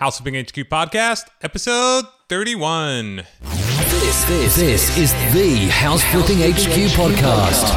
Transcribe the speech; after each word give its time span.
House 0.00 0.18
Flipping 0.18 0.42
HQ 0.42 0.54
podcast, 0.70 1.26
episode 1.42 2.06
31. 2.30 3.16
This, 3.42 4.24
this, 4.24 4.56
this 4.56 4.96
is 4.96 5.12
the 5.34 5.68
House 5.68 6.02
Flipping 6.04 6.38
HQ 6.38 6.88
podcast. 6.96 7.68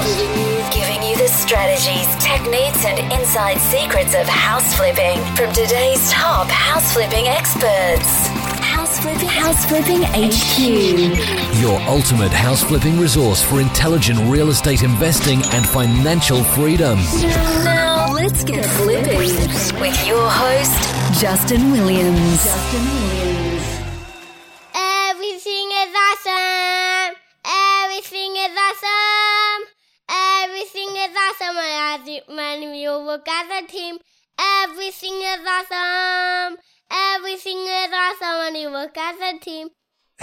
Giving 0.73 1.03
you 1.03 1.17
the 1.17 1.27
strategies, 1.27 2.07
techniques, 2.23 2.85
and 2.85 3.11
inside 3.11 3.57
secrets 3.57 4.15
of 4.15 4.25
house 4.25 4.73
flipping 4.73 5.19
from 5.35 5.53
today's 5.53 6.09
top 6.13 6.47
house 6.47 6.93
flipping 6.93 7.27
experts. 7.27 8.27
House 8.63 8.99
flipping, 9.01 9.27
house 9.27 9.65
flipping 9.65 10.03
HQ. 10.03 11.59
Your 11.61 11.77
ultimate 11.89 12.31
house 12.31 12.63
flipping 12.63 12.97
resource 12.97 13.43
for 13.43 13.59
intelligent 13.59 14.17
real 14.31 14.47
estate 14.47 14.83
investing 14.83 15.41
and 15.47 15.67
financial 15.67 16.41
freedom. 16.41 16.97
Now 17.65 17.92
let's 18.11 18.43
get 18.43 18.65
flipping 18.65 19.17
with 19.79 20.07
your 20.07 20.27
host, 20.29 21.21
Justin 21.21 21.71
Williams. 21.71 22.43
Justin 22.43 22.85
Williams. 22.85 23.63
Everything 24.75 25.67
is 25.83 25.91
awesome. 26.07 27.15
Everything 27.45 28.33
is 28.35 28.53
awesome. 28.67 29.61
Everything 30.09 30.89
is 31.05 31.13
awesome 31.25 31.55
when 31.55 31.73
I 31.89 31.97
do- 32.05 32.35
when 32.35 32.75
you 32.75 32.91
work 33.05 33.27
as 33.29 33.63
a 33.63 33.67
team. 33.67 33.99
Everything 34.39 35.21
is 35.21 35.39
awesome. 35.47 36.57
Everything 36.91 37.59
is 37.59 37.91
awesome 37.93 38.37
when 38.39 38.55
you 38.55 38.69
work 38.71 38.97
as 38.97 39.19
a 39.21 39.39
team. 39.39 39.69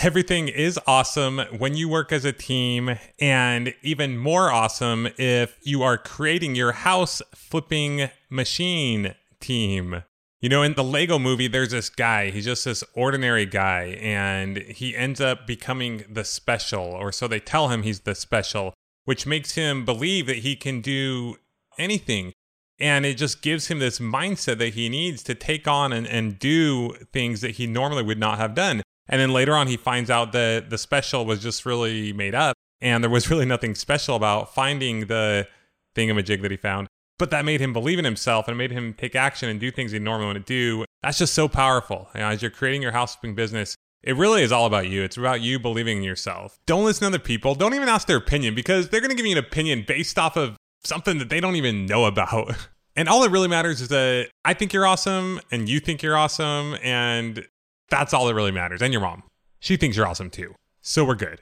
Everything 0.02 0.48
is 0.48 0.80
awesome 0.86 1.40
when 1.58 1.76
you 1.76 1.86
work 1.86 2.10
as 2.10 2.24
a 2.24 2.32
team, 2.32 2.96
and 3.18 3.74
even 3.82 4.16
more 4.16 4.50
awesome 4.50 5.08
if 5.18 5.58
you 5.62 5.82
are 5.82 5.98
creating 5.98 6.54
your 6.54 6.72
house 6.72 7.20
flipping 7.34 8.08
machine 8.30 9.14
team. 9.40 10.02
You 10.40 10.48
know, 10.48 10.62
in 10.62 10.72
the 10.72 10.82
Lego 10.82 11.18
movie, 11.18 11.48
there's 11.48 11.72
this 11.72 11.90
guy. 11.90 12.30
He's 12.30 12.46
just 12.46 12.64
this 12.64 12.82
ordinary 12.94 13.44
guy, 13.44 13.98
and 14.00 14.56
he 14.56 14.96
ends 14.96 15.20
up 15.20 15.46
becoming 15.46 16.04
the 16.10 16.24
special, 16.24 16.80
or 16.82 17.12
so 17.12 17.28
they 17.28 17.38
tell 17.38 17.68
him 17.68 17.82
he's 17.82 18.00
the 18.00 18.14
special, 18.14 18.72
which 19.04 19.26
makes 19.26 19.52
him 19.52 19.84
believe 19.84 20.26
that 20.28 20.38
he 20.38 20.56
can 20.56 20.80
do 20.80 21.36
anything. 21.76 22.32
And 22.78 23.04
it 23.04 23.18
just 23.18 23.42
gives 23.42 23.66
him 23.66 23.80
this 23.80 23.98
mindset 23.98 24.56
that 24.60 24.72
he 24.72 24.88
needs 24.88 25.22
to 25.24 25.34
take 25.34 25.68
on 25.68 25.92
and, 25.92 26.06
and 26.06 26.38
do 26.38 26.94
things 27.12 27.42
that 27.42 27.56
he 27.56 27.66
normally 27.66 28.02
would 28.02 28.18
not 28.18 28.38
have 28.38 28.54
done. 28.54 28.80
And 29.10 29.20
then 29.20 29.32
later 29.32 29.54
on, 29.54 29.66
he 29.66 29.76
finds 29.76 30.08
out 30.08 30.32
that 30.32 30.70
the 30.70 30.78
special 30.78 31.26
was 31.26 31.42
just 31.42 31.66
really 31.66 32.12
made 32.12 32.34
up, 32.34 32.56
and 32.80 33.04
there 33.04 33.10
was 33.10 33.28
really 33.30 33.44
nothing 33.44 33.74
special 33.74 34.16
about 34.16 34.54
finding 34.54 35.06
the 35.06 35.46
thingamajig 35.94 36.40
that 36.40 36.50
he 36.50 36.56
found. 36.56 36.86
But 37.18 37.30
that 37.30 37.44
made 37.44 37.60
him 37.60 37.74
believe 37.74 37.98
in 37.98 38.06
himself 38.06 38.48
and 38.48 38.56
made 38.56 38.70
him 38.70 38.94
take 38.94 39.14
action 39.14 39.50
and 39.50 39.60
do 39.60 39.70
things 39.70 39.92
he 39.92 39.98
normally 39.98 40.28
wouldn't 40.28 40.46
do. 40.46 40.86
That's 41.02 41.18
just 41.18 41.34
so 41.34 41.48
powerful. 41.48 42.08
You 42.14 42.20
know, 42.20 42.28
as 42.28 42.40
you're 42.40 42.50
creating 42.50 42.80
your 42.80 42.92
housekeeping 42.92 43.34
business, 43.34 43.74
it 44.02 44.16
really 44.16 44.42
is 44.42 44.52
all 44.52 44.64
about 44.64 44.88
you. 44.88 45.02
It's 45.02 45.18
about 45.18 45.42
you 45.42 45.58
believing 45.58 45.98
in 45.98 46.02
yourself. 46.02 46.58
Don't 46.64 46.86
listen 46.86 47.00
to 47.02 47.06
other 47.08 47.18
people. 47.18 47.54
Don't 47.54 47.74
even 47.74 47.90
ask 47.90 48.06
their 48.06 48.16
opinion 48.16 48.54
because 48.54 48.88
they're 48.88 49.02
going 49.02 49.10
to 49.10 49.16
give 49.16 49.26
you 49.26 49.32
an 49.32 49.44
opinion 49.44 49.84
based 49.86 50.18
off 50.18 50.38
of 50.38 50.56
something 50.82 51.18
that 51.18 51.28
they 51.28 51.40
don't 51.40 51.56
even 51.56 51.84
know 51.84 52.06
about. 52.06 52.54
And 52.96 53.08
all 53.08 53.22
that 53.22 53.30
really 53.30 53.48
matters 53.48 53.80
is 53.80 53.88
that 53.88 54.30
I 54.44 54.52
think 54.52 54.72
you're 54.72 54.84
awesome 54.84 55.40
and 55.52 55.68
you 55.68 55.78
think 55.78 56.02
you're 56.02 56.16
awesome. 56.16 56.76
And 56.82 57.46
that's 57.90 58.14
all 58.14 58.26
that 58.26 58.34
really 58.34 58.52
matters. 58.52 58.82
And 58.82 58.92
your 58.92 59.02
mom. 59.02 59.24
She 59.58 59.76
thinks 59.76 59.96
you're 59.96 60.06
awesome 60.06 60.30
too. 60.30 60.54
So 60.80 61.04
we're 61.04 61.14
good. 61.16 61.40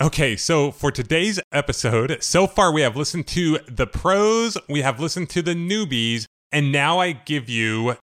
Okay, 0.00 0.36
so 0.36 0.70
for 0.70 0.92
today's 0.92 1.40
episode, 1.52 2.18
so 2.22 2.46
far 2.46 2.72
we 2.72 2.82
have 2.82 2.96
listened 2.96 3.26
to 3.28 3.58
the 3.68 3.86
pros, 3.86 4.56
we 4.68 4.80
have 4.82 5.00
listened 5.00 5.28
to 5.30 5.42
the 5.42 5.54
newbies, 5.54 6.26
and 6.52 6.70
now 6.70 7.00
I 7.00 7.12
give 7.12 7.48
you 7.48 7.96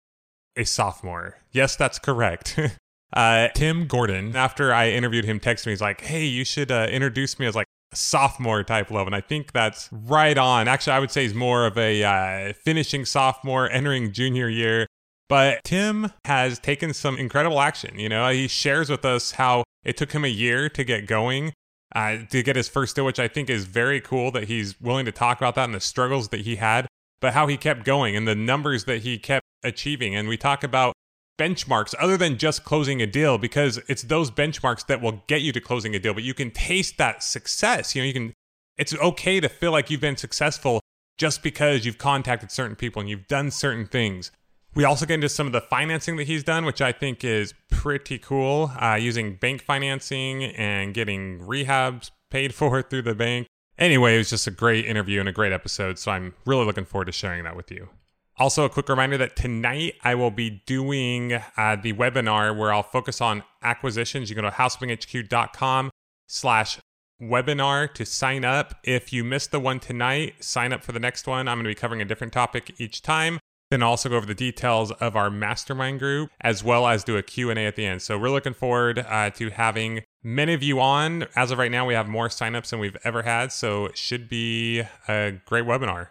a 0.57 0.65
sophomore. 0.65 1.37
Yes, 1.53 1.77
that's 1.77 1.97
correct. 1.97 2.59
uh, 3.13 3.47
Tim 3.55 3.87
Gordon, 3.87 4.35
after 4.35 4.73
I 4.73 4.89
interviewed 4.89 5.23
him, 5.23 5.39
texted 5.39 5.67
me, 5.67 5.71
he's 5.71 5.81
like, 5.81 6.01
hey, 6.01 6.25
you 6.25 6.43
should 6.43 6.69
uh, 6.69 6.87
introduce 6.91 7.39
me 7.39 7.45
as 7.45 7.55
like 7.55 7.67
a 7.93 7.95
sophomore 7.95 8.63
type 8.63 8.91
level. 8.91 9.07
And 9.07 9.15
I 9.15 9.21
think 9.21 9.53
that's 9.53 9.89
right 9.91 10.37
on. 10.37 10.67
Actually, 10.67 10.93
I 10.93 10.99
would 10.99 11.11
say 11.11 11.23
he's 11.23 11.33
more 11.33 11.65
of 11.65 11.77
a 11.77 12.03
uh, 12.03 12.53
finishing 12.53 13.05
sophomore, 13.05 13.69
entering 13.71 14.11
junior 14.11 14.49
year. 14.49 14.85
But 15.27 15.63
Tim 15.63 16.11
has 16.25 16.59
taken 16.59 16.93
some 16.93 17.17
incredible 17.17 17.59
action. 17.59 17.97
You 17.97 18.09
know, 18.09 18.29
he 18.29 18.47
shares 18.47 18.89
with 18.89 19.03
us 19.05 19.31
how 19.31 19.63
it 19.83 19.97
took 19.97 20.11
him 20.11 20.23
a 20.23 20.29
year 20.29 20.69
to 20.69 20.83
get 20.83 21.07
going, 21.07 21.53
uh, 21.95 22.17
to 22.29 22.43
get 22.43 22.55
his 22.55 22.69
first 22.69 22.95
deal, 22.95 23.05
which 23.05 23.19
I 23.19 23.27
think 23.27 23.49
is 23.49 23.65
very 23.65 23.99
cool 23.99 24.31
that 24.31 24.45
he's 24.45 24.79
willing 24.79 25.05
to 25.05 25.11
talk 25.11 25.39
about 25.39 25.55
that 25.55 25.65
and 25.65 25.73
the 25.73 25.79
struggles 25.79 26.29
that 26.29 26.41
he 26.41 26.57
had, 26.57 26.87
but 27.21 27.33
how 27.33 27.47
he 27.47 27.57
kept 27.57 27.85
going 27.85 28.15
and 28.15 28.27
the 28.27 28.35
numbers 28.35 28.85
that 28.85 29.01
he 29.01 29.17
kept 29.17 29.45
achieving. 29.63 30.15
And 30.15 30.27
we 30.27 30.37
talk 30.37 30.63
about 30.63 30.93
benchmarks 31.39 31.93
other 31.99 32.17
than 32.17 32.37
just 32.37 32.63
closing 32.63 33.01
a 33.01 33.07
deal 33.07 33.37
because 33.37 33.77
it's 33.89 34.03
those 34.03 34.31
benchmarks 34.31 34.85
that 34.87 35.01
will 35.01 35.23
get 35.27 35.41
you 35.41 35.51
to 35.51 35.59
closing 35.59 35.95
a 35.95 35.99
deal, 35.99 36.13
but 36.13 36.23
you 36.23 36.33
can 36.33 36.51
taste 36.51 36.97
that 36.97 37.23
success. 37.23 37.95
You 37.95 38.01
know, 38.01 38.07
you 38.07 38.13
can, 38.13 38.33
it's 38.77 38.93
okay 38.93 39.39
to 39.39 39.49
feel 39.49 39.71
like 39.71 39.89
you've 39.89 40.01
been 40.01 40.17
successful 40.17 40.81
just 41.17 41.41
because 41.41 41.85
you've 41.85 41.97
contacted 41.97 42.51
certain 42.51 42.75
people 42.75 42.99
and 42.99 43.09
you've 43.09 43.27
done 43.27 43.51
certain 43.51 43.87
things. 43.87 44.31
We 44.75 44.83
also 44.83 45.05
get 45.05 45.15
into 45.15 45.29
some 45.29 45.47
of 45.47 45.53
the 45.53 45.61
financing 45.61 46.17
that 46.17 46.25
he's 46.25 46.43
done, 46.43 46.65
which 46.65 46.81
I 46.81 46.91
think 46.91 47.23
is 47.23 47.53
pretty 47.71 48.17
cool, 48.17 48.71
uh, 48.79 48.95
using 48.95 49.37
bank 49.37 49.63
financing 49.63 50.43
and 50.43 50.93
getting 50.93 51.39
rehabs 51.39 52.11
paid 52.29 52.53
for 52.53 52.81
through 52.81 53.03
the 53.03 53.15
bank. 53.15 53.47
Anyway, 53.77 54.15
it 54.15 54.17
was 54.17 54.29
just 54.29 54.47
a 54.47 54.51
great 54.51 54.85
interview 54.85 55.19
and 55.19 55.29
a 55.29 55.33
great 55.33 55.53
episode, 55.53 55.97
so 55.97 56.11
I'm 56.11 56.33
really 56.45 56.65
looking 56.65 56.85
forward 56.85 57.05
to 57.05 57.11
sharing 57.11 57.43
that 57.45 57.55
with 57.55 57.71
you. 57.71 57.89
Also, 58.37 58.65
a 58.65 58.69
quick 58.69 58.89
reminder 58.89 59.17
that 59.17 59.37
tonight 59.37 59.95
I 60.03 60.15
will 60.15 60.31
be 60.31 60.61
doing 60.65 61.33
uh, 61.33 61.77
the 61.81 61.93
webinar 61.93 62.57
where 62.57 62.73
I'll 62.73 62.83
focus 62.83 63.21
on 63.21 63.43
acquisitions. 63.63 64.29
You 64.29 64.35
can 64.35 64.43
go 64.43 64.49
to 64.49 64.55
houseflippinghq.com 64.55 65.89
slash 66.27 66.79
webinar 67.21 67.93
to 67.93 68.05
sign 68.05 68.43
up. 68.43 68.75
If 68.83 69.13
you 69.13 69.23
missed 69.23 69.51
the 69.51 69.59
one 69.59 69.79
tonight, 69.79 70.43
sign 70.43 70.73
up 70.73 70.83
for 70.83 70.91
the 70.91 70.99
next 70.99 71.27
one. 71.27 71.47
I'm 71.47 71.57
going 71.57 71.63
to 71.63 71.69
be 71.69 71.75
covering 71.75 72.01
a 72.01 72.05
different 72.05 72.33
topic 72.33 72.73
each 72.77 73.01
time. 73.01 73.39
Then 73.71 73.81
also 73.81 74.09
go 74.09 74.17
over 74.17 74.25
the 74.25 74.35
details 74.35 74.91
of 74.91 75.15
our 75.15 75.31
mastermind 75.31 75.99
group, 75.99 76.29
as 76.41 76.63
well 76.63 76.87
as 76.87 77.03
do 77.03 77.17
a 77.17 77.23
Q&A 77.23 77.65
at 77.65 77.75
the 77.75 77.85
end. 77.85 78.01
So 78.01 78.17
we're 78.17 78.29
looking 78.29 78.53
forward 78.53 78.99
uh, 78.99 79.31
to 79.31 79.49
having 79.49 80.03
many 80.23 80.53
of 80.53 80.61
you 80.61 80.79
on. 80.79 81.25
As 81.35 81.51
of 81.51 81.57
right 81.57 81.71
now, 81.71 81.85
we 81.85 81.93
have 81.95 82.07
more 82.07 82.27
signups 82.27 82.69
than 82.69 82.79
we've 82.79 82.97
ever 83.03 83.23
had, 83.23 83.51
so 83.51 83.85
it 83.85 83.97
should 83.97 84.29
be 84.29 84.83
a 85.07 85.33
great 85.45 85.65
webinar. 85.65 86.09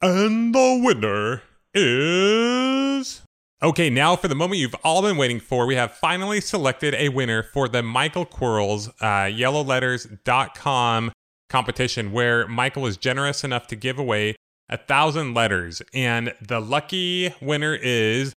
And 0.00 0.54
the 0.54 0.80
winner 0.82 1.42
is. 1.74 3.22
Okay, 3.62 3.88
now 3.88 4.16
for 4.16 4.28
the 4.28 4.34
moment 4.34 4.60
you've 4.60 4.74
all 4.84 5.00
been 5.00 5.16
waiting 5.16 5.40
for, 5.40 5.66
we 5.66 5.74
have 5.76 5.92
finally 5.92 6.40
selected 6.40 6.94
a 6.94 7.08
winner 7.08 7.42
for 7.42 7.68
the 7.68 7.82
Michael 7.82 8.26
Quarles 8.26 8.88
uh, 9.00 9.24
YellowLetters.com 9.30 11.12
competition, 11.48 12.12
where 12.12 12.46
Michael 12.46 12.82
was 12.82 12.96
generous 12.96 13.44
enough 13.44 13.66
to 13.68 13.76
give 13.76 13.98
away 13.98 14.34
a 14.68 14.76
thousand 14.76 15.34
letters. 15.34 15.82
And 15.92 16.34
the 16.40 16.60
lucky 16.60 17.34
winner 17.40 17.74
is 17.74 18.32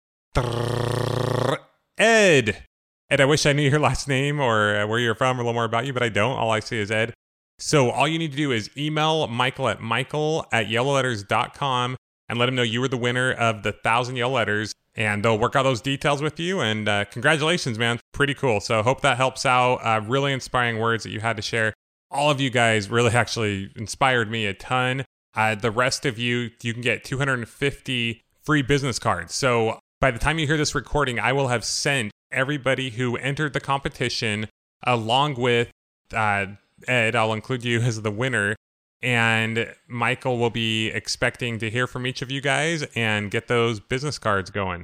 Ed. 1.97 2.63
Ed, 3.09 3.21
I 3.21 3.25
wish 3.25 3.45
I 3.45 3.53
knew 3.53 3.69
your 3.69 3.79
last 3.79 4.07
name 4.07 4.39
or 4.39 4.75
uh, 4.75 4.87
where 4.87 4.99
you're 4.99 5.15
from 5.15 5.37
or 5.37 5.41
a 5.41 5.43
little 5.43 5.53
more 5.53 5.65
about 5.65 5.85
you, 5.85 5.93
but 5.93 6.03
I 6.03 6.09
don't. 6.09 6.37
All 6.37 6.51
I 6.51 6.59
see 6.59 6.79
is 6.79 6.91
Ed. 6.91 7.13
So 7.59 7.89
all 7.89 8.07
you 8.07 8.19
need 8.19 8.31
to 8.31 8.37
do 8.37 8.51
is 8.51 8.69
email 8.75 9.27
Michael 9.27 9.69
at 9.69 9.79
michael 9.79 10.45
at 10.51 10.67
yellowletters.com 10.67 11.95
and 12.27 12.39
let 12.39 12.49
him 12.49 12.55
know 12.55 12.63
you 12.63 12.81
were 12.81 12.87
the 12.87 12.97
winner 12.97 13.31
of 13.31 13.63
the 13.63 13.71
thousand 13.71 14.17
yellow 14.17 14.35
letters. 14.35 14.73
And 14.97 15.23
they'll 15.23 15.37
work 15.37 15.55
out 15.55 15.63
those 15.63 15.81
details 15.81 16.21
with 16.21 16.39
you. 16.39 16.61
And 16.61 16.87
uh, 16.87 17.05
congratulations, 17.05 17.77
man. 17.77 17.99
Pretty 18.13 18.33
cool. 18.33 18.59
So 18.61 18.81
hope 18.81 19.01
that 19.01 19.17
helps 19.17 19.45
out. 19.45 19.75
Uh, 19.75 20.01
really 20.05 20.31
inspiring 20.31 20.79
words 20.79 21.03
that 21.03 21.11
you 21.11 21.19
had 21.19 21.35
to 21.35 21.41
share. 21.41 21.73
All 22.11 22.31
of 22.31 22.39
you 22.39 22.49
guys 22.49 22.89
really 22.89 23.11
actually 23.11 23.71
inspired 23.75 24.31
me 24.31 24.45
a 24.45 24.53
ton. 24.53 25.04
Uh, 25.35 25.55
the 25.55 25.71
rest 25.71 26.05
of 26.05 26.17
you, 26.17 26.51
you 26.61 26.73
can 26.73 26.81
get 26.81 27.03
250 27.03 28.21
free 28.41 28.61
business 28.61 28.99
cards. 28.99 29.33
So 29.35 29.79
by 29.99 30.11
the 30.11 30.19
time 30.19 30.39
you 30.39 30.47
hear 30.47 30.57
this 30.57 30.75
recording, 30.75 31.19
I 31.19 31.33
will 31.33 31.49
have 31.49 31.65
sent 31.65 32.11
everybody 32.31 32.91
who 32.91 33.17
entered 33.17 33.53
the 33.53 33.59
competition 33.59 34.47
along 34.83 35.35
with 35.35 35.71
uh, 36.13 36.47
Ed. 36.87 37.15
I'll 37.15 37.33
include 37.33 37.63
you 37.63 37.81
as 37.81 38.01
the 38.01 38.11
winner. 38.11 38.55
And 39.01 39.73
Michael 39.87 40.37
will 40.37 40.49
be 40.49 40.87
expecting 40.87 41.59
to 41.59 41.69
hear 41.69 41.85
from 41.85 42.07
each 42.07 42.21
of 42.21 42.31
you 42.31 42.41
guys 42.41 42.85
and 42.95 43.29
get 43.29 43.47
those 43.47 43.79
business 43.79 44.17
cards 44.17 44.49
going. 44.49 44.83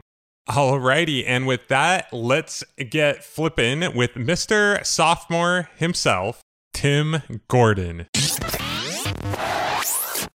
Alrighty, 0.49 1.23
and 1.25 1.47
with 1.47 1.67
that, 1.69 2.11
let's 2.11 2.63
get 2.89 3.23
flipping 3.23 3.95
with 3.95 4.15
Mr. 4.15 4.83
Sophomore 4.85 5.69
himself, 5.77 6.41
Tim 6.73 7.21
Gordon. 7.47 8.07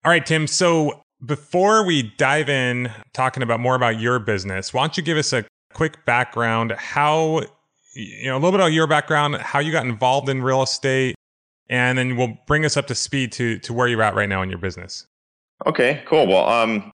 All 0.05 0.11
right, 0.11 0.25
Tim. 0.25 0.47
So 0.47 1.03
before 1.25 1.87
we 1.87 2.03
dive 2.19 2.51
in 2.51 2.91
talking 3.15 3.43
about 3.43 3.59
more 3.59 3.75
about 3.75 3.99
your 3.99 4.19
business, 4.19 4.75
why 4.75 4.83
don't 4.83 4.97
you 4.99 5.03
give 5.03 5.17
us 5.17 5.33
a 5.33 5.47
quick 5.73 6.05
background 6.05 6.73
how 6.73 7.41
you 7.95 8.27
know 8.27 8.35
a 8.35 8.39
little 8.39 8.53
bit 8.53 8.61
of 8.61 8.71
your 8.71 8.87
background, 8.87 9.37
how 9.37 9.61
you 9.61 9.73
got 9.73 9.87
involved 9.87 10.29
in 10.29 10.43
real 10.43 10.63
estate, 10.63 11.15
and 11.71 11.97
then 11.97 12.17
we'll 12.17 12.37
bring 12.47 12.67
us 12.67 12.77
up 12.77 12.87
to 12.89 12.95
speed 12.95 13.33
to 13.33 13.59
to 13.61 13.73
where 13.73 13.89
you're 13.89 14.03
at 14.03 14.15
right 14.15 14.29
now 14.29 14.43
in 14.43 14.51
your 14.51 14.59
business. 14.59 15.07
Okay, 15.65 16.03
cool. 16.05 16.27
Well, 16.27 16.47
um, 16.51 16.91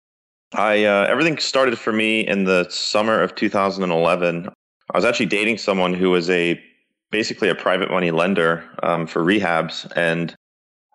I 0.53 0.83
uh, 0.83 1.05
everything 1.07 1.37
started 1.37 1.79
for 1.79 1.93
me 1.93 2.27
in 2.27 2.43
the 2.43 2.67
summer 2.69 3.21
of 3.21 3.35
2011. 3.35 4.49
I 4.93 4.97
was 4.97 5.05
actually 5.05 5.27
dating 5.27 5.59
someone 5.59 5.93
who 5.93 6.11
was 6.11 6.29
a 6.29 6.61
basically 7.09 7.47
a 7.47 7.55
private 7.55 7.89
money 7.89 8.11
lender 8.11 8.65
um, 8.83 9.07
for 9.07 9.23
rehabs, 9.23 9.89
and 9.95 10.35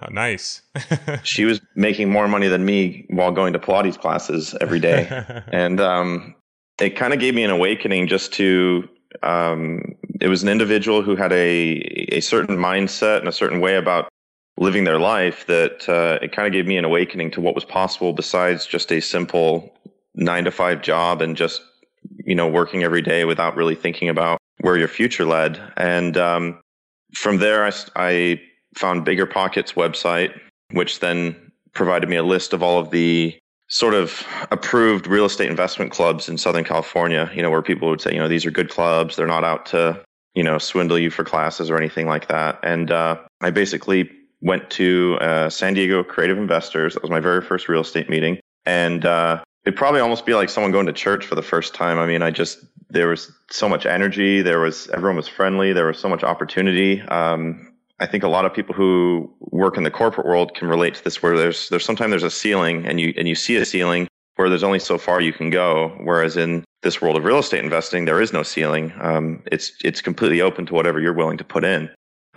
Oh, 0.03 0.13
nice. 0.13 0.63
she 1.23 1.45
was 1.45 1.61
making 1.75 2.11
more 2.11 2.29
money 2.29 2.49
than 2.49 2.65
me 2.65 3.07
while 3.11 3.31
going 3.31 3.53
to 3.53 3.59
Pilates 3.59 3.99
classes 3.99 4.55
every 4.61 4.81
day. 4.81 5.07
and 5.53 5.81
um, 5.81 6.35
it 6.81 6.91
kind 6.97 7.13
of 7.13 7.21
gave 7.21 7.35
me 7.35 7.45
an 7.45 7.51
awakening 7.51 8.09
just 8.09 8.33
to 8.35 8.89
um, 9.23 9.95
it 10.21 10.29
was 10.29 10.43
an 10.43 10.49
individual 10.49 11.03
who 11.03 11.17
had 11.17 11.33
a 11.33 11.79
a 12.13 12.21
certain 12.21 12.57
mindset 12.57 13.19
and 13.19 13.29
a 13.29 13.33
certain 13.33 13.61
way 13.61 13.77
about 13.77 14.09
living 14.59 14.85
their 14.85 14.99
life 14.99 15.47
that 15.47 15.89
uh, 15.89 16.19
it 16.23 16.33
kind 16.33 16.47
of 16.47 16.53
gave 16.53 16.67
me 16.67 16.77
an 16.77 16.85
awakening 16.85 17.31
to 17.33 17.41
what 17.41 17.55
was 17.55 17.65
possible 17.65 18.13
besides 18.13 18.67
just 18.67 18.91
a 18.93 19.01
simple 19.01 19.75
nine 20.15 20.45
to 20.45 20.51
five 20.51 20.83
job 20.83 21.21
and 21.21 21.37
just 21.37 21.63
you 22.25 22.35
know 22.35 22.49
working 22.49 22.83
every 22.83 23.03
day 23.03 23.25
without 23.25 23.57
really 23.57 23.75
thinking 23.75 24.09
about 24.09 24.39
where 24.61 24.77
your 24.77 24.89
future 24.89 25.25
led 25.25 25.61
and 25.77 26.17
um, 26.17 26.59
from 27.15 27.39
there 27.39 27.67
I, 27.67 27.73
I 27.97 28.41
found 28.75 29.07
BiggerPockets 29.07 29.75
website 29.75 30.39
which 30.73 31.01
then 31.01 31.53
provided 31.75 32.09
me 32.09 32.17
a 32.17 32.23
list 32.23 32.53
of 32.53 32.63
all 32.63 32.79
of 32.79 32.91
the 32.91 33.37
sort 33.69 33.95
of 33.95 34.27
approved 34.51 35.07
real 35.07 35.25
estate 35.25 35.49
investment 35.49 35.91
clubs 35.91 36.29
in 36.29 36.37
Southern 36.37 36.65
California, 36.65 37.31
you 37.35 37.43
know, 37.43 37.51
where 37.51 37.63
people 37.63 37.89
would 37.89 38.01
say, 38.01 38.13
you 38.13 38.19
know, 38.19 38.29
these 38.29 38.45
are 38.45 38.51
good 38.51 38.69
clubs. 38.69 39.17
They're 39.17 39.27
not 39.27 39.45
out 39.45 39.65
to, 39.67 40.03
you 40.35 40.43
know, 40.43 40.59
swindle 40.59 40.99
you 40.99 41.11
for 41.11 41.25
classes 41.25 41.71
or 41.71 41.79
anything 41.79 42.07
like 42.07 42.29
that. 42.29 42.59
And 42.63 42.91
uh, 42.91 43.17
I 43.41 43.51
basically 43.51 44.11
went 44.43 44.69
to 44.71 45.17
uh, 45.21 45.49
San 45.49 45.75
Diego 45.75 46.03
Creative 46.03 46.37
Investors. 46.37 46.95
That 46.95 47.03
was 47.03 47.11
my 47.11 47.21
very 47.21 47.41
first 47.41 47.69
real 47.69 47.81
estate 47.81 48.11
meeting. 48.11 48.41
And 48.67 49.07
uh, 49.07 49.43
it'd 49.65 49.79
probably 49.79 50.01
almost 50.01 50.27
be 50.27 50.35
like 50.35 50.51
someone 50.51 50.73
going 50.73 50.87
to 50.87 50.93
church 50.93 51.25
for 51.25 51.35
the 51.35 51.43
first 51.43 51.75
time. 51.75 51.99
I 51.99 52.07
mean, 52.07 52.21
I 52.21 52.31
just, 52.31 52.59
there 52.91 53.09
was 53.09 53.33
so 53.51 53.69
much 53.69 53.87
energy. 53.87 54.43
There 54.43 54.61
was, 54.61 54.89
everyone 54.89 55.17
was 55.17 55.29
friendly. 55.29 55.73
There 55.73 55.87
was 55.87 55.99
so 55.99 56.11
much 56.11 56.23
opportunity. 56.23 57.01
Um, 57.03 57.72
I 57.99 58.07
think 58.07 58.25
a 58.25 58.29
lot 58.29 58.45
of 58.45 58.53
people 58.53 58.75
who 58.75 59.33
work 59.41 59.77
in 59.77 59.85
the 59.85 59.91
corporate 59.91 60.27
world 60.27 60.55
can 60.55 60.69
relate 60.69 60.95
to 60.95 61.05
this 61.05 61.23
where 61.23 61.37
there's 61.37 61.69
there's 61.69 61.85
sometimes 61.85 62.11
there's 62.11 62.23
a 62.23 62.31
ceiling 62.31 62.87
and 62.87 63.01
you 63.01 63.15
and 63.17 63.29
you 63.29 63.35
see 63.35 63.57
a 63.57 63.65
ceiling 63.65 64.09
where 64.37 64.49
there's 64.49 64.65
only 64.65 64.79
so 64.79 64.99
far 64.99 65.21
you 65.21 65.33
can 65.33 65.51
go. 65.51 65.97
Whereas 66.03 66.37
in 66.37 66.65
this 66.83 67.01
world 67.01 67.17
of 67.17 67.25
real 67.25 67.39
estate 67.39 67.63
investing, 67.63 68.05
there 68.05 68.21
is 68.21 68.33
no 68.33 68.43
ceiling. 68.43 68.93
Um, 69.01 69.43
it's 69.53 69.73
it's 69.85 70.01
completely 70.01 70.41
open 70.41 70.67
to 70.67 70.75
whatever 70.75 71.01
you're 71.01 71.13
willing 71.13 71.39
to 71.39 71.45
put 71.45 71.65
in. 71.65 71.91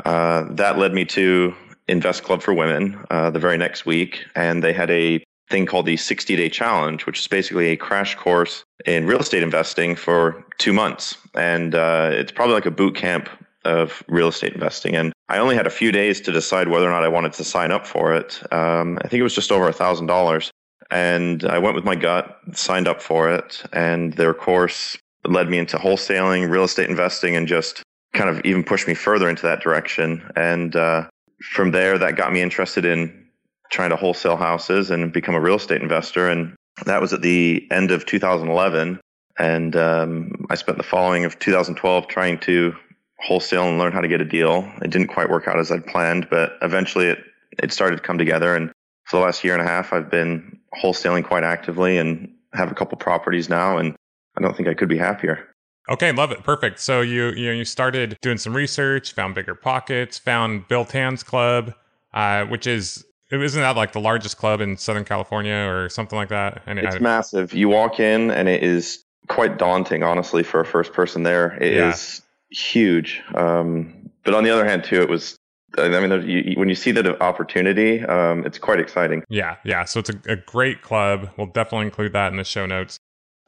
Uh, 0.03 0.45
that 0.51 0.77
led 0.77 0.93
me 0.93 1.05
to 1.05 1.55
Invest 1.87 2.23
Club 2.23 2.41
for 2.41 2.53
Women 2.53 3.03
uh, 3.09 3.29
the 3.29 3.39
very 3.39 3.57
next 3.57 3.85
week, 3.85 4.25
and 4.35 4.63
they 4.63 4.73
had 4.73 4.91
a 4.91 5.23
thing 5.49 5.65
called 5.65 5.85
the 5.85 5.97
60 5.97 6.35
day 6.35 6.49
challenge, 6.49 7.05
which 7.05 7.19
is 7.19 7.27
basically 7.27 7.67
a 7.67 7.77
crash 7.77 8.15
course 8.15 8.63
in 8.85 9.05
real 9.05 9.19
estate 9.19 9.43
investing 9.43 9.95
for 9.95 10.43
two 10.57 10.73
months. 10.73 11.17
And 11.35 11.75
uh, 11.75 12.09
it's 12.11 12.31
probably 12.31 12.55
like 12.55 12.65
a 12.65 12.71
boot 12.71 12.95
camp 12.95 13.29
of 13.65 14.03
real 14.07 14.29
estate 14.29 14.53
investing. 14.53 14.95
And 14.95 15.13
I 15.27 15.37
only 15.37 15.55
had 15.55 15.67
a 15.67 15.71
few 15.71 15.91
days 15.91 16.21
to 16.21 16.31
decide 16.31 16.67
whether 16.67 16.87
or 16.87 16.91
not 16.91 17.03
I 17.03 17.07
wanted 17.07 17.33
to 17.33 17.43
sign 17.43 17.71
up 17.71 17.85
for 17.85 18.13
it. 18.13 18.41
Um, 18.53 18.99
I 19.03 19.07
think 19.07 19.19
it 19.19 19.23
was 19.23 19.35
just 19.35 19.51
over 19.51 19.67
a 19.67 19.73
thousand 19.73 20.07
dollars. 20.07 20.51
And 20.91 21.43
I 21.45 21.57
went 21.57 21.75
with 21.75 21.83
my 21.83 21.95
gut, 21.95 22.39
signed 22.53 22.87
up 22.87 23.01
for 23.01 23.29
it, 23.29 23.63
and 23.73 24.13
their 24.13 24.35
course 24.35 24.97
led 25.27 25.49
me 25.49 25.57
into 25.57 25.77
wholesaling, 25.77 26.49
real 26.49 26.63
estate 26.63 26.89
investing, 26.89 27.35
and 27.35 27.47
just 27.47 27.81
kind 28.13 28.29
of 28.29 28.39
even 28.45 28.63
pushed 28.63 28.87
me 28.87 28.93
further 28.93 29.27
into 29.27 29.41
that 29.43 29.61
direction. 29.61 30.21
And 30.35 30.75
uh, 30.75 31.07
from 31.41 31.71
there, 31.71 31.97
that 31.97 32.15
got 32.15 32.31
me 32.31 32.41
interested 32.41 32.85
in 32.85 33.25
trying 33.71 33.89
to 33.89 33.95
wholesale 33.95 34.37
houses 34.37 34.91
and 34.91 35.11
become 35.11 35.35
a 35.35 35.41
real 35.41 35.55
estate 35.55 35.81
investor. 35.81 36.29
And 36.29 36.55
that 36.85 37.01
was 37.01 37.13
at 37.13 37.21
the 37.21 37.67
end 37.71 37.91
of 37.91 38.05
2011. 38.05 38.99
And 39.37 39.75
um, 39.75 40.45
I 40.49 40.55
spent 40.55 40.77
the 40.77 40.83
following 40.83 41.25
of 41.25 41.39
2012 41.39 42.07
trying 42.07 42.39
to 42.39 42.73
wholesale 43.19 43.67
and 43.67 43.79
learn 43.79 43.91
how 43.91 44.01
to 44.01 44.07
get 44.07 44.21
a 44.21 44.25
deal. 44.25 44.69
It 44.81 44.91
didn't 44.91 45.07
quite 45.07 45.29
work 45.29 45.47
out 45.47 45.59
as 45.59 45.71
I'd 45.71 45.85
planned, 45.85 46.27
but 46.29 46.53
eventually 46.61 47.07
it, 47.07 47.19
it 47.61 47.71
started 47.71 47.97
to 47.97 48.01
come 48.01 48.17
together. 48.17 48.55
And 48.55 48.71
for 49.05 49.17
the 49.17 49.25
last 49.25 49.43
year 49.43 49.53
and 49.53 49.61
a 49.61 49.65
half, 49.65 49.93
I've 49.93 50.09
been 50.09 50.59
wholesaling 50.81 51.25
quite 51.25 51.43
actively 51.43 51.97
and 51.97 52.31
have 52.53 52.71
a 52.71 52.75
couple 52.75 52.97
properties 52.97 53.49
now. 53.49 53.77
And 53.77 53.95
I 54.37 54.41
don't 54.41 54.55
think 54.55 54.67
I 54.67 54.73
could 54.73 54.89
be 54.89 54.97
happier. 54.97 55.47
Okay, 55.89 56.11
love 56.11 56.31
it. 56.31 56.43
Perfect. 56.43 56.79
So 56.79 57.01
you 57.01 57.29
you 57.31 57.51
you 57.51 57.63
started 57.63 58.17
doing 58.21 58.37
some 58.37 58.55
research, 58.55 59.13
found 59.13 59.35
BiggerPockets, 59.35 60.19
found 60.19 60.67
Bill 60.67 60.83
Tan's 60.83 61.21
Club, 61.21 61.75
uh, 62.13 62.45
which 62.45 62.65
is 62.65 63.05
isn't 63.31 63.61
that 63.61 63.75
like 63.75 63.91
the 63.91 63.99
largest 63.99 64.37
club 64.37 64.61
in 64.61 64.77
Southern 64.77 65.05
California 65.05 65.53
or 65.53 65.89
something 65.89 66.17
like 66.17 66.29
that? 66.29 66.63
And 66.65 66.79
it's 66.79 66.95
I, 66.95 66.99
massive. 66.99 67.53
You 67.53 67.69
walk 67.69 67.99
in 67.99 68.31
and 68.31 68.47
it 68.47 68.63
is 68.63 69.03
quite 69.27 69.57
daunting, 69.57 70.03
honestly, 70.03 70.43
for 70.43 70.59
a 70.59 70.65
first 70.65 70.93
person 70.93 71.23
there. 71.23 71.57
It 71.61 71.73
yeah. 71.73 71.89
is 71.89 72.21
huge. 72.55 73.21
Um, 73.35 74.09
but 74.23 74.33
on 74.33 74.43
the 74.43 74.49
other 74.49 74.65
hand, 74.65 74.83
too, 74.83 75.01
it 75.01 75.09
was. 75.09 75.37
I 75.77 75.89
mean, 75.89 76.25
you, 76.25 76.53
when 76.55 76.69
you 76.69 76.75
see 76.75 76.91
that 76.93 77.21
opportunity, 77.21 78.01
um, 78.05 78.45
it's 78.45 78.57
quite 78.57 78.79
exciting. 78.79 79.23
Yeah, 79.27 79.57
yeah. 79.65 79.83
So 79.83 79.99
it's 79.99 80.09
a, 80.09 80.21
a, 80.29 80.37
great 80.37 80.81
club. 80.81 81.29
We'll 81.35 81.47
definitely 81.47 81.87
include 81.87 82.13
that 82.13 82.31
in 82.31 82.37
the 82.37 82.45
show 82.45 82.65
notes. 82.65 82.97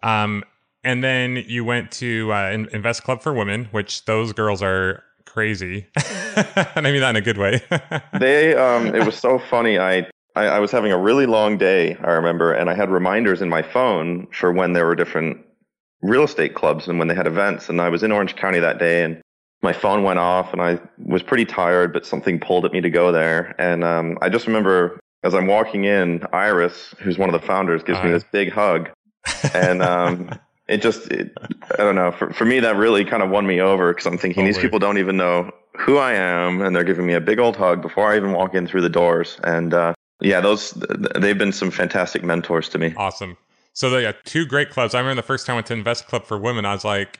Um, 0.03 0.43
and 0.83 1.01
then 1.01 1.37
you 1.47 1.63
went 1.63 1.89
to 1.93 2.33
uh, 2.33 2.49
Invest 2.73 3.03
Club 3.03 3.21
for 3.21 3.33
Women, 3.33 3.69
which 3.71 4.03
those 4.03 4.33
girls 4.33 4.61
are 4.61 5.03
crazy, 5.25 5.87
and 6.75 6.85
I 6.85 6.91
mean 6.91 6.99
that 6.99 7.11
in 7.11 7.15
a 7.15 7.21
good 7.21 7.37
way. 7.37 7.61
they, 8.19 8.55
um, 8.55 8.93
it 8.93 9.05
was 9.05 9.17
so 9.17 9.39
funny. 9.39 9.79
I, 9.79 9.99
I, 10.35 10.45
I 10.45 10.59
was 10.59 10.71
having 10.71 10.91
a 10.91 10.97
really 10.97 11.25
long 11.25 11.57
day. 11.57 11.95
I 12.03 12.11
remember, 12.11 12.51
and 12.53 12.69
I 12.69 12.75
had 12.75 12.89
reminders 12.89 13.41
in 13.41 13.47
my 13.47 13.61
phone 13.61 14.27
for 14.33 14.51
when 14.51 14.73
there 14.73 14.85
were 14.85 14.95
different 14.95 15.46
real 16.01 16.23
estate 16.23 16.53
clubs 16.53 16.87
and 16.87 16.99
when 16.99 17.07
they 17.07 17.15
had 17.15 17.27
events. 17.27 17.69
And 17.69 17.81
I 17.81 17.89
was 17.89 18.03
in 18.03 18.11
Orange 18.11 18.35
County 18.35 18.59
that 18.59 18.79
day 18.79 19.03
and 19.03 19.21
my 19.61 19.73
phone 19.73 20.03
went 20.03 20.19
off 20.19 20.53
and 20.53 20.61
I 20.61 20.79
was 20.97 21.23
pretty 21.23 21.45
tired, 21.45 21.91
but 21.93 22.05
something 22.05 22.39
pulled 22.39 22.65
at 22.65 22.71
me 22.71 22.81
to 22.81 22.89
go 22.89 23.11
there. 23.11 23.55
And 23.59 23.83
um, 23.83 24.17
I 24.21 24.29
just 24.29 24.47
remember 24.47 24.99
as 25.23 25.33
I'm 25.33 25.47
walking 25.47 25.85
in, 25.85 26.23
Iris, 26.31 26.93
who's 26.99 27.17
one 27.17 27.33
of 27.33 27.39
the 27.39 27.45
founders, 27.45 27.83
gives 27.83 28.01
me 28.03 28.11
this 28.11 28.23
big 28.31 28.51
hug. 28.51 28.89
And 29.53 29.81
um, 29.81 30.29
it 30.67 30.81
just, 30.81 31.07
it, 31.11 31.35
I 31.73 31.77
don't 31.77 31.95
know, 31.95 32.11
for, 32.11 32.31
for 32.31 32.45
me, 32.45 32.59
that 32.59 32.75
really 32.75 33.03
kind 33.03 33.23
of 33.23 33.29
won 33.29 33.47
me 33.47 33.59
over 33.59 33.93
because 33.93 34.05
I'm 34.05 34.17
thinking 34.17 34.45
these 34.45 34.57
people 34.57 34.79
don't 34.79 34.99
even 34.99 35.17
know 35.17 35.51
who 35.75 35.97
I 35.97 36.13
am 36.13 36.61
and 36.61 36.75
they're 36.75 36.83
giving 36.83 37.05
me 37.05 37.13
a 37.13 37.21
big 37.21 37.39
old 37.39 37.55
hug 37.55 37.81
before 37.81 38.11
I 38.11 38.15
even 38.15 38.31
walk 38.31 38.53
in 38.53 38.67
through 38.67 38.81
the 38.81 38.89
doors. 38.89 39.39
And 39.43 39.73
uh, 39.73 39.93
yeah, 40.21 40.39
those, 40.39 40.71
they've 41.19 41.37
been 41.37 41.51
some 41.51 41.71
fantastic 41.71 42.23
mentors 42.23 42.69
to 42.69 42.77
me. 42.77 42.93
Awesome. 42.95 43.37
So 43.77 43.91
they 43.91 44.01
got 44.01 44.25
two 44.25 44.47
great 44.47 44.71
clubs. 44.71 44.95
I 44.95 44.99
remember 44.99 45.21
the 45.21 45.27
first 45.27 45.45
time 45.45 45.53
I 45.53 45.57
went 45.57 45.67
to 45.67 45.73
Invest 45.73 46.07
Club 46.07 46.25
for 46.25 46.35
Women, 46.35 46.65
I 46.65 46.73
was 46.73 46.83
like, 46.83 47.19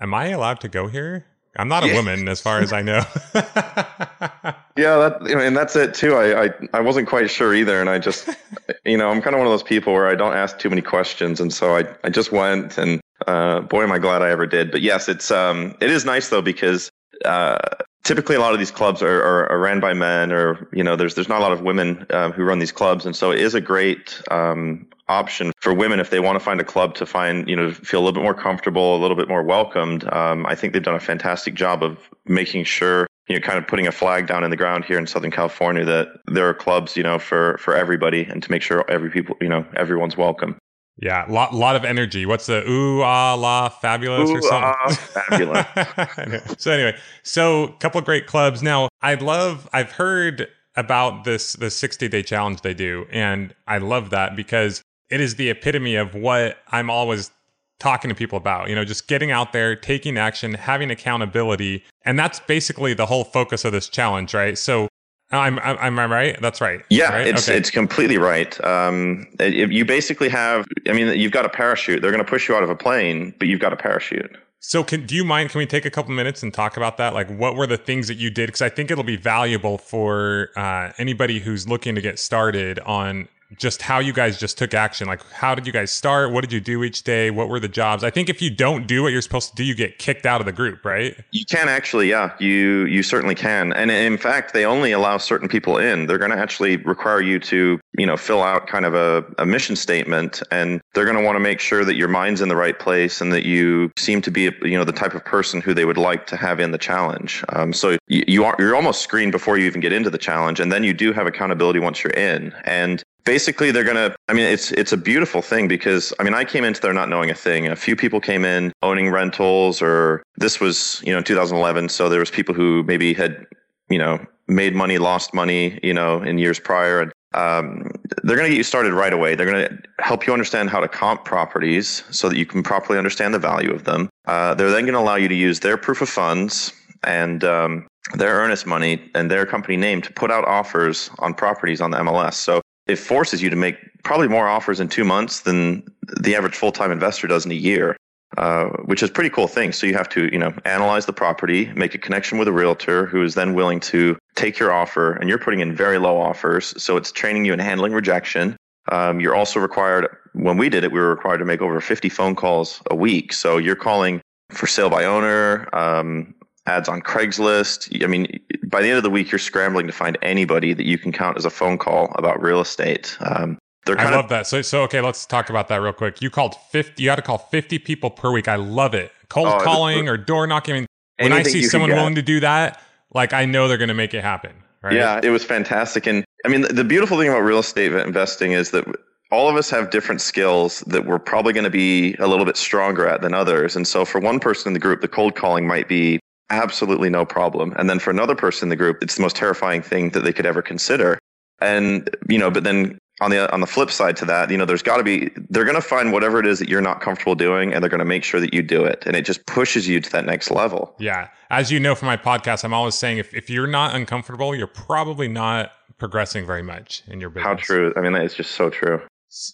"Am 0.00 0.14
I 0.14 0.28
allowed 0.28 0.60
to 0.60 0.68
go 0.68 0.86
here?" 0.86 1.26
I'm 1.56 1.66
not 1.66 1.82
a 1.82 1.88
yeah. 1.88 1.94
woman, 1.96 2.28
as 2.28 2.40
far 2.40 2.60
as 2.60 2.72
I 2.72 2.80
know. 2.80 3.02
yeah, 3.34 4.98
that 4.98 5.18
and 5.28 5.56
that's 5.56 5.74
it 5.74 5.94
too. 5.94 6.14
I, 6.14 6.44
I 6.44 6.50
I 6.74 6.80
wasn't 6.80 7.08
quite 7.08 7.28
sure 7.28 7.56
either, 7.56 7.80
and 7.80 7.90
I 7.90 7.98
just, 7.98 8.28
you 8.84 8.96
know, 8.96 9.10
I'm 9.10 9.20
kind 9.20 9.34
of 9.34 9.40
one 9.40 9.48
of 9.48 9.52
those 9.52 9.64
people 9.64 9.94
where 9.94 10.06
I 10.06 10.14
don't 10.14 10.34
ask 10.34 10.60
too 10.60 10.70
many 10.70 10.80
questions, 10.80 11.40
and 11.40 11.52
so 11.52 11.76
I 11.76 11.84
I 12.04 12.08
just 12.08 12.30
went, 12.30 12.78
and 12.78 13.00
uh, 13.26 13.62
boy, 13.62 13.82
am 13.82 13.90
I 13.90 13.98
glad 13.98 14.22
I 14.22 14.30
ever 14.30 14.46
did. 14.46 14.70
But 14.70 14.82
yes, 14.82 15.08
it's 15.08 15.32
um 15.32 15.76
it 15.80 15.90
is 15.90 16.04
nice 16.04 16.28
though 16.28 16.40
because 16.40 16.88
uh, 17.24 17.58
typically 18.04 18.36
a 18.36 18.40
lot 18.40 18.52
of 18.52 18.60
these 18.60 18.70
clubs 18.70 19.02
are, 19.02 19.24
are, 19.24 19.50
are, 19.50 19.58
ran 19.58 19.80
by 19.80 19.92
men 19.92 20.30
or 20.30 20.68
you 20.72 20.84
know 20.84 20.94
there's 20.94 21.16
there's 21.16 21.28
not 21.28 21.40
a 21.40 21.42
lot 21.42 21.50
of 21.50 21.62
women 21.62 22.06
uh, 22.10 22.30
who 22.30 22.44
run 22.44 22.60
these 22.60 22.70
clubs 22.70 23.06
and 23.06 23.16
so 23.16 23.32
it 23.32 23.40
is 23.40 23.54
a 23.54 23.60
great 23.60 24.22
um, 24.30 24.86
option 25.08 25.52
for 25.60 25.72
women 25.72 26.00
if 26.00 26.10
they 26.10 26.20
want 26.20 26.36
to 26.36 26.44
find 26.44 26.60
a 26.60 26.64
club 26.64 26.94
to 26.94 27.06
find 27.06 27.48
you 27.48 27.54
know 27.54 27.72
feel 27.72 28.00
a 28.00 28.02
little 28.02 28.12
bit 28.12 28.22
more 28.22 28.34
comfortable 28.34 28.96
a 28.96 29.00
little 29.00 29.16
bit 29.16 29.28
more 29.28 29.42
welcomed 29.42 30.04
um, 30.12 30.44
i 30.46 30.54
think 30.54 30.72
they've 30.72 30.82
done 30.82 30.96
a 30.96 31.00
fantastic 31.00 31.54
job 31.54 31.82
of 31.82 31.98
making 32.26 32.64
sure 32.64 33.06
you 33.28 33.34
know 33.34 33.40
kind 33.40 33.58
of 33.58 33.66
putting 33.66 33.86
a 33.86 33.92
flag 33.92 34.26
down 34.26 34.42
in 34.42 34.50
the 34.50 34.56
ground 34.56 34.84
here 34.84 34.98
in 34.98 35.06
southern 35.06 35.30
california 35.30 35.84
that 35.84 36.08
there 36.26 36.48
are 36.48 36.54
clubs 36.54 36.96
you 36.96 37.02
know 37.02 37.18
for 37.18 37.56
for 37.58 37.76
everybody 37.76 38.24
and 38.24 38.42
to 38.42 38.50
make 38.50 38.62
sure 38.62 38.84
every 38.88 39.10
people 39.10 39.36
you 39.40 39.48
know 39.48 39.64
everyone's 39.76 40.16
welcome 40.16 40.56
yeah, 40.98 41.26
lot 41.28 41.52
lot 41.52 41.76
of 41.76 41.84
energy. 41.84 42.24
What's 42.24 42.46
the 42.46 42.66
ooh 42.66 43.02
ah 43.02 43.34
la 43.34 43.68
fabulous 43.68 44.30
ooh, 44.30 44.36
or 44.36 44.40
something? 44.40 44.72
Ah, 44.78 44.88
fabulous. 45.28 46.54
so 46.58 46.72
anyway, 46.72 46.96
so 47.22 47.64
a 47.64 47.72
couple 47.76 47.98
of 47.98 48.06
great 48.06 48.26
clubs. 48.26 48.62
Now 48.62 48.88
I 49.02 49.14
love. 49.14 49.68
I've 49.74 49.92
heard 49.92 50.48
about 50.74 51.24
this 51.24 51.52
the 51.54 51.70
60 51.70 52.08
day 52.08 52.22
challenge 52.22 52.62
they 52.62 52.72
do, 52.72 53.06
and 53.10 53.54
I 53.66 53.76
love 53.76 54.08
that 54.10 54.36
because 54.36 54.82
it 55.10 55.20
is 55.20 55.36
the 55.36 55.50
epitome 55.50 55.96
of 55.96 56.14
what 56.14 56.58
I'm 56.68 56.90
always 56.90 57.30
talking 57.78 58.08
to 58.08 58.14
people 58.14 58.38
about. 58.38 58.68
You 58.68 58.74
know, 58.74 58.84
just 58.84 59.08
getting 59.08 59.30
out 59.30 59.52
there, 59.52 59.76
taking 59.76 60.18
action, 60.18 60.54
having 60.54 60.90
accountability, 60.90 61.84
and 62.04 62.18
that's 62.18 62.40
basically 62.40 62.94
the 62.94 63.06
whole 63.06 63.24
focus 63.24 63.64
of 63.64 63.72
this 63.72 63.88
challenge, 63.88 64.34
right? 64.34 64.56
So 64.56 64.88
I'm, 65.30 65.58
I'm, 65.58 65.98
I'm 65.98 66.12
right. 66.12 66.40
That's 66.40 66.60
right. 66.60 66.82
Yeah, 66.88 67.10
right? 67.10 67.26
it's 67.26 67.48
okay. 67.48 67.58
it's 67.58 67.70
completely 67.70 68.18
right. 68.18 68.62
Um, 68.64 69.26
it, 69.40 69.70
you 69.70 69.84
basically 69.84 70.28
have. 70.28 70.66
I 70.88 70.92
mean, 70.92 71.18
you've 71.18 71.32
got 71.32 71.44
a 71.44 71.48
parachute. 71.48 72.00
They're 72.00 72.12
going 72.12 72.24
to 72.24 72.28
push 72.30 72.48
you 72.48 72.54
out 72.54 72.62
of 72.62 72.70
a 72.70 72.76
plane, 72.76 73.34
but 73.38 73.48
you've 73.48 73.60
got 73.60 73.72
a 73.72 73.76
parachute. 73.76 74.36
So, 74.60 74.82
can 74.82 75.04
do 75.04 75.14
you 75.14 75.24
mind? 75.24 75.50
Can 75.50 75.58
we 75.58 75.66
take 75.66 75.84
a 75.84 75.90
couple 75.90 76.12
minutes 76.12 76.42
and 76.42 76.52
talk 76.52 76.76
about 76.76 76.96
that? 76.96 77.12
Like, 77.12 77.28
what 77.28 77.56
were 77.56 77.66
the 77.66 77.76
things 77.76 78.08
that 78.08 78.16
you 78.16 78.30
did? 78.30 78.46
Because 78.46 78.62
I 78.62 78.68
think 78.68 78.90
it'll 78.90 79.04
be 79.04 79.16
valuable 79.16 79.78
for 79.78 80.50
uh, 80.56 80.92
anybody 80.98 81.40
who's 81.40 81.68
looking 81.68 81.94
to 81.94 82.00
get 82.00 82.18
started 82.18 82.78
on 82.80 83.28
just 83.58 83.82
how 83.82 83.98
you 83.98 84.12
guys 84.12 84.38
just 84.38 84.58
took 84.58 84.74
action. 84.74 85.06
Like, 85.06 85.24
how 85.30 85.54
did 85.54 85.66
you 85.66 85.72
guys 85.72 85.92
start? 85.92 86.32
What 86.32 86.42
did 86.42 86.52
you 86.52 86.60
do 86.60 86.82
each 86.84 87.02
day? 87.02 87.30
What 87.30 87.48
were 87.48 87.60
the 87.60 87.68
jobs? 87.68 88.02
I 88.04 88.10
think 88.10 88.28
if 88.28 88.42
you 88.42 88.50
don't 88.50 88.86
do 88.86 89.02
what 89.02 89.12
you're 89.12 89.22
supposed 89.22 89.50
to 89.50 89.56
do, 89.56 89.64
you 89.64 89.74
get 89.74 89.98
kicked 89.98 90.26
out 90.26 90.40
of 90.40 90.46
the 90.46 90.52
group, 90.52 90.84
right? 90.84 91.16
You 91.30 91.44
can 91.44 91.68
actually, 91.68 92.10
yeah, 92.10 92.34
you 92.38 92.86
you 92.86 93.02
certainly 93.02 93.34
can. 93.34 93.72
And 93.72 93.90
in 93.90 94.18
fact, 94.18 94.52
they 94.52 94.64
only 94.64 94.92
allow 94.92 95.18
certain 95.18 95.48
people 95.48 95.78
in. 95.78 96.06
They're 96.06 96.18
going 96.18 96.30
to 96.30 96.38
actually 96.38 96.76
require 96.78 97.20
you 97.20 97.38
to, 97.40 97.78
you 97.98 98.06
know, 98.06 98.16
fill 98.16 98.42
out 98.42 98.66
kind 98.66 98.84
of 98.84 98.94
a, 98.94 99.24
a 99.38 99.46
mission 99.46 99.76
statement, 99.76 100.42
and 100.50 100.80
they're 100.94 101.04
going 101.04 101.16
to 101.16 101.24
want 101.24 101.36
to 101.36 101.40
make 101.40 101.60
sure 101.60 101.84
that 101.84 101.94
your 101.94 102.08
mind's 102.08 102.40
in 102.40 102.48
the 102.48 102.56
right 102.56 102.78
place 102.78 103.20
and 103.20 103.32
that 103.32 103.44
you 103.44 103.92
seem 103.96 104.20
to 104.22 104.30
be, 104.30 104.50
you 104.62 104.76
know, 104.76 104.84
the 104.84 104.92
type 104.92 105.14
of 105.14 105.24
person 105.24 105.60
who 105.60 105.72
they 105.74 105.84
would 105.84 105.98
like 105.98 106.26
to 106.26 106.36
have 106.36 106.60
in 106.60 106.72
the 106.72 106.78
challenge. 106.78 107.44
Um, 107.50 107.72
so 107.72 107.96
you, 108.08 108.24
you 108.26 108.44
are 108.44 108.56
you're 108.58 108.76
almost 108.76 109.02
screened 109.02 109.32
before 109.32 109.56
you 109.58 109.66
even 109.66 109.80
get 109.80 109.92
into 109.92 110.10
the 110.10 110.18
challenge, 110.18 110.60
and 110.60 110.72
then 110.72 110.84
you 110.84 110.92
do 110.92 111.12
have 111.12 111.26
accountability 111.26 111.78
once 111.78 112.02
you're 112.02 112.12
in. 112.12 112.52
And 112.64 113.02
basically 113.26 113.70
they're 113.70 113.84
going 113.84 113.96
to 113.96 114.16
i 114.28 114.32
mean 114.32 114.46
it's 114.46 114.72
it's 114.72 114.92
a 114.92 114.96
beautiful 114.96 115.42
thing 115.42 115.68
because 115.68 116.14
i 116.18 116.22
mean 116.22 116.32
i 116.32 116.44
came 116.44 116.64
into 116.64 116.80
there 116.80 116.94
not 116.94 117.10
knowing 117.10 117.28
a 117.28 117.34
thing. 117.34 117.66
A 117.66 117.76
few 117.76 117.96
people 117.96 118.20
came 118.20 118.44
in 118.44 118.72
owning 118.82 119.10
rentals 119.10 119.82
or 119.82 120.22
this 120.36 120.60
was 120.60 121.02
you 121.04 121.12
know 121.12 121.20
2011 121.20 121.90
so 121.90 122.08
there 122.08 122.20
was 122.20 122.30
people 122.30 122.54
who 122.54 122.82
maybe 122.84 123.12
had 123.12 123.44
you 123.90 123.98
know 123.98 124.24
made 124.48 124.74
money 124.74 124.96
lost 124.98 125.34
money 125.34 125.78
you 125.82 125.92
know 125.92 126.22
in 126.22 126.38
years 126.38 126.58
prior. 126.58 127.02
And 127.02 127.12
um, 127.34 127.90
they're 128.22 128.36
going 128.36 128.48
to 128.48 128.50
get 128.50 128.56
you 128.56 128.62
started 128.62 128.94
right 128.94 129.12
away. 129.12 129.34
They're 129.34 129.50
going 129.50 129.68
to 129.68 129.78
help 129.98 130.26
you 130.26 130.32
understand 130.32 130.70
how 130.70 130.80
to 130.80 130.88
comp 130.88 131.26
properties 131.26 132.02
so 132.10 132.30
that 132.30 132.38
you 132.38 132.46
can 132.46 132.62
properly 132.62 132.96
understand 132.96 133.34
the 133.34 133.38
value 133.38 133.72
of 133.72 133.84
them. 133.84 134.08
Uh, 134.26 134.54
they're 134.54 134.70
then 134.70 134.84
going 134.84 134.94
to 134.94 135.00
allow 135.00 135.16
you 135.16 135.28
to 135.28 135.34
use 135.34 135.60
their 135.60 135.76
proof 135.76 136.00
of 136.00 136.08
funds 136.08 136.72
and 137.04 137.44
um, 137.44 137.86
their 138.14 138.36
earnest 138.36 138.66
money 138.66 139.10
and 139.14 139.30
their 139.30 139.44
company 139.44 139.76
name 139.76 140.00
to 140.00 140.12
put 140.14 140.30
out 140.30 140.46
offers 140.46 141.10
on 141.18 141.34
properties 141.34 141.82
on 141.82 141.90
the 141.90 141.98
MLS. 141.98 142.34
So 142.34 142.62
it 142.86 142.96
forces 142.96 143.42
you 143.42 143.50
to 143.50 143.56
make 143.56 143.76
probably 144.04 144.28
more 144.28 144.48
offers 144.48 144.80
in 144.80 144.88
two 144.88 145.04
months 145.04 145.40
than 145.40 145.82
the 146.20 146.36
average 146.36 146.54
full 146.54 146.72
time 146.72 146.90
investor 146.92 147.26
does 147.26 147.44
in 147.44 147.52
a 147.52 147.56
year. 147.56 147.96
Uh, 148.36 148.66
which 148.84 149.02
is 149.02 149.08
pretty 149.08 149.30
cool 149.30 149.48
thing. 149.48 149.72
So 149.72 149.86
you 149.86 149.94
have 149.94 150.10
to, 150.10 150.28
you 150.30 150.38
know, 150.38 150.52
analyze 150.66 151.06
the 151.06 151.12
property, 151.12 151.72
make 151.74 151.94
a 151.94 151.98
connection 151.98 152.36
with 152.36 152.48
a 152.48 152.52
realtor 152.52 153.06
who 153.06 153.22
is 153.22 153.34
then 153.34 153.54
willing 153.54 153.80
to 153.80 154.18
take 154.34 154.58
your 154.58 154.72
offer, 154.72 155.12
and 155.12 155.28
you're 155.28 155.38
putting 155.38 155.60
in 155.60 155.74
very 155.74 155.96
low 155.96 156.20
offers. 156.20 156.74
So 156.82 156.98
it's 156.98 157.10
training 157.10 157.46
you 157.46 157.54
in 157.54 157.60
handling 157.60 157.94
rejection. 157.94 158.56
Um, 158.92 159.20
you're 159.20 159.34
also 159.34 159.58
required. 159.58 160.08
When 160.34 160.58
we 160.58 160.68
did 160.68 160.84
it, 160.84 160.92
we 160.92 161.00
were 161.00 161.08
required 161.08 161.38
to 161.38 161.46
make 161.46 161.62
over 161.62 161.80
50 161.80 162.10
phone 162.10 162.34
calls 162.36 162.82
a 162.90 162.94
week. 162.94 163.32
So 163.32 163.56
you're 163.56 163.74
calling 163.76 164.20
for 164.50 164.66
sale 164.66 164.90
by 164.90 165.04
owner, 165.04 165.74
um, 165.74 166.34
ads 166.66 166.88
on 166.88 167.00
Craigslist. 167.00 168.04
I 168.04 168.06
mean, 168.06 168.38
by 168.66 168.82
the 168.82 168.88
end 168.88 168.96
of 168.96 169.02
the 169.02 169.10
week, 169.10 169.30
you're 169.30 169.38
scrambling 169.38 169.86
to 169.86 169.92
find 169.92 170.18
anybody 170.22 170.74
that 170.74 170.84
you 170.84 170.98
can 170.98 171.12
count 171.12 171.36
as 171.36 171.44
a 171.44 171.50
phone 171.50 171.78
call 171.78 172.12
about 172.16 172.42
real 172.42 172.60
estate. 172.60 173.16
Um, 173.20 173.58
they're 173.86 173.98
I 173.98 174.10
love 174.10 174.24
of, 174.24 174.30
that. 174.30 174.46
So, 174.48 174.62
so 174.62 174.82
okay, 174.82 175.00
let's 175.00 175.24
talk 175.24 175.48
about 175.48 175.68
that 175.68 175.76
real 175.76 175.92
quick. 175.92 176.20
You 176.20 176.28
called 176.28 176.56
50, 176.70 177.00
you 177.00 177.08
had 177.08 177.16
to 177.16 177.22
call 177.22 177.38
50 177.38 177.78
people 177.78 178.10
per 178.10 178.32
week. 178.32 178.48
I 178.48 178.56
love 178.56 178.94
it. 178.94 179.12
Cold 179.28 179.48
oh, 179.48 179.60
calling 179.60 180.08
or 180.08 180.16
door 180.16 180.46
knocking. 180.46 180.74
I 180.74 180.78
mean, 180.80 180.86
when 181.18 181.32
I 181.32 181.42
see 181.44 181.62
someone 181.62 181.90
willing 181.90 182.16
to 182.16 182.22
do 182.22 182.40
that, 182.40 182.82
like 183.14 183.32
I 183.32 183.44
know 183.44 183.68
they're 183.68 183.78
going 183.78 183.88
to 183.88 183.94
make 183.94 184.12
it 184.12 184.22
happen. 184.22 184.52
Right? 184.82 184.94
Yeah, 184.94 185.20
it 185.22 185.30
was 185.30 185.44
fantastic. 185.44 186.06
And 186.06 186.24
I 186.44 186.48
mean, 186.48 186.62
the, 186.62 186.72
the 186.72 186.84
beautiful 186.84 187.18
thing 187.18 187.28
about 187.28 187.40
real 187.40 187.60
estate 187.60 187.92
investing 187.92 188.52
is 188.52 188.72
that 188.72 188.84
all 189.30 189.48
of 189.48 189.56
us 189.56 189.70
have 189.70 189.90
different 189.90 190.20
skills 190.20 190.80
that 190.80 191.06
we're 191.06 191.18
probably 191.18 191.52
going 191.52 191.64
to 191.64 191.70
be 191.70 192.14
a 192.14 192.26
little 192.26 192.44
bit 192.44 192.56
stronger 192.56 193.06
at 193.06 193.22
than 193.22 193.34
others. 193.34 193.74
And 193.74 193.86
so 193.86 194.04
for 194.04 194.20
one 194.20 194.38
person 194.38 194.70
in 194.70 194.72
the 194.74 194.80
group, 194.80 195.00
the 195.00 195.08
cold 195.08 195.34
calling 195.34 195.66
might 195.66 195.88
be 195.88 196.20
absolutely 196.50 197.10
no 197.10 197.24
problem. 197.24 197.72
And 197.76 197.88
then 197.88 197.98
for 197.98 198.10
another 198.10 198.34
person 198.34 198.66
in 198.66 198.70
the 198.70 198.76
group, 198.76 199.02
it's 199.02 199.16
the 199.16 199.22
most 199.22 199.36
terrifying 199.36 199.82
thing 199.82 200.10
that 200.10 200.24
they 200.24 200.32
could 200.32 200.46
ever 200.46 200.62
consider. 200.62 201.18
And, 201.60 202.08
you 202.28 202.38
know, 202.38 202.50
but 202.50 202.64
then 202.64 202.98
on 203.20 203.30
the 203.30 203.50
on 203.52 203.60
the 203.60 203.66
flip 203.66 203.90
side 203.90 204.16
to 204.18 204.24
that, 204.26 204.50
you 204.50 204.58
know, 204.58 204.64
there's 204.64 204.82
got 204.82 204.98
to 204.98 205.02
be 205.02 205.30
they're 205.48 205.64
going 205.64 205.76
to 205.76 205.80
find 205.80 206.12
whatever 206.12 206.38
it 206.38 206.46
is 206.46 206.58
that 206.58 206.68
you're 206.68 206.82
not 206.82 207.00
comfortable 207.00 207.34
doing, 207.34 207.72
and 207.72 207.82
they're 207.82 207.88
going 207.88 207.98
to 207.98 208.04
make 208.04 208.24
sure 208.24 208.40
that 208.40 208.52
you 208.52 208.62
do 208.62 208.84
it, 208.84 209.02
and 209.06 209.16
it 209.16 209.24
just 209.24 209.46
pushes 209.46 209.88
you 209.88 210.00
to 210.00 210.10
that 210.12 210.26
next 210.26 210.50
level. 210.50 210.94
Yeah, 210.98 211.28
as 211.50 211.72
you 211.72 211.80
know 211.80 211.94
from 211.94 212.06
my 212.06 212.16
podcast, 212.16 212.64
I'm 212.64 212.74
always 212.74 212.94
saying 212.94 213.18
if 213.18 213.32
if 213.32 213.48
you're 213.48 213.66
not 213.66 213.94
uncomfortable, 213.94 214.54
you're 214.54 214.66
probably 214.66 215.28
not 215.28 215.72
progressing 215.98 216.44
very 216.46 216.62
much 216.62 217.02
in 217.06 217.20
your 217.20 217.30
business. 217.30 217.46
How 217.46 217.54
true? 217.54 217.92
I 217.96 218.02
mean, 218.02 218.14
it's 218.14 218.34
just 218.34 218.52
so 218.52 218.68
true. 218.68 219.00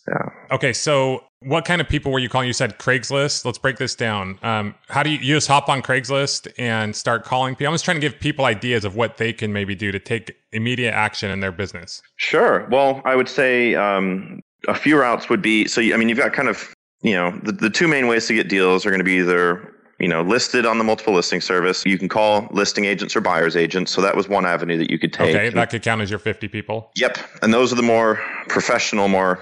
Yeah. 0.09 0.55
Okay, 0.55 0.73
so 0.73 1.25
what 1.41 1.65
kind 1.65 1.81
of 1.81 1.89
people 1.89 2.13
were 2.13 2.19
you 2.19 2.29
calling? 2.29 2.47
You 2.47 2.53
said 2.53 2.79
Craigslist. 2.79 3.45
Let's 3.45 3.59
break 3.59 3.79
this 3.79 3.95
down. 3.95 4.39
Um, 4.43 4.75
how 4.89 5.03
do 5.03 5.11
you, 5.11 5.19
you 5.19 5.35
just 5.35 5.49
hop 5.49 5.69
on 5.69 5.83
Craigslist 5.83 6.53
and 6.59 6.95
start 6.95 7.25
calling 7.25 7.55
people? 7.55 7.69
I'm 7.69 7.75
just 7.75 7.85
trying 7.85 7.97
to 7.97 8.01
give 8.01 8.21
people 8.21 8.45
ideas 8.45 8.85
of 8.85 8.97
what 8.97 9.17
they 9.17 9.33
can 9.33 9.53
maybe 9.53 9.75
do 9.75 9.93
to 9.93 9.99
take 9.99 10.37
immediate 10.53 10.93
action 10.93 11.31
in 11.31 11.41
their 11.41 11.53
business. 11.53 12.03
Sure. 12.17 12.67
Well, 12.71 13.03
I 13.05 13.17
would 13.17 13.29
say 13.29 13.75
um, 13.75 14.41
a 14.69 14.75
few 14.75 14.99
routes 14.99 15.29
would 15.29 15.43
be 15.43 15.67
so. 15.67 15.81
I 15.81 15.97
mean, 15.97 16.09
you've 16.09 16.19
got 16.19 16.33
kind 16.33 16.49
of 16.49 16.75
you 17.03 17.15
know 17.15 17.39
the, 17.43 17.53
the 17.53 17.71
two 17.71 17.89
main 17.89 18.07
ways 18.07 18.27
to 18.29 18.35
get 18.35 18.49
deals 18.49 18.87
are 18.87 18.91
going 18.91 19.01
to 19.01 19.05
be 19.05 19.15
either 19.15 19.75
you 19.99 20.09
know 20.09 20.23
listed 20.23 20.67
on 20.67 20.79
the 20.79 20.85
multiple 20.85 21.15
listing 21.15 21.41
service. 21.41 21.85
You 21.85 21.99
can 21.99 22.09
call 22.09 22.49
listing 22.53 22.85
agents 22.85 23.17
or 23.17 23.21
buyers 23.21 23.57
agents. 23.57 23.91
So 23.91 24.01
that 24.01 24.17
was 24.17 24.29
one 24.29 24.47
avenue 24.47 24.79
that 24.79 24.91
you 24.91 24.99
could 24.99 25.13
take. 25.13 25.35
Okay, 25.35 25.49
that 25.49 25.71
could 25.71 25.83
count 25.83 26.01
as 26.01 26.11
your 26.11 26.19
50 26.19 26.49
people. 26.49 26.91
Yep, 26.97 27.19
and 27.43 27.53
those 27.53 27.73
are 27.73 27.77
the 27.77 27.83
more 27.83 28.21
professional, 28.49 29.09
more 29.09 29.41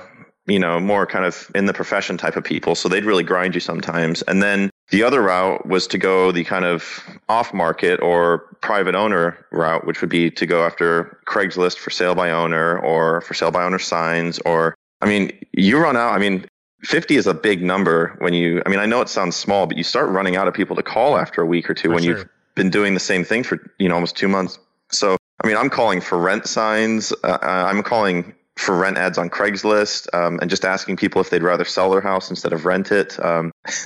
you 0.51 0.59
know, 0.59 0.81
more 0.81 1.07
kind 1.07 1.25
of 1.25 1.51
in 1.55 1.67
the 1.67 1.73
profession 1.73 2.17
type 2.17 2.37
of 2.37 2.45
people. 2.45 2.75
So 2.75 2.89
they'd 2.89 3.05
really 3.05 3.23
grind 3.23 3.55
you 3.55 3.61
sometimes. 3.61 4.23
And 4.23 4.43
then 4.43 4.71
the 4.91 5.03
other 5.03 5.23
route 5.23 5.67
was 5.67 5.87
to 5.89 5.99
go 5.99 6.33
the 6.33 6.45
kind 6.45 6.65
of 6.65 7.01
off 7.29 7.55
market 7.55 8.01
or 8.01 8.39
private 8.61 8.95
owner 8.95 9.47
route, 9.53 9.87
which 9.87 10.01
would 10.01 10.11
be 10.11 10.31
to 10.33 10.47
go 10.47 10.65
after 10.65 11.19
Craigslist 11.27 11.79
for 11.79 11.91
sale 11.91 12.15
by 12.15 12.31
owner 12.31 12.79
or 12.79 13.21
for 13.23 13.35
sale 13.35 13.51
by 13.51 13.65
owner 13.65 13.79
signs. 13.79 14.39
Or, 14.41 14.75
I 15.01 15.07
mean, 15.07 15.31
you 15.53 15.79
run 15.79 15.97
out, 15.97 16.13
I 16.13 16.19
mean, 16.19 16.45
50 16.83 17.17
is 17.17 17.27
a 17.27 17.35
big 17.35 17.63
number 17.63 18.17
when 18.19 18.35
you, 18.35 18.63
I 18.67 18.69
mean, 18.69 18.81
I 18.81 18.87
know 18.87 19.01
it 19.01 19.09
sounds 19.09 19.37
small, 19.37 19.67
but 19.67 19.77
you 19.77 19.85
start 19.85 20.09
running 20.09 20.37
out 20.37 20.49
of 20.49 20.55
people 20.55 20.75
to 20.77 20.83
call 20.83 21.17
after 21.17 21.43
a 21.43 21.47
week 21.47 21.71
or 21.71 21.75
two 21.75 21.89
for 21.89 21.95
when 21.95 22.03
sure. 22.03 22.19
you've 22.19 22.29
been 22.55 22.71
doing 22.71 22.95
the 22.95 23.01
same 23.01 23.23
thing 23.25 23.45
for, 23.45 23.59
you 23.79 23.89
know, 23.89 23.95
almost 23.95 24.17
two 24.17 24.29
months. 24.29 24.59
So, 24.91 25.17
I 25.43 25.47
mean, 25.47 25.57
I'm 25.57 25.71
calling 25.71 26.01
for 26.01 26.19
rent 26.19 26.47
signs. 26.47 27.13
Uh, 27.23 27.39
I'm 27.43 27.83
calling 27.83 28.35
for 28.61 28.77
rent 28.77 28.99
ads 28.99 29.19
on 29.19 29.31
Craigslist 29.31 30.07
um, 30.15 30.39
and 30.41 30.51
just 30.51 30.65
asking 30.65 30.97
people 30.97 31.21
if 31.21 31.31
they'd 31.31 31.43
rather 31.43 31.65
sell 31.65 31.91
their 31.91 32.01
house 32.01 32.31
instead 32.31 32.53
of 32.53 32.65
rent 32.65 32.93
it. 32.93 33.23
Um, 33.25 33.53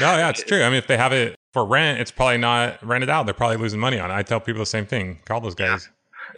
no, 0.00 0.16
yeah, 0.16 0.30
it's 0.30 0.42
true. 0.42 0.62
I 0.62 0.68
mean, 0.68 0.78
if 0.78 0.86
they 0.86 0.96
have 0.96 1.12
it 1.12 1.36
for 1.52 1.64
rent, 1.64 2.00
it's 2.00 2.10
probably 2.10 2.38
not 2.38 2.82
rented 2.86 3.10
out. 3.10 3.24
They're 3.24 3.34
probably 3.34 3.56
losing 3.56 3.80
money 3.80 3.98
on 3.98 4.10
it. 4.10 4.14
I 4.14 4.22
tell 4.22 4.40
people 4.40 4.60
the 4.60 4.66
same 4.66 4.86
thing. 4.86 5.18
Call 5.24 5.40
those 5.40 5.54
guys. 5.54 5.88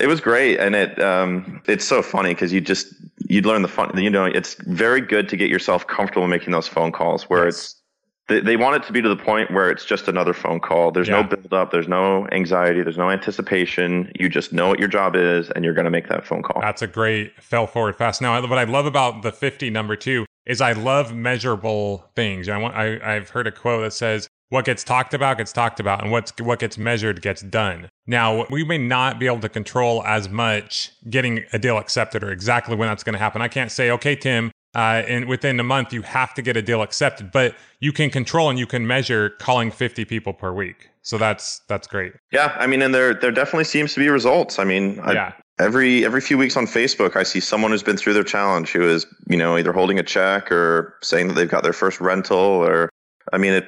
It 0.00 0.08
was 0.08 0.20
great, 0.20 0.58
and 0.58 0.74
it 0.74 1.00
um, 1.00 1.62
it's 1.66 1.84
so 1.84 2.02
funny 2.02 2.30
because 2.30 2.52
you 2.52 2.60
just 2.60 2.92
you 3.28 3.42
learn 3.42 3.62
the 3.62 3.68
fun. 3.68 3.96
You 3.96 4.10
know, 4.10 4.24
it's 4.24 4.54
very 4.64 5.00
good 5.00 5.28
to 5.28 5.36
get 5.36 5.48
yourself 5.48 5.86
comfortable 5.86 6.26
making 6.26 6.52
those 6.52 6.66
phone 6.66 6.90
calls 6.90 7.30
where 7.30 7.44
yes. 7.44 7.54
it's 7.54 7.82
they, 8.28 8.40
they 8.40 8.56
want 8.56 8.76
it 8.76 8.86
to 8.86 8.92
be 8.92 9.02
to 9.02 9.08
the 9.08 9.16
point 9.16 9.50
where 9.50 9.70
it's 9.70 9.84
just 9.84 10.08
another 10.08 10.32
phone 10.32 10.60
call. 10.60 10.90
There's 10.90 11.08
yeah. 11.08 11.22
no 11.22 11.28
build 11.28 11.52
up. 11.52 11.70
There's 11.70 11.88
no 11.88 12.26
anxiety. 12.32 12.82
There's 12.82 12.96
no 12.96 13.10
anticipation. 13.10 14.10
You 14.18 14.28
just 14.28 14.52
know 14.52 14.68
what 14.68 14.78
your 14.78 14.88
job 14.88 15.14
is 15.14 15.50
and 15.50 15.64
you're 15.64 15.74
going 15.74 15.84
to 15.84 15.90
make 15.90 16.08
that 16.08 16.26
phone 16.26 16.42
call. 16.42 16.62
That's 16.62 16.82
a 16.82 16.86
great 16.86 17.42
fell 17.42 17.66
forward 17.66 17.96
fast. 17.96 18.22
Now, 18.22 18.40
what 18.40 18.58
I 18.58 18.64
love 18.64 18.86
about 18.86 19.22
the 19.22 19.32
50 19.32 19.68
number 19.70 19.96
two 19.96 20.24
is 20.46 20.60
I 20.60 20.72
love 20.72 21.14
measurable 21.14 22.10
things. 22.16 22.48
I 22.48 22.56
want, 22.58 22.74
I, 22.74 22.98
I've 23.02 23.30
heard 23.30 23.46
a 23.46 23.52
quote 23.52 23.82
that 23.82 23.92
says, 23.92 24.28
what 24.50 24.66
gets 24.66 24.84
talked 24.84 25.14
about 25.14 25.38
gets 25.38 25.52
talked 25.52 25.80
about 25.80 26.02
and 26.02 26.12
what's 26.12 26.32
what 26.38 26.60
gets 26.60 26.78
measured 26.78 27.22
gets 27.22 27.42
done. 27.42 27.88
Now, 28.06 28.46
we 28.50 28.62
may 28.62 28.78
not 28.78 29.18
be 29.18 29.26
able 29.26 29.40
to 29.40 29.48
control 29.48 30.04
as 30.04 30.28
much 30.28 30.92
getting 31.10 31.44
a 31.52 31.58
deal 31.58 31.76
accepted 31.78 32.22
or 32.22 32.30
exactly 32.30 32.76
when 32.76 32.88
that's 32.88 33.02
going 33.02 33.14
to 33.14 33.18
happen. 33.18 33.42
I 33.42 33.48
can't 33.48 33.72
say, 33.72 33.90
"Okay, 33.90 34.14
Tim, 34.14 34.52
uh, 34.74 35.02
and 35.06 35.26
within 35.26 35.58
a 35.60 35.64
month 35.64 35.92
you 35.92 36.02
have 36.02 36.34
to 36.34 36.42
get 36.42 36.56
a 36.56 36.62
deal 36.62 36.82
accepted 36.82 37.30
but 37.32 37.54
you 37.80 37.92
can 37.92 38.10
control 38.10 38.50
and 38.50 38.58
you 38.58 38.66
can 38.66 38.86
measure 38.86 39.30
calling 39.38 39.70
50 39.70 40.04
people 40.04 40.32
per 40.32 40.52
week. 40.52 40.90
So 41.02 41.18
that's 41.18 41.60
that's 41.68 41.86
great. 41.86 42.14
Yeah 42.32 42.54
i 42.58 42.66
mean 42.66 42.82
and 42.82 42.94
there 42.94 43.14
there 43.14 43.32
definitely 43.32 43.64
seems 43.64 43.94
to 43.94 44.00
be 44.00 44.08
results. 44.08 44.58
I 44.58 44.64
mean 44.64 44.96
yeah. 45.06 45.32
Every 45.60 46.04
every 46.04 46.20
few 46.20 46.36
weeks 46.36 46.56
on 46.56 46.66
facebook 46.66 47.14
i 47.14 47.22
see 47.22 47.38
someone 47.38 47.70
who's 47.70 47.84
been 47.84 47.96
through 47.96 48.14
their 48.14 48.24
challenge 48.24 48.72
who 48.72 48.82
is 48.82 49.06
you 49.28 49.36
know 49.36 49.56
either 49.56 49.72
holding 49.72 50.00
a 50.00 50.02
check 50.02 50.50
or 50.50 50.96
saying 51.00 51.28
that 51.28 51.34
they've 51.34 51.48
got 51.48 51.62
their 51.62 51.72
first 51.72 52.00
rental 52.00 52.36
or 52.36 52.90
i 53.32 53.38
mean 53.38 53.52
it 53.52 53.64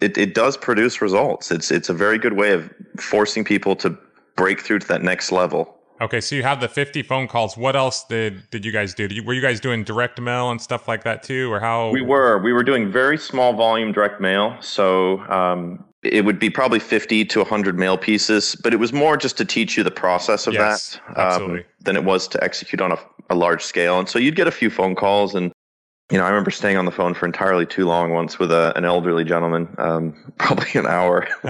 it, 0.00 0.16
it 0.16 0.34
does 0.34 0.56
produce 0.56 1.00
results. 1.00 1.50
It's 1.50 1.70
it's 1.70 1.88
a 1.88 1.94
very 1.94 2.18
good 2.18 2.34
way 2.34 2.52
of 2.52 2.72
forcing 2.98 3.44
people 3.44 3.76
to 3.76 3.96
break 4.36 4.60
through 4.60 4.80
to 4.80 4.88
that 4.88 5.02
next 5.02 5.32
level 5.32 5.77
Okay, 6.00 6.20
so 6.20 6.36
you 6.36 6.42
have 6.42 6.60
the 6.60 6.68
50 6.68 7.02
phone 7.02 7.26
calls. 7.26 7.56
What 7.56 7.74
else 7.74 8.04
did 8.04 8.48
did 8.50 8.64
you 8.64 8.72
guys 8.72 8.94
do? 8.94 9.08
Did 9.08 9.16
you, 9.16 9.24
were 9.24 9.34
you 9.34 9.42
guys 9.42 9.60
doing 9.60 9.84
direct 9.84 10.20
mail 10.20 10.50
and 10.50 10.60
stuff 10.60 10.86
like 10.86 11.04
that 11.04 11.22
too, 11.22 11.52
or 11.52 11.60
how? 11.60 11.90
We 11.90 12.02
were. 12.02 12.38
We 12.38 12.52
were 12.52 12.62
doing 12.62 12.90
very 12.90 13.18
small 13.18 13.52
volume 13.52 13.92
direct 13.92 14.20
mail. 14.20 14.56
So 14.60 15.20
um, 15.28 15.84
it 16.02 16.24
would 16.24 16.38
be 16.38 16.50
probably 16.50 16.78
50 16.78 17.24
to 17.24 17.40
100 17.40 17.78
mail 17.78 17.98
pieces, 17.98 18.54
but 18.62 18.72
it 18.72 18.76
was 18.76 18.92
more 18.92 19.16
just 19.16 19.36
to 19.38 19.44
teach 19.44 19.76
you 19.76 19.82
the 19.82 19.90
process 19.90 20.46
of 20.46 20.54
yes, 20.54 21.00
that 21.16 21.40
um, 21.40 21.64
than 21.80 21.96
it 21.96 22.04
was 22.04 22.28
to 22.28 22.42
execute 22.44 22.80
on 22.80 22.92
a, 22.92 22.98
a 23.30 23.34
large 23.34 23.64
scale. 23.64 23.98
And 23.98 24.08
so 24.08 24.18
you'd 24.18 24.36
get 24.36 24.46
a 24.46 24.52
few 24.52 24.70
phone 24.70 24.94
calls 24.94 25.34
and 25.34 25.52
you 26.10 26.16
know, 26.16 26.24
I 26.24 26.28
remember 26.28 26.50
staying 26.50 26.76
on 26.76 26.86
the 26.86 26.90
phone 26.90 27.12
for 27.14 27.26
entirely 27.26 27.66
too 27.66 27.86
long 27.86 28.12
once 28.12 28.38
with 28.38 28.50
a, 28.50 28.72
an 28.76 28.84
elderly 28.84 29.24
gentleman, 29.24 29.74
um, 29.78 30.14
probably 30.38 30.70
an 30.74 30.86
hour. 30.86 31.28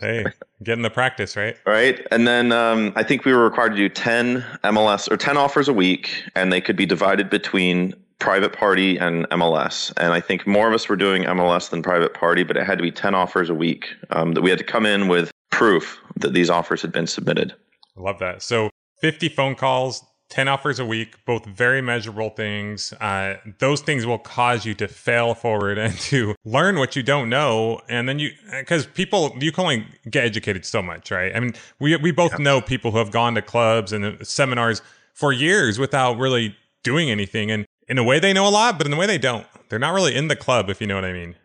hey, 0.00 0.24
Getting 0.62 0.82
the 0.82 0.90
practice, 0.90 1.36
right? 1.36 1.56
Right. 1.66 2.06
And 2.10 2.26
then 2.26 2.52
um, 2.52 2.92
I 2.96 3.02
think 3.02 3.24
we 3.24 3.32
were 3.32 3.44
required 3.44 3.70
to 3.70 3.76
do 3.76 3.88
10 3.88 4.44
MLS 4.64 5.10
or 5.10 5.16
10 5.16 5.36
offers 5.36 5.68
a 5.68 5.72
week, 5.72 6.22
and 6.34 6.52
they 6.52 6.60
could 6.60 6.76
be 6.76 6.86
divided 6.86 7.28
between 7.28 7.92
private 8.20 8.52
party 8.52 8.96
and 8.96 9.28
MLS. 9.30 9.92
And 9.96 10.12
I 10.12 10.20
think 10.20 10.46
more 10.46 10.68
of 10.68 10.74
us 10.74 10.88
were 10.88 10.96
doing 10.96 11.24
MLS 11.24 11.70
than 11.70 11.82
private 11.82 12.14
party, 12.14 12.44
but 12.44 12.56
it 12.56 12.64
had 12.64 12.78
to 12.78 12.82
be 12.82 12.92
10 12.92 13.14
offers 13.14 13.50
a 13.50 13.54
week 13.54 13.88
um, 14.10 14.32
that 14.32 14.42
we 14.42 14.48
had 14.48 14.58
to 14.58 14.64
come 14.64 14.86
in 14.86 15.08
with 15.08 15.30
proof 15.50 16.00
that 16.16 16.32
these 16.32 16.48
offers 16.48 16.80
had 16.80 16.92
been 16.92 17.06
submitted. 17.06 17.52
I 17.98 18.00
love 18.00 18.18
that. 18.20 18.42
So 18.42 18.70
50 19.00 19.28
phone 19.28 19.54
calls, 19.56 20.02
10 20.30 20.48
offers 20.48 20.78
a 20.78 20.86
week, 20.86 21.24
both 21.26 21.44
very 21.44 21.80
measurable 21.80 22.30
things. 22.30 22.92
Uh, 22.94 23.36
those 23.58 23.80
things 23.80 24.06
will 24.06 24.18
cause 24.18 24.64
you 24.64 24.74
to 24.74 24.88
fail 24.88 25.34
forward 25.34 25.78
and 25.84 25.96
to 25.98 26.34
learn 26.44 26.78
what 26.78 26.96
you 26.96 27.02
don't 27.02 27.28
know. 27.28 27.80
And 27.88 28.08
then 28.08 28.18
you, 28.18 28.30
because 28.50 28.86
people, 28.86 29.36
you 29.38 29.52
can 29.52 29.62
only 29.62 29.86
get 30.10 30.24
educated 30.24 30.64
so 30.64 30.82
much, 30.82 31.10
right? 31.10 31.34
I 31.34 31.40
mean, 31.40 31.54
we, 31.78 31.96
we 31.96 32.10
both 32.10 32.32
yeah. 32.32 32.44
know 32.44 32.60
people 32.60 32.90
who 32.90 32.98
have 32.98 33.10
gone 33.10 33.34
to 33.34 33.42
clubs 33.42 33.92
and 33.92 34.26
seminars 34.26 34.82
for 35.12 35.32
years 35.32 35.78
without 35.78 36.18
really 36.18 36.56
doing 36.82 37.10
anything. 37.10 37.50
And 37.50 37.66
in 37.88 37.98
a 37.98 38.04
way, 38.04 38.18
they 38.18 38.32
know 38.32 38.48
a 38.48 38.50
lot, 38.50 38.78
but 38.78 38.86
in 38.86 38.92
a 38.92 38.96
way, 38.96 39.06
they 39.06 39.18
don't. 39.18 39.46
They're 39.68 39.78
not 39.78 39.94
really 39.94 40.14
in 40.14 40.28
the 40.28 40.36
club, 40.36 40.70
if 40.70 40.80
you 40.80 40.86
know 40.86 40.94
what 40.94 41.04
I 41.04 41.12
mean. 41.12 41.36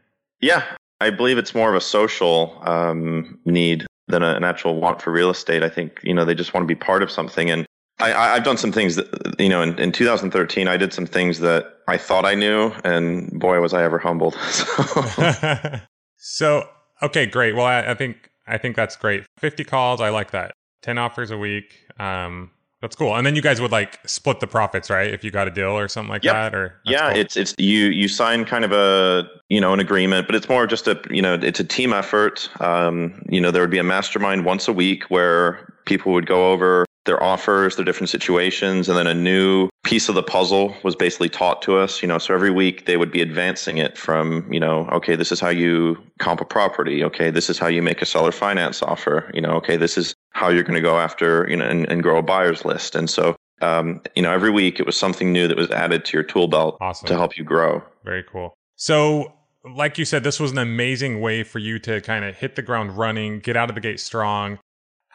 Yeah. 0.41 0.63
I 1.01 1.09
believe 1.09 1.37
it's 1.37 1.55
more 1.55 1.69
of 1.69 1.75
a 1.75 1.81
social 1.81 2.59
um, 2.67 3.39
need 3.45 3.85
than 4.07 4.23
an 4.23 4.43
actual 4.43 4.79
want 4.79 5.01
for 5.01 5.11
real 5.11 5.29
estate. 5.29 5.63
I 5.63 5.69
think, 5.69 5.99
you 6.03 6.13
know, 6.13 6.25
they 6.25 6.35
just 6.35 6.53
want 6.53 6.63
to 6.63 6.67
be 6.67 6.75
part 6.75 7.03
of 7.03 7.11
something. 7.11 7.49
And 7.49 7.65
I, 8.01 8.35
have 8.35 8.43
done 8.43 8.57
some 8.57 8.71
things 8.71 8.95
that, 8.95 9.35
you 9.39 9.49
know, 9.49 9.61
in, 9.61 9.77
in 9.77 9.91
2013, 9.91 10.67
I 10.67 10.77
did 10.77 10.93
some 10.93 11.05
things 11.05 11.39
that 11.39 11.65
I 11.87 11.97
thought 11.97 12.25
I 12.25 12.35
knew, 12.35 12.71
and 12.83 13.39
boy, 13.39 13.59
was 13.59 13.73
I 13.73 13.83
ever 13.83 13.97
humbled. 13.97 14.35
so, 14.51 15.79
so 16.17 16.69
okay, 17.01 17.25
great. 17.25 17.55
Well, 17.55 17.65
I, 17.65 17.91
I, 17.91 17.93
think 17.95 18.29
I 18.47 18.57
think 18.57 18.75
that's 18.75 18.95
great. 18.95 19.25
50 19.37 19.63
calls, 19.65 20.01
I 20.01 20.09
like 20.09 20.31
that. 20.31 20.53
10 20.81 20.97
offers 20.97 21.29
a 21.31 21.37
week. 21.37 21.77
Um, 21.99 22.51
that's 22.81 22.95
cool. 22.95 23.15
And 23.15 23.25
then 23.25 23.35
you 23.35 23.41
guys 23.41 23.59
would 23.59 23.73
like 23.73 23.99
split 24.07 24.39
the 24.39 24.47
profits, 24.47 24.89
right? 24.89 25.13
If 25.13 25.23
you 25.25 25.31
got 25.31 25.49
a 25.49 25.51
deal 25.51 25.77
or 25.77 25.89
something 25.89 26.09
like 26.09 26.23
yep. 26.23 26.33
that, 26.33 26.55
or 26.55 26.79
yeah, 26.85 27.11
cool. 27.11 27.19
it's 27.19 27.35
it's 27.35 27.53
you 27.57 27.87
you 27.87 28.07
sign 28.07 28.45
kind 28.45 28.63
of 28.63 28.71
a 28.71 29.27
you 29.49 29.59
know 29.59 29.73
an 29.73 29.81
agreement, 29.81 30.27
but 30.27 30.35
it's 30.35 30.47
more 30.47 30.65
just 30.65 30.87
a 30.87 30.97
you 31.09 31.21
know 31.21 31.33
it's 31.33 31.59
a 31.59 31.65
team 31.65 31.91
effort. 31.91 32.49
Um, 32.61 33.21
you 33.27 33.41
know, 33.41 33.51
there 33.51 33.61
would 33.61 33.69
be 33.69 33.79
a 33.79 33.83
mastermind 33.83 34.45
once 34.45 34.69
a 34.69 34.71
week 34.71 35.03
where 35.09 35.73
people 35.85 36.13
would 36.13 36.25
go 36.25 36.53
over 36.53 36.85
their 37.05 37.21
offers, 37.21 37.75
their 37.75 37.85
different 37.85 38.09
situations, 38.09 38.89
and 38.89 38.97
then 38.97 39.07
a 39.07 39.13
new 39.13 39.69
piece 39.83 40.09
of 40.09 40.15
the 40.15 40.23
puzzle 40.23 40.75
was 40.83 40.95
basically 40.95 41.29
taught 41.29 41.61
to 41.63 41.77
us. 41.77 42.01
You 42.01 42.07
know, 42.07 42.17
so 42.17 42.33
every 42.33 42.51
week 42.51 42.85
they 42.85 42.97
would 42.97 43.11
be 43.11 43.21
advancing 43.21 43.77
it 43.77 43.97
from, 43.97 44.51
you 44.51 44.59
know, 44.59 44.87
okay, 44.91 45.15
this 45.15 45.31
is 45.31 45.39
how 45.39 45.49
you 45.49 45.97
comp 46.19 46.41
a 46.41 46.45
property. 46.45 47.03
Okay, 47.03 47.31
this 47.31 47.49
is 47.49 47.57
how 47.57 47.67
you 47.67 47.81
make 47.81 48.01
a 48.01 48.05
seller 48.05 48.31
finance 48.31 48.83
offer. 48.83 49.29
You 49.33 49.41
know, 49.41 49.51
okay, 49.53 49.77
this 49.77 49.97
is 49.97 50.13
how 50.31 50.49
you're 50.49 50.63
going 50.63 50.75
to 50.75 50.81
go 50.81 50.99
after, 50.99 51.47
you 51.49 51.57
know, 51.57 51.65
and, 51.65 51.89
and 51.89 52.03
grow 52.03 52.17
a 52.17 52.23
buyer's 52.23 52.65
list. 52.65 52.95
And 52.95 53.09
so, 53.09 53.35
um, 53.61 54.01
you 54.15 54.21
know, 54.21 54.31
every 54.31 54.51
week 54.51 54.79
it 54.79 54.85
was 54.85 54.97
something 54.97 55.31
new 55.31 55.47
that 55.47 55.57
was 55.57 55.71
added 55.71 56.05
to 56.05 56.17
your 56.17 56.23
tool 56.23 56.47
belt 56.47 56.77
awesome. 56.81 57.07
to 57.07 57.15
help 57.15 57.37
you 57.37 57.43
grow. 57.43 57.81
Very 58.03 58.23
cool. 58.23 58.53
So, 58.75 59.33
like 59.75 59.97
you 59.97 60.05
said, 60.05 60.23
this 60.23 60.39
was 60.39 60.51
an 60.51 60.57
amazing 60.57 61.19
way 61.19 61.43
for 61.43 61.59
you 61.59 61.79
to 61.79 61.99
kind 62.01 62.23
of 62.23 62.37
hit 62.37 62.55
the 62.55 62.61
ground 62.61 62.97
running, 62.97 63.39
get 63.39 63.57
out 63.57 63.69
of 63.69 63.75
the 63.75 63.81
gate 63.81 63.99
strong 63.99 64.59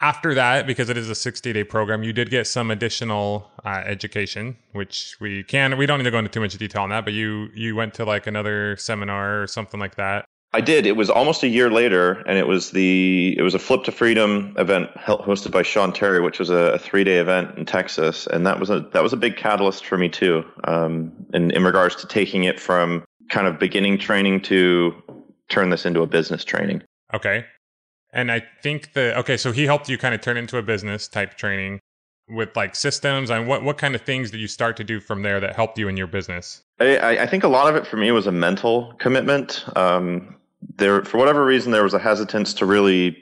after 0.01 0.33
that, 0.33 0.67
because 0.67 0.89
it 0.89 0.97
is 0.97 1.09
a 1.09 1.15
60 1.15 1.53
day 1.53 1.63
program, 1.63 2.03
you 2.03 2.13
did 2.13 2.29
get 2.29 2.47
some 2.47 2.71
additional 2.71 3.49
uh, 3.63 3.83
education, 3.85 4.57
which 4.73 5.15
we 5.19 5.43
can, 5.43 5.77
we 5.77 5.85
don't 5.85 5.99
need 5.99 6.05
to 6.05 6.11
go 6.11 6.19
into 6.19 6.31
too 6.31 6.41
much 6.41 6.57
detail 6.57 6.83
on 6.83 6.89
that, 6.89 7.05
but 7.05 7.13
you, 7.13 7.49
you 7.53 7.75
went 7.75 7.93
to 7.95 8.05
like 8.05 8.27
another 8.27 8.75
seminar 8.77 9.41
or 9.41 9.47
something 9.47 9.79
like 9.79 9.95
that. 9.95 10.25
I 10.53 10.61
did. 10.61 10.85
It 10.85 10.95
was 10.95 11.09
almost 11.09 11.43
a 11.43 11.49
year 11.49 11.69
later, 11.69 12.23
and 12.27 12.37
it 12.37 12.47
was 12.47 12.71
the 12.71 13.35
it 13.37 13.41
was 13.41 13.53
a 13.53 13.59
Flip 13.59 13.83
to 13.83 13.91
Freedom 13.91 14.55
event 14.57 14.89
hosted 14.95 15.51
by 15.51 15.63
Sean 15.63 15.91
Terry, 15.91 16.21
which 16.21 16.39
was 16.39 16.49
a, 16.49 16.71
a 16.75 16.79
three 16.79 17.03
day 17.03 17.17
event 17.17 17.57
in 17.57 17.65
Texas, 17.65 18.25
and 18.27 18.47
that 18.47 18.57
was 18.57 18.69
a 18.69 18.79
that 18.93 19.03
was 19.03 19.11
a 19.11 19.17
big 19.17 19.35
catalyst 19.35 19.85
for 19.85 19.97
me 19.97 20.07
too. 20.07 20.45
Um, 20.63 21.11
in 21.33 21.51
in 21.51 21.65
regards 21.65 21.97
to 21.97 22.07
taking 22.07 22.45
it 22.45 22.57
from 22.57 23.03
kind 23.27 23.47
of 23.47 23.59
beginning 23.59 23.97
training 23.97 24.43
to 24.43 24.95
turn 25.49 25.71
this 25.71 25.85
into 25.85 26.01
a 26.01 26.07
business 26.07 26.45
training. 26.45 26.83
Okay. 27.13 27.45
And 28.15 28.31
I 28.31 28.41
think 28.63 28.93
that 28.93 29.17
okay, 29.17 29.37
so 29.37 29.51
he 29.51 29.65
helped 29.65 29.89
you 29.89 29.97
kind 29.97 30.15
of 30.15 30.21
turn 30.21 30.37
into 30.37 30.57
a 30.57 30.63
business 30.63 31.07
type 31.07 31.35
training 31.35 31.81
with 32.27 32.55
like 32.55 32.73
systems 32.73 33.29
and 33.29 33.47
what 33.47 33.63
what 33.63 33.77
kind 33.77 33.93
of 33.93 34.01
things 34.01 34.31
did 34.31 34.39
you 34.39 34.47
start 34.47 34.75
to 34.77 34.83
do 34.83 34.99
from 34.99 35.21
there 35.21 35.39
that 35.39 35.55
helped 35.55 35.77
you 35.77 35.87
in 35.87 35.97
your 35.97 36.07
business? 36.07 36.63
I, 36.79 37.19
I 37.19 37.27
think 37.27 37.43
a 37.43 37.47
lot 37.47 37.67
of 37.67 37.75
it 37.75 37.85
for 37.85 37.97
me 37.97 38.11
was 38.11 38.25
a 38.25 38.31
mental 38.31 38.93
commitment. 38.97 39.63
Um, 39.75 40.35
there, 40.77 41.03
for 41.03 41.17
whatever 41.17 41.45
reason, 41.45 41.71
there 41.71 41.83
was 41.83 41.93
a 41.93 41.99
hesitance 41.99 42.53
to 42.55 42.65
really, 42.65 43.21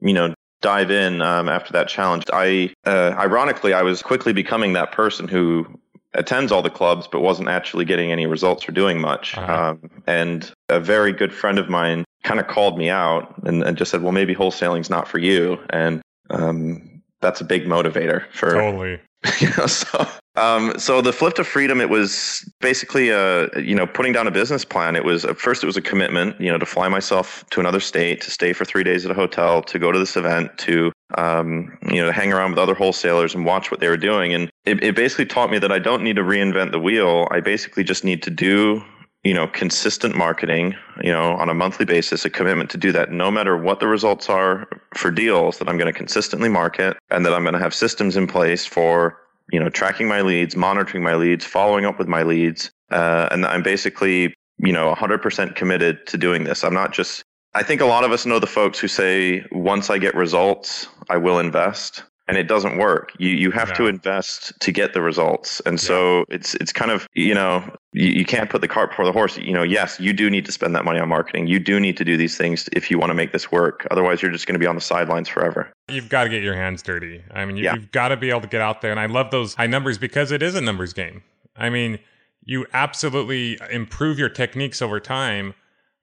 you 0.00 0.12
know, 0.12 0.34
dive 0.60 0.90
in 0.90 1.20
um, 1.20 1.48
after 1.48 1.72
that 1.72 1.88
challenge. 1.88 2.24
I, 2.32 2.72
uh, 2.86 3.14
ironically, 3.18 3.74
I 3.74 3.82
was 3.82 4.02
quickly 4.02 4.32
becoming 4.32 4.74
that 4.74 4.92
person 4.92 5.28
who 5.28 5.66
attends 6.14 6.52
all 6.52 6.62
the 6.62 6.70
clubs 6.70 7.08
but 7.10 7.20
wasn't 7.20 7.48
actually 7.48 7.84
getting 7.84 8.12
any 8.12 8.26
results 8.26 8.68
or 8.68 8.72
doing 8.72 9.00
much. 9.00 9.36
Uh-huh. 9.36 9.70
Um, 9.70 9.90
and 10.06 10.52
a 10.68 10.80
very 10.80 11.12
good 11.12 11.32
friend 11.32 11.58
of 11.58 11.68
mine 11.68 12.03
kind 12.24 12.40
of 12.40 12.48
called 12.48 12.78
me 12.78 12.90
out 12.90 13.34
and, 13.44 13.62
and, 13.62 13.76
just 13.76 13.90
said, 13.90 14.02
"Well, 14.02 14.12
maybe 14.12 14.34
wholesaling's 14.34 14.90
not 14.90 15.06
for 15.06 15.18
you." 15.18 15.58
And 15.70 16.02
um, 16.30 17.02
that's 17.20 17.40
a 17.40 17.44
big 17.44 17.66
motivator 17.66 18.24
for 18.32 18.52
totally. 18.54 19.00
You 19.40 19.48
know, 19.56 19.66
so 19.66 20.06
um, 20.36 20.78
so 20.78 21.00
the 21.00 21.12
flip 21.12 21.34
to 21.34 21.44
freedom, 21.44 21.80
it 21.80 21.88
was 21.88 22.46
basically 22.60 23.08
a 23.08 23.48
you 23.58 23.74
know 23.74 23.86
putting 23.86 24.12
down 24.12 24.26
a 24.26 24.30
business 24.30 24.64
plan. 24.64 24.96
It 24.96 25.04
was 25.04 25.24
at 25.24 25.38
first 25.38 25.62
it 25.62 25.66
was 25.66 25.76
a 25.76 25.82
commitment, 25.82 26.38
you 26.40 26.50
know, 26.50 26.58
to 26.58 26.66
fly 26.66 26.88
myself 26.88 27.44
to 27.50 27.60
another 27.60 27.80
state, 27.80 28.20
to 28.22 28.30
stay 28.30 28.52
for 28.52 28.64
three 28.64 28.82
days 28.82 29.04
at 29.04 29.10
a 29.10 29.14
hotel, 29.14 29.62
to 29.62 29.78
go 29.78 29.92
to 29.92 29.98
this 29.98 30.16
event, 30.16 30.58
to 30.58 30.92
um, 31.16 31.78
you 31.88 32.00
know, 32.00 32.06
to 32.06 32.12
hang 32.12 32.32
around 32.32 32.50
with 32.50 32.58
other 32.58 32.74
wholesalers 32.74 33.34
and 33.34 33.44
watch 33.44 33.70
what 33.70 33.80
they 33.80 33.88
were 33.88 33.96
doing. 33.96 34.34
And 34.34 34.50
it, 34.64 34.82
it 34.82 34.96
basically 34.96 35.26
taught 35.26 35.50
me 35.50 35.58
that 35.58 35.70
I 35.70 35.78
don't 35.78 36.02
need 36.02 36.16
to 36.16 36.22
reinvent 36.22 36.72
the 36.72 36.80
wheel. 36.80 37.28
I 37.30 37.40
basically 37.40 37.84
just 37.84 38.04
need 38.04 38.22
to 38.24 38.30
do 38.30 38.82
you 39.24 39.32
know, 39.32 39.46
consistent 39.48 40.14
marketing, 40.14 40.76
you 41.02 41.10
know, 41.10 41.32
on 41.32 41.48
a 41.48 41.54
monthly 41.54 41.86
basis, 41.86 42.24
a 42.26 42.30
commitment 42.30 42.68
to 42.70 42.76
do 42.76 42.92
that 42.92 43.10
no 43.10 43.30
matter 43.30 43.56
what 43.56 43.80
the 43.80 43.88
results 43.88 44.28
are 44.28 44.68
for 44.94 45.10
deals 45.10 45.58
that 45.58 45.68
I'm 45.68 45.78
going 45.78 45.92
to 45.92 45.98
consistently 45.98 46.50
market 46.50 46.98
and 47.10 47.24
that 47.24 47.32
I'm 47.32 47.42
going 47.42 47.54
to 47.54 47.60
have 47.60 47.74
systems 47.74 48.16
in 48.16 48.26
place 48.26 48.66
for, 48.66 49.18
you 49.50 49.58
know, 49.58 49.70
tracking 49.70 50.08
my 50.08 50.20
leads, 50.20 50.56
monitoring 50.56 51.02
my 51.02 51.14
leads, 51.14 51.44
following 51.44 51.86
up 51.86 51.98
with 51.98 52.06
my 52.06 52.22
leads. 52.22 52.70
Uh, 52.90 53.28
and 53.30 53.46
I'm 53.46 53.62
basically, 53.62 54.34
you 54.58 54.72
know, 54.72 54.94
100% 54.94 55.56
committed 55.56 56.06
to 56.06 56.18
doing 56.18 56.44
this. 56.44 56.62
I'm 56.62 56.74
not 56.74 56.92
just, 56.92 57.24
I 57.54 57.62
think 57.62 57.80
a 57.80 57.86
lot 57.86 58.04
of 58.04 58.12
us 58.12 58.26
know 58.26 58.38
the 58.38 58.46
folks 58.46 58.78
who 58.78 58.88
say, 58.88 59.42
once 59.52 59.88
I 59.88 59.96
get 59.96 60.14
results, 60.14 60.86
I 61.08 61.16
will 61.16 61.38
invest 61.38 62.02
and 62.26 62.38
it 62.38 62.44
doesn't 62.44 62.78
work. 62.78 63.12
You 63.18 63.30
you 63.30 63.50
have 63.50 63.68
no. 63.70 63.74
to 63.74 63.86
invest 63.86 64.58
to 64.60 64.72
get 64.72 64.94
the 64.94 65.02
results, 65.02 65.60
and 65.66 65.74
yeah. 65.74 65.86
so 65.86 66.24
it's 66.28 66.54
it's 66.56 66.72
kind 66.72 66.90
of 66.90 67.06
you 67.14 67.34
know 67.34 67.64
you, 67.92 68.08
you 68.08 68.24
can't 68.24 68.48
put 68.48 68.60
the 68.60 68.68
cart 68.68 68.90
before 68.90 69.04
the 69.04 69.12
horse. 69.12 69.36
You 69.36 69.52
know, 69.52 69.62
yes, 69.62 70.00
you 70.00 70.12
do 70.12 70.30
need 70.30 70.46
to 70.46 70.52
spend 70.52 70.74
that 70.74 70.84
money 70.84 71.00
on 71.00 71.08
marketing. 71.08 71.46
You 71.46 71.58
do 71.58 71.78
need 71.78 71.96
to 71.98 72.04
do 72.04 72.16
these 72.16 72.36
things 72.36 72.68
if 72.72 72.90
you 72.90 72.98
want 72.98 73.10
to 73.10 73.14
make 73.14 73.32
this 73.32 73.52
work. 73.52 73.86
Otherwise, 73.90 74.22
you're 74.22 74.32
just 74.32 74.46
going 74.46 74.54
to 74.54 74.58
be 74.58 74.66
on 74.66 74.74
the 74.74 74.80
sidelines 74.80 75.28
forever. 75.28 75.70
You've 75.88 76.08
got 76.08 76.24
to 76.24 76.30
get 76.30 76.42
your 76.42 76.54
hands 76.54 76.82
dirty. 76.82 77.22
I 77.32 77.44
mean, 77.44 77.56
you, 77.56 77.64
yeah. 77.64 77.74
you've 77.74 77.92
got 77.92 78.08
to 78.08 78.16
be 78.16 78.30
able 78.30 78.42
to 78.42 78.48
get 78.48 78.60
out 78.60 78.80
there, 78.80 78.90
and 78.90 79.00
I 79.00 79.06
love 79.06 79.30
those 79.30 79.54
high 79.54 79.66
numbers 79.66 79.98
because 79.98 80.32
it 80.32 80.42
is 80.42 80.54
a 80.54 80.60
numbers 80.60 80.92
game. 80.92 81.22
I 81.56 81.68
mean, 81.68 81.98
you 82.42 82.66
absolutely 82.72 83.58
improve 83.70 84.18
your 84.18 84.28
techniques 84.28 84.80
over 84.80 84.98
time, 84.98 85.54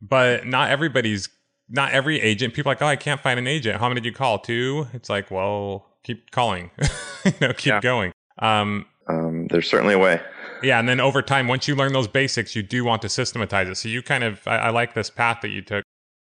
but 0.02 0.46
not 0.46 0.70
everybody's 0.70 1.30
not 1.74 1.94
every 1.94 2.20
agent. 2.20 2.54
People 2.54 2.70
are 2.70 2.76
like, 2.76 2.82
oh, 2.82 2.88
I 2.88 2.98
can't 2.98 3.22
find 3.22 3.40
an 3.40 3.48
agent. 3.48 3.80
How 3.80 3.88
many 3.88 4.02
did 4.02 4.06
you 4.06 4.14
call? 4.14 4.40
Two. 4.40 4.88
It's 4.94 5.10
like, 5.10 5.32
well 5.32 5.90
keep 6.04 6.32
calling, 6.32 6.72
you 7.26 7.34
know, 7.42 7.54
keep 7.54 7.74
yeah. 7.74 7.82
going. 7.82 8.12
Um, 8.40 8.86
um, 9.08 9.48
there's 9.48 9.70
certainly 9.70 9.94
a 9.94 10.00
way. 10.00 10.22
Yeah, 10.64 10.80
and 10.80 10.88
then 10.88 11.00
over 11.00 11.22
time, 11.22 11.48
once 11.48 11.68
you 11.68 11.76
learn 11.76 11.94
those 11.94 12.08
basics, 12.08 12.56
you 12.56 12.64
do 12.64 12.84
want 12.84 13.02
to 13.02 13.10
systematize 13.10 13.68
it. 13.68 13.76
So 13.76 13.90
you 13.90 14.02
kind 14.02 14.24
of, 14.24 14.48
I, 14.48 14.58
I 14.58 14.70
like 14.70 14.94
this 14.94 15.10
path 15.10 15.40
that 15.42 15.50
you 15.50 15.62
took. 15.62 15.84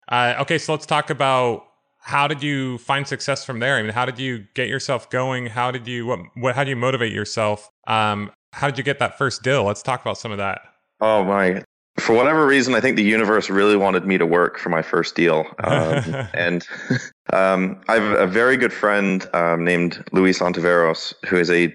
Uh, 0.10 0.36
okay, 0.40 0.58
so 0.58 0.74
let's 0.74 0.86
talk 0.86 1.10
about 1.10 1.66
how 2.00 2.28
did 2.28 2.44
you 2.44 2.78
find 2.80 3.08
success 3.08 3.46
from 3.46 3.60
there? 3.60 3.78
I 3.78 3.82
mean, 3.82 3.94
how 3.94 4.06
did 4.06 4.20
you 4.20 4.46
get 4.56 4.68
yourself 4.68 5.10
going? 5.10 5.48
How 5.48 5.72
did 5.72 5.88
you 5.88 6.06
what, 6.06 6.20
what 6.36 6.56
how 6.56 6.64
do 6.64 6.70
you 6.70 6.76
motivate 6.76 7.14
yourself? 7.14 7.70
Um, 7.88 8.32
how 8.52 8.68
did 8.68 8.78
you 8.78 8.84
get 8.84 9.00
that 9.00 9.18
first 9.18 9.42
deal? 9.42 9.64
Let's 9.64 9.82
talk 9.82 10.02
about 10.02 10.18
some 10.18 10.32
of 10.32 10.38
that. 10.38 10.62
Oh 11.00 11.24
my! 11.24 11.64
For 11.98 12.16
whatever 12.16 12.46
reason, 12.46 12.74
I 12.74 12.82
think 12.82 12.96
the 12.96 13.04
universe 13.04 13.50
really 13.50 13.78
wanted 13.78 14.06
me 14.06 14.18
to 14.18 14.26
work 14.26 14.58
for 14.58 14.70
my 14.70 14.82
first 14.82 15.16
deal, 15.16 15.46
um, 15.64 16.28
and 16.34 16.68
um, 17.34 17.82
I 17.88 18.00
have 18.00 18.20
a 18.20 18.28
very 18.28 18.58
good 18.58 18.74
friend 18.74 19.28
um, 19.34 19.64
named 19.64 20.04
Luis 20.12 20.40
Ontiveros, 20.40 21.14
who 21.26 21.38
is 21.38 21.52
a 21.52 21.74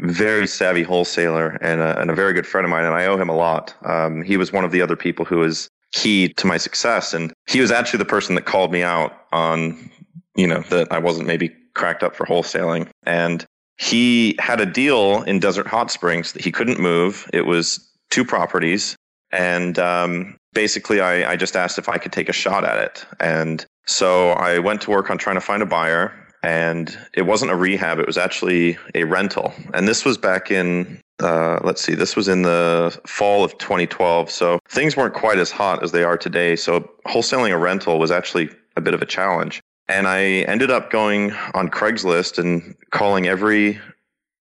very 0.00 0.46
savvy 0.46 0.82
wholesaler 0.82 1.58
and 1.62 1.80
a, 1.80 1.98
and 2.00 2.10
a, 2.10 2.14
very 2.14 2.32
good 2.32 2.46
friend 2.46 2.64
of 2.64 2.70
mine, 2.70 2.84
and 2.84 2.94
I 2.94 3.06
owe 3.06 3.16
him 3.16 3.28
a 3.28 3.34
lot. 3.34 3.74
Um, 3.84 4.22
he 4.22 4.36
was 4.36 4.52
one 4.52 4.64
of 4.64 4.70
the 4.70 4.82
other 4.82 4.96
people 4.96 5.24
who 5.24 5.38
was 5.38 5.68
key 5.92 6.28
to 6.34 6.46
my 6.46 6.58
success, 6.58 7.14
and 7.14 7.32
he 7.48 7.60
was 7.60 7.70
actually 7.70 7.98
the 7.98 8.04
person 8.04 8.34
that 8.34 8.44
called 8.44 8.72
me 8.72 8.82
out 8.82 9.12
on, 9.32 9.90
you 10.36 10.46
know, 10.46 10.60
that 10.70 10.92
I 10.92 10.98
wasn't 10.98 11.26
maybe 11.26 11.50
cracked 11.74 12.02
up 12.02 12.14
for 12.14 12.26
wholesaling, 12.26 12.88
and 13.04 13.44
he 13.78 14.36
had 14.38 14.60
a 14.60 14.66
deal 14.66 15.22
in 15.22 15.38
Desert 15.38 15.66
Hot 15.66 15.90
Springs 15.90 16.32
that 16.32 16.44
he 16.44 16.52
couldn't 16.52 16.78
move. 16.78 17.28
It 17.32 17.46
was 17.46 17.80
two 18.10 18.24
properties, 18.24 18.95
and 19.36 19.78
um, 19.78 20.36
basically, 20.54 21.00
I, 21.00 21.32
I 21.32 21.36
just 21.36 21.56
asked 21.56 21.78
if 21.78 21.88
I 21.88 21.98
could 21.98 22.12
take 22.12 22.28
a 22.28 22.32
shot 22.32 22.64
at 22.64 22.78
it, 22.78 23.06
and 23.20 23.64
So 23.86 24.30
I 24.30 24.58
went 24.58 24.80
to 24.82 24.90
work 24.90 25.10
on 25.10 25.18
trying 25.18 25.36
to 25.36 25.40
find 25.40 25.62
a 25.62 25.66
buyer, 25.66 26.12
and 26.42 26.96
it 27.14 27.22
wasn't 27.22 27.50
a 27.50 27.56
rehab; 27.56 27.98
it 27.98 28.06
was 28.06 28.18
actually 28.18 28.78
a 28.94 29.04
rental. 29.04 29.52
And 29.74 29.86
this 29.86 30.04
was 30.04 30.16
back 30.16 30.50
in 30.50 31.00
uh, 31.20 31.58
let's 31.62 31.82
see, 31.82 31.94
this 31.94 32.14
was 32.14 32.28
in 32.28 32.42
the 32.42 32.98
fall 33.06 33.42
of 33.42 33.56
2012. 33.58 34.30
So 34.30 34.58
things 34.68 34.96
weren't 34.96 35.14
quite 35.14 35.38
as 35.38 35.50
hot 35.50 35.82
as 35.82 35.92
they 35.92 36.04
are 36.04 36.18
today. 36.18 36.56
So 36.56 36.90
wholesaling 37.06 37.52
a 37.52 37.56
rental 37.58 37.98
was 37.98 38.10
actually 38.10 38.50
a 38.76 38.82
bit 38.82 38.92
of 38.92 39.00
a 39.00 39.06
challenge. 39.06 39.62
And 39.88 40.06
I 40.06 40.20
ended 40.42 40.70
up 40.70 40.90
going 40.90 41.32
on 41.54 41.70
Craigslist 41.70 42.38
and 42.38 42.74
calling 42.90 43.26
every 43.26 43.80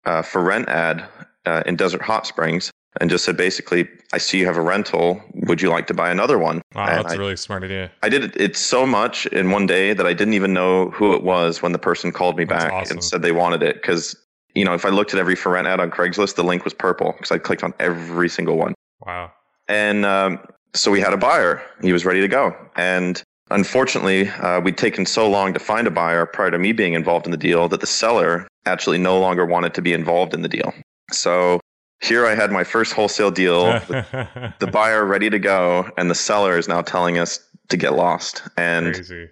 uh, 0.06 0.22
for 0.22 0.42
rent 0.42 0.68
ad 0.68 1.06
uh, 1.44 1.62
in 1.66 1.76
Desert 1.76 2.00
Hot 2.00 2.26
Springs 2.26 2.70
and 3.00 3.10
just 3.10 3.24
said 3.24 3.36
basically, 3.36 3.88
I 4.12 4.18
see 4.18 4.38
you 4.38 4.46
have 4.46 4.56
a 4.56 4.62
rental. 4.62 5.20
Would 5.46 5.60
you 5.60 5.70
like 5.70 5.86
to 5.88 5.94
buy 5.94 6.10
another 6.10 6.38
one? 6.38 6.62
Wow, 6.74 6.86
And 6.86 7.04
that's 7.04 7.12
I, 7.12 7.16
a 7.16 7.18
really 7.18 7.36
smart 7.36 7.64
idea. 7.64 7.90
I 8.02 8.08
did 8.08 8.24
it, 8.24 8.36
it 8.40 8.56
so 8.56 8.86
much 8.86 9.26
in 9.26 9.50
one 9.50 9.66
day 9.66 9.92
that 9.94 10.06
I 10.06 10.12
didn't 10.12 10.34
even 10.34 10.52
know 10.52 10.90
who 10.90 11.14
it 11.14 11.22
was 11.22 11.62
when 11.62 11.72
the 11.72 11.78
person 11.78 12.12
called 12.12 12.36
me 12.36 12.44
That's 12.44 12.64
back 12.64 12.72
awesome. 12.72 12.96
and 12.98 13.04
said 13.04 13.22
they 13.22 13.32
wanted 13.32 13.62
it. 13.62 13.76
Because, 13.76 14.16
you 14.54 14.64
know, 14.64 14.74
if 14.74 14.84
I 14.84 14.90
looked 14.90 15.12
at 15.12 15.18
every 15.18 15.34
for 15.34 15.50
rent 15.52 15.66
ad 15.66 15.80
on 15.80 15.90
Craigslist, 15.90 16.36
the 16.36 16.44
link 16.44 16.64
was 16.64 16.74
purple 16.74 17.12
because 17.12 17.32
I 17.32 17.38
clicked 17.38 17.64
on 17.64 17.74
every 17.80 18.28
single 18.28 18.56
one. 18.56 18.74
Wow. 19.04 19.32
And 19.68 20.06
um, 20.06 20.38
so 20.74 20.90
we 20.90 21.00
had 21.00 21.12
a 21.12 21.16
buyer. 21.16 21.62
He 21.82 21.92
was 21.92 22.04
ready 22.04 22.20
to 22.20 22.28
go. 22.28 22.54
And 22.76 23.22
unfortunately, 23.50 24.28
uh, 24.28 24.60
we'd 24.60 24.78
taken 24.78 25.04
so 25.06 25.28
long 25.28 25.52
to 25.54 25.60
find 25.60 25.86
a 25.86 25.90
buyer 25.90 26.26
prior 26.26 26.50
to 26.50 26.58
me 26.58 26.72
being 26.72 26.94
involved 26.94 27.26
in 27.26 27.32
the 27.32 27.36
deal 27.36 27.68
that 27.68 27.80
the 27.80 27.86
seller 27.86 28.46
actually 28.66 28.98
no 28.98 29.18
longer 29.18 29.44
wanted 29.44 29.74
to 29.74 29.82
be 29.82 29.92
involved 29.92 30.32
in 30.32 30.42
the 30.42 30.48
deal. 30.48 30.72
So 31.10 31.60
here 32.02 32.26
I 32.26 32.34
had 32.34 32.50
my 32.50 32.64
first 32.64 32.92
wholesale 32.92 33.30
deal, 33.30 33.64
the, 33.88 34.54
the 34.58 34.66
buyer 34.66 35.04
ready 35.04 35.30
to 35.30 35.38
go, 35.38 35.90
and 35.96 36.10
the 36.10 36.14
seller 36.14 36.58
is 36.58 36.68
now 36.68 36.82
telling 36.82 37.18
us 37.18 37.40
to 37.68 37.76
get 37.76 37.94
lost. 37.94 38.42
And 38.56 38.94
Crazy. 38.94 39.28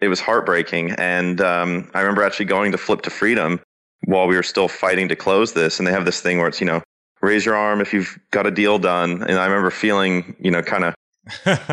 it 0.00 0.08
was 0.08 0.20
heartbreaking. 0.20 0.92
And 0.92 1.40
um, 1.40 1.90
I 1.94 2.00
remember 2.00 2.22
actually 2.22 2.46
going 2.46 2.72
to 2.72 2.78
Flip 2.78 3.02
to 3.02 3.10
Freedom 3.10 3.60
while 4.04 4.26
we 4.26 4.36
were 4.36 4.42
still 4.42 4.68
fighting 4.68 5.08
to 5.08 5.16
close 5.16 5.52
this. 5.52 5.78
And 5.78 5.86
they 5.86 5.92
have 5.92 6.04
this 6.04 6.20
thing 6.20 6.38
where 6.38 6.48
it's, 6.48 6.60
you 6.60 6.66
know, 6.66 6.82
raise 7.22 7.44
your 7.44 7.54
arm 7.56 7.80
if 7.80 7.92
you've 7.92 8.18
got 8.30 8.46
a 8.46 8.50
deal 8.50 8.78
done. 8.78 9.22
And 9.22 9.38
I 9.38 9.46
remember 9.46 9.70
feeling, 9.70 10.36
you 10.38 10.50
know, 10.50 10.62
kind 10.62 10.84
of, 10.84 10.94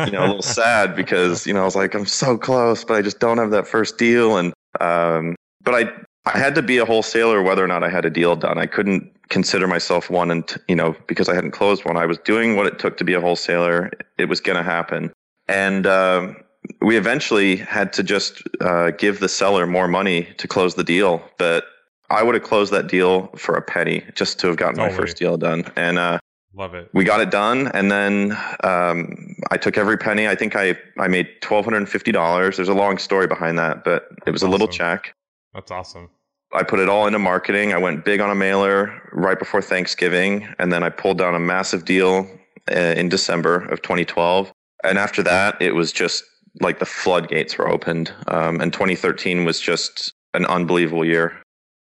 you 0.06 0.12
know, 0.12 0.24
a 0.24 0.26
little 0.26 0.42
sad 0.42 0.96
because, 0.96 1.46
you 1.46 1.52
know, 1.52 1.62
I 1.62 1.64
was 1.64 1.76
like, 1.76 1.94
I'm 1.94 2.06
so 2.06 2.38
close, 2.38 2.84
but 2.84 2.94
I 2.94 3.02
just 3.02 3.20
don't 3.20 3.38
have 3.38 3.50
that 3.50 3.66
first 3.66 3.98
deal. 3.98 4.36
And, 4.36 4.52
um, 4.80 5.36
but 5.62 5.74
I, 5.74 5.90
I 6.26 6.38
had 6.38 6.54
to 6.54 6.62
be 6.62 6.78
a 6.78 6.84
wholesaler 6.84 7.42
whether 7.42 7.62
or 7.62 7.66
not 7.68 7.82
I 7.84 7.90
had 7.90 8.04
a 8.04 8.10
deal 8.10 8.34
done. 8.36 8.58
I 8.58 8.66
couldn't 8.66 9.10
consider 9.28 9.66
myself 9.66 10.08
one 10.10 10.30
and, 10.30 10.56
you 10.68 10.76
know, 10.76 10.96
because 11.06 11.28
I 11.28 11.34
hadn't 11.34 11.50
closed 11.50 11.84
one. 11.84 11.96
I 11.96 12.06
was 12.06 12.18
doing 12.18 12.56
what 12.56 12.66
it 12.66 12.78
took 12.78 12.96
to 12.98 13.04
be 13.04 13.14
a 13.14 13.20
wholesaler. 13.20 13.90
It 14.18 14.26
was 14.28 14.40
going 14.40 14.56
to 14.56 14.62
happen. 14.62 15.12
And, 15.48 15.86
um, 15.86 16.36
we 16.80 16.96
eventually 16.96 17.56
had 17.56 17.92
to 17.94 18.02
just 18.02 18.42
uh, 18.62 18.90
give 18.92 19.20
the 19.20 19.28
seller 19.28 19.66
more 19.66 19.86
money 19.86 20.28
to 20.38 20.48
close 20.48 20.74
the 20.76 20.84
deal. 20.84 21.22
But 21.38 21.64
I 22.08 22.22
would 22.22 22.34
have 22.34 22.44
closed 22.44 22.72
that 22.72 22.86
deal 22.86 23.26
for 23.36 23.54
a 23.56 23.62
penny 23.62 24.02
just 24.14 24.38
to 24.40 24.46
have 24.46 24.56
gotten 24.56 24.78
my 24.78 24.84
Totally. 24.88 24.98
first 24.98 25.16
deal 25.18 25.36
done. 25.36 25.70
And 25.76 25.98
uh, 25.98 26.18
Love 26.54 26.74
it. 26.74 26.88
we 26.94 27.04
got 27.04 27.20
it 27.20 27.30
done. 27.30 27.68
And 27.74 27.90
then 27.90 28.32
um, 28.62 29.36
I 29.50 29.58
took 29.58 29.76
every 29.76 29.98
penny. 29.98 30.26
I 30.26 30.34
think 30.34 30.56
I, 30.56 30.78
I 30.98 31.08
made 31.08 31.28
$1,250. 31.42 32.56
There's 32.56 32.68
a 32.68 32.74
long 32.74 32.96
story 32.96 33.26
behind 33.26 33.58
that, 33.58 33.84
but 33.84 34.08
it 34.26 34.30
was 34.30 34.42
a 34.42 34.48
little 34.48 34.68
check. 34.68 35.14
That's 35.54 35.70
awesome. 35.70 36.10
I 36.52 36.62
put 36.62 36.78
it 36.78 36.88
all 36.88 37.06
into 37.06 37.18
marketing. 37.18 37.72
I 37.72 37.78
went 37.78 38.04
big 38.04 38.20
on 38.20 38.30
a 38.30 38.34
mailer 38.34 39.00
right 39.12 39.38
before 39.38 39.62
Thanksgiving, 39.62 40.48
and 40.58 40.72
then 40.72 40.82
I 40.82 40.88
pulled 40.88 41.18
down 41.18 41.34
a 41.34 41.40
massive 41.40 41.84
deal 41.84 42.28
uh, 42.70 42.94
in 42.96 43.08
December 43.08 43.64
of 43.66 43.82
2012. 43.82 44.52
And 44.84 44.98
after 44.98 45.22
that, 45.22 45.60
it 45.60 45.74
was 45.74 45.92
just 45.92 46.22
like 46.60 46.78
the 46.78 46.86
floodgates 46.86 47.58
were 47.58 47.68
opened. 47.68 48.12
Um, 48.28 48.60
and 48.60 48.72
2013 48.72 49.44
was 49.44 49.60
just 49.60 50.12
an 50.34 50.44
unbelievable 50.46 51.04
year. 51.04 51.36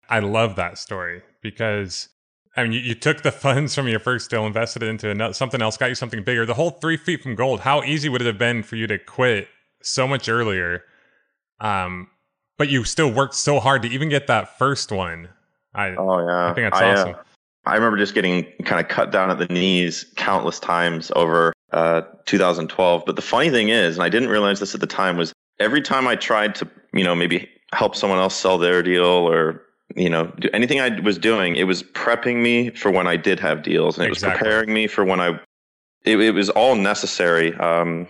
I 0.10 0.20
love 0.20 0.56
that 0.58 0.78
story 0.78 1.22
because 1.42 2.10
I 2.56 2.64
mean, 2.64 2.74
you, 2.74 2.80
you 2.82 2.96
took 2.96 3.22
the 3.22 3.32
funds 3.32 3.74
from 3.74 3.88
your 3.88 4.00
first 4.00 4.30
deal, 4.30 4.46
invested 4.46 4.84
it 4.84 4.90
into 4.90 5.10
another, 5.10 5.34
something 5.34 5.62
else, 5.62 5.78
got 5.78 5.90
you 5.90 5.96
something 5.96 6.24
bigger. 6.24 6.46
The 6.46 6.54
whole 6.54 6.72
three 6.72 6.98
feet 6.98 7.24
from 7.24 7.36
gold. 7.36 7.62
How 7.62 7.84
easy 7.84 8.10
would 8.10 8.22
it 8.22 8.28
have 8.28 8.38
been 8.38 8.64
for 8.64 8.76
you 8.76 8.88
to 8.88 8.98
quit 8.98 9.48
so 9.82 10.08
much 10.08 10.30
earlier? 10.30 10.84
Um, 11.60 12.10
but 12.62 12.70
you 12.70 12.84
still 12.84 13.12
worked 13.12 13.34
so 13.34 13.60
hard 13.60 13.82
to 13.82 13.88
even 13.88 14.08
get 14.08 14.28
that 14.28 14.56
first 14.60 14.92
one. 14.92 15.28
I, 15.74 15.96
Oh 15.98 16.20
yeah, 16.20 16.52
I 16.52 16.54
think 16.54 16.72
that's 16.72 16.80
uh, 16.80 16.86
awesome. 16.86 17.16
I 17.66 17.74
remember 17.74 17.98
just 17.98 18.14
getting 18.14 18.44
kind 18.66 18.80
of 18.80 18.88
cut 18.88 19.12
down 19.12 19.32
at 19.32 19.40
the 19.40 19.48
knees 19.48 20.06
countless 20.16 20.60
times 20.60 21.12
over 21.16 21.54
uh, 21.72 22.02
2012. 22.28 23.02
But 23.04 23.16
the 23.16 23.22
funny 23.24 23.50
thing 23.50 23.70
is, 23.70 23.96
and 23.96 24.04
I 24.04 24.10
didn't 24.10 24.30
realize 24.30 24.60
this 24.60 24.76
at 24.76 24.80
the 24.80 24.86
time, 24.86 25.18
was 25.18 25.34
every 25.60 25.82
time 25.82 26.08
I 26.08 26.16
tried 26.16 26.54
to, 26.54 26.70
you 26.94 27.04
know, 27.04 27.16
maybe 27.16 27.50
help 27.74 27.96
someone 27.96 28.20
else 28.20 28.36
sell 28.36 28.60
their 28.60 28.84
deal 28.84 29.06
or, 29.06 29.64
you 29.96 30.08
know, 30.08 30.28
do 30.38 30.48
anything 30.54 30.80
I 30.80 31.00
was 31.00 31.18
doing, 31.18 31.56
it 31.56 31.64
was 31.64 31.82
prepping 31.82 32.44
me 32.44 32.70
for 32.70 32.92
when 32.92 33.08
I 33.08 33.16
did 33.16 33.40
have 33.40 33.64
deals, 33.64 33.98
and 33.98 34.06
it 34.06 34.12
was 34.12 34.20
preparing 34.22 34.72
me 34.72 34.86
for 34.86 35.04
when 35.04 35.20
I. 35.20 35.40
It, 36.04 36.20
it 36.20 36.36
was 36.36 36.52
all 36.52 36.76
necessary. 36.76 37.56
Um, 37.56 38.08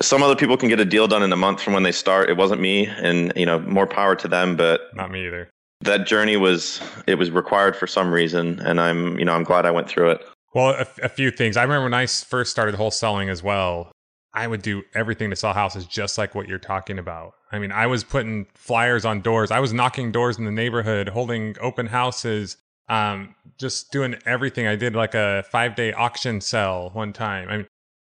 some 0.00 0.22
other 0.22 0.36
people 0.36 0.56
can 0.56 0.68
get 0.68 0.80
a 0.80 0.84
deal 0.84 1.06
done 1.06 1.22
in 1.22 1.32
a 1.32 1.36
month 1.36 1.60
from 1.62 1.72
when 1.72 1.82
they 1.82 1.92
start. 1.92 2.28
It 2.30 2.36
wasn't 2.36 2.60
me, 2.60 2.86
and 2.86 3.32
you 3.36 3.46
know, 3.46 3.58
more 3.60 3.86
power 3.86 4.14
to 4.16 4.28
them. 4.28 4.56
But 4.56 4.80
not 4.94 5.10
me 5.10 5.26
either. 5.26 5.48
that 5.82 6.06
journey 6.06 6.36
was 6.36 6.80
it 7.06 7.16
was 7.16 7.30
required 7.30 7.76
for 7.76 7.86
some 7.86 8.10
reason 8.10 8.58
and 8.60 8.80
i'm 8.80 9.18
you 9.18 9.24
know 9.24 9.34
i'm 9.34 9.44
glad 9.44 9.66
i 9.66 9.70
went 9.70 9.88
through 9.88 10.10
it 10.10 10.20
Well, 10.54 10.70
a, 10.70 10.86
a 11.02 11.08
few 11.08 11.30
things. 11.30 11.56
I 11.56 11.62
remember 11.62 11.84
when 11.84 11.94
I 11.94 12.06
first 12.06 12.50
started 12.52 12.76
wholesaling 12.76 13.28
as 13.28 13.42
well. 13.42 13.90
I 14.32 14.46
would 14.46 14.62
do 14.62 14.82
everything 14.94 15.30
to 15.30 15.36
sell 15.36 15.52
houses, 15.52 15.84
just 15.84 16.16
like 16.16 16.34
what 16.34 16.48
you're 16.48 16.58
talking 16.58 16.98
about. 16.98 17.32
I 17.52 17.58
mean, 17.58 17.70
I 17.72 17.86
was 17.86 18.02
putting 18.04 18.46
flyers 18.54 19.04
on 19.04 19.20
doors. 19.20 19.50
I 19.50 19.60
was 19.60 19.72
knocking 19.72 20.10
doors 20.12 20.38
in 20.38 20.44
the 20.44 20.50
neighborhood, 20.52 21.08
holding 21.08 21.56
open 21.60 21.86
houses, 21.86 22.56
um, 22.88 23.34
just 23.58 23.92
doing 23.92 24.16
everything. 24.26 24.66
I 24.66 24.74
did 24.76 24.94
like 24.96 25.14
a 25.14 25.44
five 25.50 25.74
day 25.76 25.92
auction 25.92 26.40
sell 26.40 26.90
one 26.94 27.12
time. 27.12 27.48
I 27.48 27.56
mean, 27.58 27.66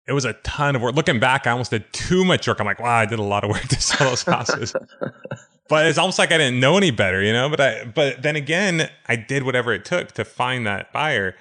it 0.09 0.13
was 0.13 0.25
a 0.25 0.35
ton 0.35 0.77
of 0.77 0.83
work. 0.83 0.95
Looking 0.95 1.19
back, 1.19 1.47
I 1.47 1.51
almost 1.51 1.71
did 1.71 1.93
too 1.93 2.25
much 2.25 2.47
work. 2.47 2.61
I'm 2.61 2.67
like, 2.67 2.81
wow, 2.81 2.97
I 2.97 3.07
did 3.07 3.19
a 3.19 3.25
lot 3.25 3.45
of 3.45 3.51
work 3.51 3.63
to 3.63 3.81
sell 3.81 4.11
those 4.11 4.23
houses. 4.25 4.75
but 5.69 5.87
it's 5.87 5.99
almost 5.99 6.19
like 6.19 6.33
I 6.33 6.39
didn't 6.39 6.61
know 6.61 6.77
any 6.77 6.91
better, 6.91 7.23
you 7.23 7.33
know. 7.33 7.49
But 7.49 7.61
I, 7.61 7.85
but 7.85 8.23
then 8.23 8.37
again, 8.37 8.89
I 9.09 9.17
did 9.17 9.43
whatever 9.43 9.73
it 9.73 9.85
took 9.85 10.13
to 10.13 10.25
find 10.25 10.67
that 10.67 10.93
buyer. 10.93 11.35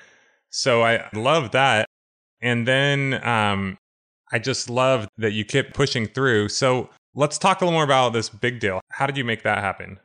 So 0.49 0.83
I 0.83 1.07
love 1.13 1.51
that. 1.51 1.85
And 2.41 2.67
then 2.67 3.25
um, 3.25 3.77
I 4.31 4.39
just 4.39 4.69
love 4.69 5.07
that 5.17 5.33
you 5.33 5.45
kept 5.45 5.73
pushing 5.73 6.07
through. 6.07 6.49
So 6.49 6.89
let's 7.13 7.37
talk 7.37 7.61
a 7.61 7.65
little 7.65 7.77
more 7.77 7.83
about 7.83 8.13
this 8.13 8.29
big 8.29 8.59
deal. 8.59 8.81
How 8.89 9.05
did 9.05 9.17
you 9.17 9.23
make 9.23 9.43
that 9.43 9.59
happen? 9.59 9.99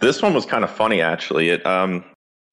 this 0.00 0.22
one 0.22 0.34
was 0.34 0.44
kind 0.44 0.64
of 0.64 0.70
funny 0.70 1.00
actually 1.00 1.48
it 1.50 1.64
um 1.66 2.04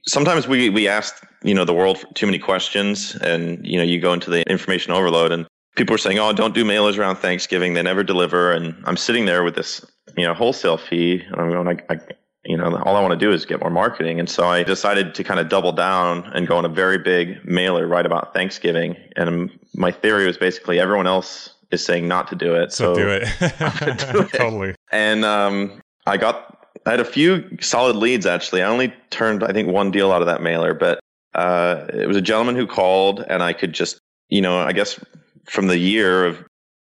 sometimes 0.07 0.47
we 0.47 0.69
we 0.69 0.87
ask 0.87 1.25
you 1.43 1.53
know 1.53 1.65
the 1.65 1.73
world 1.73 2.03
too 2.15 2.25
many 2.25 2.39
questions 2.39 3.15
and 3.17 3.65
you 3.65 3.77
know 3.77 3.83
you 3.83 3.99
go 3.99 4.13
into 4.13 4.29
the 4.29 4.43
information 4.49 4.91
overload 4.91 5.31
and 5.31 5.45
people 5.75 5.93
are 5.95 5.97
saying 5.99 6.19
oh 6.19 6.33
don't 6.33 6.53
do 6.55 6.63
mailers 6.63 6.97
around 6.97 7.15
thanksgiving 7.17 7.73
they 7.73 7.81
never 7.83 8.03
deliver 8.03 8.51
and 8.51 8.75
i'm 8.85 8.97
sitting 8.97 9.25
there 9.25 9.43
with 9.43 9.55
this 9.55 9.85
you 10.17 10.25
know 10.25 10.33
wholesale 10.33 10.77
fee 10.77 11.21
and 11.31 11.35
i'm 11.41 11.49
going 11.49 11.67
I, 11.67 11.93
I 11.93 11.99
you 12.45 12.57
know 12.57 12.75
all 12.83 12.95
i 12.95 13.01
want 13.01 13.11
to 13.11 13.17
do 13.25 13.31
is 13.31 13.45
get 13.45 13.59
more 13.59 13.69
marketing 13.69 14.19
and 14.19 14.29
so 14.29 14.47
i 14.47 14.63
decided 14.63 15.13
to 15.15 15.23
kind 15.23 15.39
of 15.39 15.49
double 15.49 15.71
down 15.71 16.25
and 16.33 16.47
go 16.47 16.57
on 16.57 16.65
a 16.65 16.69
very 16.69 16.97
big 16.97 17.43
mailer 17.45 17.87
right 17.87 18.05
about 18.05 18.33
thanksgiving 18.33 18.95
and 19.15 19.51
my 19.75 19.91
theory 19.91 20.25
was 20.25 20.37
basically 20.37 20.79
everyone 20.79 21.07
else 21.07 21.53
is 21.71 21.83
saying 21.85 22.07
not 22.07 22.27
to 22.27 22.35
do 22.35 22.53
it 22.55 22.73
So, 22.73 22.93
do 22.95 23.07
it. 23.07 23.21
do 23.39 24.21
it. 24.21 24.29
totally. 24.33 24.75
and 24.91 25.23
um, 25.23 25.81
I 26.05 26.17
got 26.17 26.60
I 26.85 26.91
had 26.91 26.99
a 26.99 27.05
few 27.05 27.57
solid 27.61 27.95
leads 27.95 28.25
actually. 28.25 28.63
I 28.63 28.67
only 28.67 28.93
turned 29.09 29.43
I 29.43 29.51
think 29.51 29.69
one 29.69 29.91
deal 29.91 30.11
out 30.11 30.21
of 30.21 30.27
that 30.27 30.41
mailer, 30.41 30.73
but 30.73 30.99
uh, 31.33 31.85
it 31.93 32.07
was 32.07 32.17
a 32.17 32.21
gentleman 32.21 32.55
who 32.55 32.67
called, 32.67 33.23
and 33.27 33.41
I 33.43 33.53
could 33.53 33.73
just 33.73 33.99
you 34.29 34.41
know 34.41 34.59
I 34.59 34.73
guess 34.73 34.99
from 35.45 35.67
the 35.67 35.77
year 35.77 36.25
of 36.25 36.43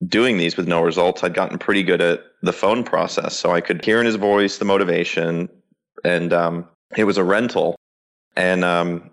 doing 0.07 0.37
these 0.37 0.57
with 0.57 0.67
no 0.67 0.81
results, 0.81 1.23
I'd 1.23 1.33
gotten 1.33 1.57
pretty 1.57 1.83
good 1.83 2.01
at 2.01 2.23
the 2.41 2.53
phone 2.53 2.83
process, 2.83 3.35
so 3.35 3.51
I 3.51 3.61
could 3.61 3.83
hear 3.83 3.99
in 3.99 4.05
his 4.05 4.15
voice 4.15 4.57
the 4.57 4.65
motivation, 4.65 5.49
and 6.03 6.33
um, 6.33 6.67
it 6.97 7.05
was 7.05 7.17
a 7.17 7.23
rental, 7.23 7.75
and 8.35 8.65
um, 8.65 9.09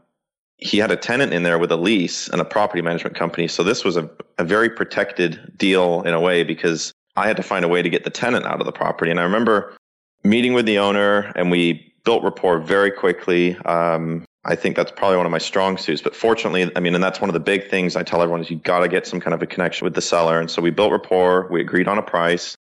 he 0.61 0.79
had 0.79 0.90
a 0.90 0.97
tenant 0.97 1.33
in 1.33 1.43
there 1.43 1.59
with 1.59 1.73
a 1.73 1.77
lease 1.77 2.29
and 2.29 2.40
a 2.40 2.45
property 2.45 2.83
management 2.83 3.16
company. 3.16 3.49
So 3.49 3.62
this 3.62 3.85
was 3.85 3.97
a, 3.97 4.09
a 4.38 4.45
very 4.45 4.69
protected 4.69 5.53
deal 5.57 6.03
in 6.03 6.12
a 6.12 6.21
way 6.21 6.45
because 6.45 6.93
I 7.16 7.27
had 7.27 7.37
to 7.38 7.43
find 7.43 7.64
a 7.64 7.69
way 7.69 7.83
to 7.83 7.88
get 7.88 8.05
the 8.05 8.11
tenant 8.11 8.45
out 8.45 8.61
of 8.61 8.66
the 8.66 8.73
property. 8.73 9.11
And 9.11 9.19
I 9.19 9.23
remember 9.23 9.75
meeting 10.22 10.52
with 10.52 10.66
the 10.66 10.78
owner 10.78 11.33
and 11.37 11.50
we 11.50 11.92
built 12.04 12.22
rapport 12.22 12.59
very 12.59 12.90
quickly. 12.90 13.56
Um, 13.59 14.24
I 14.44 14.56
think 14.56 14.74
that's 14.74 14.90
probably 14.90 15.18
one 15.18 15.26
of 15.26 15.33
my 15.33 15.38
strong 15.38 15.76
suits. 15.76 16.00
But 16.00 16.16
fortunately, 16.16 16.70
I 16.74 16.80
mean, 16.80 16.94
and 16.94 17.04
that's 17.04 17.20
one 17.20 17.28
of 17.28 17.35
the 17.35 17.40
big 17.40 17.68
things 17.68 17.94
I 17.94 18.02
tell 18.02 18.22
everyone 18.22 18.40
is 18.40 18.50
you 18.50 18.56
got 18.56 18.80
to 18.80 18.88
get 18.88 19.06
some 19.06 19.20
kind 19.20 19.35
of 19.35 19.42
a 19.42 19.46
connection 19.46 19.85
with 19.85 19.94
the 19.94 20.00
seller. 20.00 20.40
And 20.40 20.50
so 20.50 20.62
we 20.62 20.70
built 20.70 20.92
rapport. 20.92 21.46
We 21.50 21.61
agreed 21.61 21.88
on 21.88 21.98
a 21.98 22.02
price, 22.02 22.56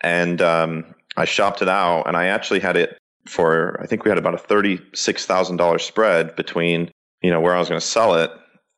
and 0.00 0.40
um, 0.40 0.94
I 1.16 1.26
shopped 1.26 1.60
it 1.60 1.68
out. 1.68 2.04
And 2.06 2.16
I 2.16 2.26
actually 2.26 2.60
had 2.60 2.76
it 2.76 2.96
for 3.26 3.78
I 3.82 3.86
think 3.86 4.04
we 4.04 4.08
had 4.08 4.16
about 4.16 4.34
a 4.34 4.38
thirty 4.38 4.80
six 4.94 5.26
thousand 5.26 5.58
dollars 5.58 5.82
spread 5.82 6.34
between 6.34 6.90
you 7.20 7.30
know 7.30 7.40
where 7.40 7.54
I 7.54 7.58
was 7.58 7.68
going 7.68 7.80
to 7.80 7.86
sell 7.86 8.14
it 8.14 8.30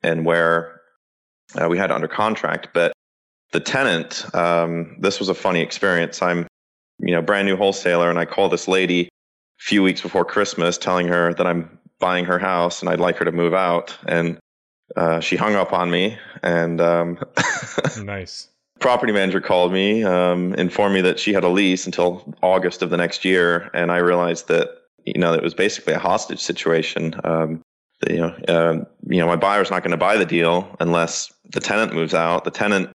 and 0.02 0.26
where 0.26 0.80
uh, 1.60 1.68
we 1.68 1.78
had 1.78 1.90
it 1.90 1.94
under 1.94 2.08
contract. 2.08 2.68
But 2.74 2.92
the 3.52 3.60
tenant, 3.60 4.24
um, 4.34 4.96
this 4.98 5.20
was 5.20 5.28
a 5.28 5.34
funny 5.34 5.60
experience. 5.60 6.20
I'm 6.20 6.46
you 7.02 7.12
know, 7.12 7.22
brand 7.22 7.46
new 7.46 7.56
wholesaler 7.56 8.10
and 8.10 8.18
I 8.18 8.24
call 8.24 8.48
this 8.48 8.68
lady 8.68 9.06
a 9.06 9.08
few 9.58 9.82
weeks 9.82 10.00
before 10.00 10.24
Christmas 10.24 10.78
telling 10.78 11.08
her 11.08 11.34
that 11.34 11.46
I'm 11.46 11.78
buying 11.98 12.24
her 12.24 12.38
house 12.38 12.80
and 12.80 12.88
I'd 12.88 13.00
like 13.00 13.16
her 13.18 13.24
to 13.24 13.32
move 13.32 13.54
out. 13.54 13.96
And 14.06 14.38
uh, 14.96 15.20
she 15.20 15.36
hung 15.36 15.54
up 15.54 15.72
on 15.72 15.90
me 15.90 16.18
and 16.42 16.80
um, 16.80 17.18
nice. 18.02 18.48
Property 18.80 19.12
manager 19.12 19.40
called 19.40 19.72
me, 19.72 20.02
um, 20.04 20.54
informed 20.54 20.94
me 20.94 21.02
that 21.02 21.20
she 21.20 21.32
had 21.32 21.44
a 21.44 21.48
lease 21.48 21.84
until 21.84 22.34
August 22.42 22.82
of 22.82 22.88
the 22.88 22.96
next 22.96 23.26
year, 23.26 23.70
and 23.74 23.92
I 23.92 23.98
realized 23.98 24.48
that 24.48 24.70
you 25.04 25.20
know 25.20 25.34
it 25.34 25.42
was 25.42 25.52
basically 25.52 25.92
a 25.92 25.98
hostage 25.98 26.40
situation. 26.40 27.14
Um, 27.24 27.60
you 28.08 28.16
know, 28.16 28.34
uh, 28.48 28.84
you 29.06 29.18
know, 29.18 29.26
my 29.26 29.36
buyer's 29.36 29.70
not 29.70 29.82
going 29.82 29.90
to 29.90 29.98
buy 29.98 30.16
the 30.16 30.24
deal 30.24 30.74
unless 30.80 31.30
the 31.52 31.60
tenant 31.60 31.92
moves 31.92 32.14
out. 32.14 32.44
The 32.44 32.50
tenant 32.50 32.90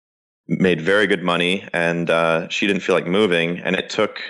made 0.49 0.81
very 0.81 1.07
good 1.07 1.23
money, 1.23 1.67
and 1.73 2.11
uh, 2.11 2.49
she 2.49 2.67
didn't 2.67 2.83
feel 2.83 2.95
like 2.95 3.07
moving. 3.07 3.59
And 3.61 3.77
it 3.77 3.91
took. 3.91 4.21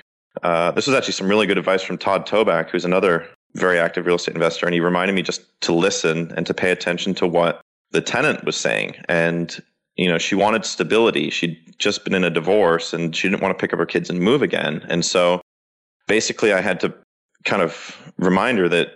Uh, 0.42 0.72
this 0.72 0.86
was 0.86 0.96
actually 0.96 1.12
some 1.12 1.28
really 1.28 1.46
good 1.46 1.58
advice 1.58 1.82
from 1.82 1.96
Todd 1.96 2.26
Toback, 2.26 2.70
who's 2.70 2.84
another 2.84 3.26
very 3.54 3.78
active 3.78 4.04
real 4.04 4.16
estate 4.16 4.34
investor, 4.34 4.66
and 4.66 4.74
he 4.74 4.80
reminded 4.80 5.14
me 5.14 5.22
just 5.22 5.42
to 5.62 5.72
listen 5.72 6.32
and 6.36 6.44
to 6.46 6.52
pay 6.52 6.72
attention 6.72 7.14
to 7.14 7.26
what 7.26 7.60
the 7.92 8.00
tenant 8.00 8.44
was 8.44 8.56
saying. 8.56 8.96
And 9.08 9.62
you 9.96 10.08
know, 10.08 10.18
she 10.18 10.34
wanted 10.34 10.64
stability. 10.64 11.30
She'd 11.30 11.56
just 11.78 12.04
been 12.04 12.14
in 12.14 12.24
a 12.24 12.30
divorce, 12.30 12.92
and 12.92 13.14
she 13.14 13.28
didn't 13.28 13.42
want 13.42 13.56
to 13.56 13.60
pick 13.60 13.72
up 13.72 13.78
her 13.78 13.86
kids 13.86 14.10
and 14.10 14.18
move 14.18 14.42
again. 14.42 14.84
And 14.88 15.04
so, 15.04 15.40
basically, 16.08 16.52
I 16.52 16.60
had 16.60 16.80
to 16.80 16.92
kind 17.44 17.62
of 17.62 17.96
remind 18.18 18.58
her 18.58 18.68
that 18.68 18.88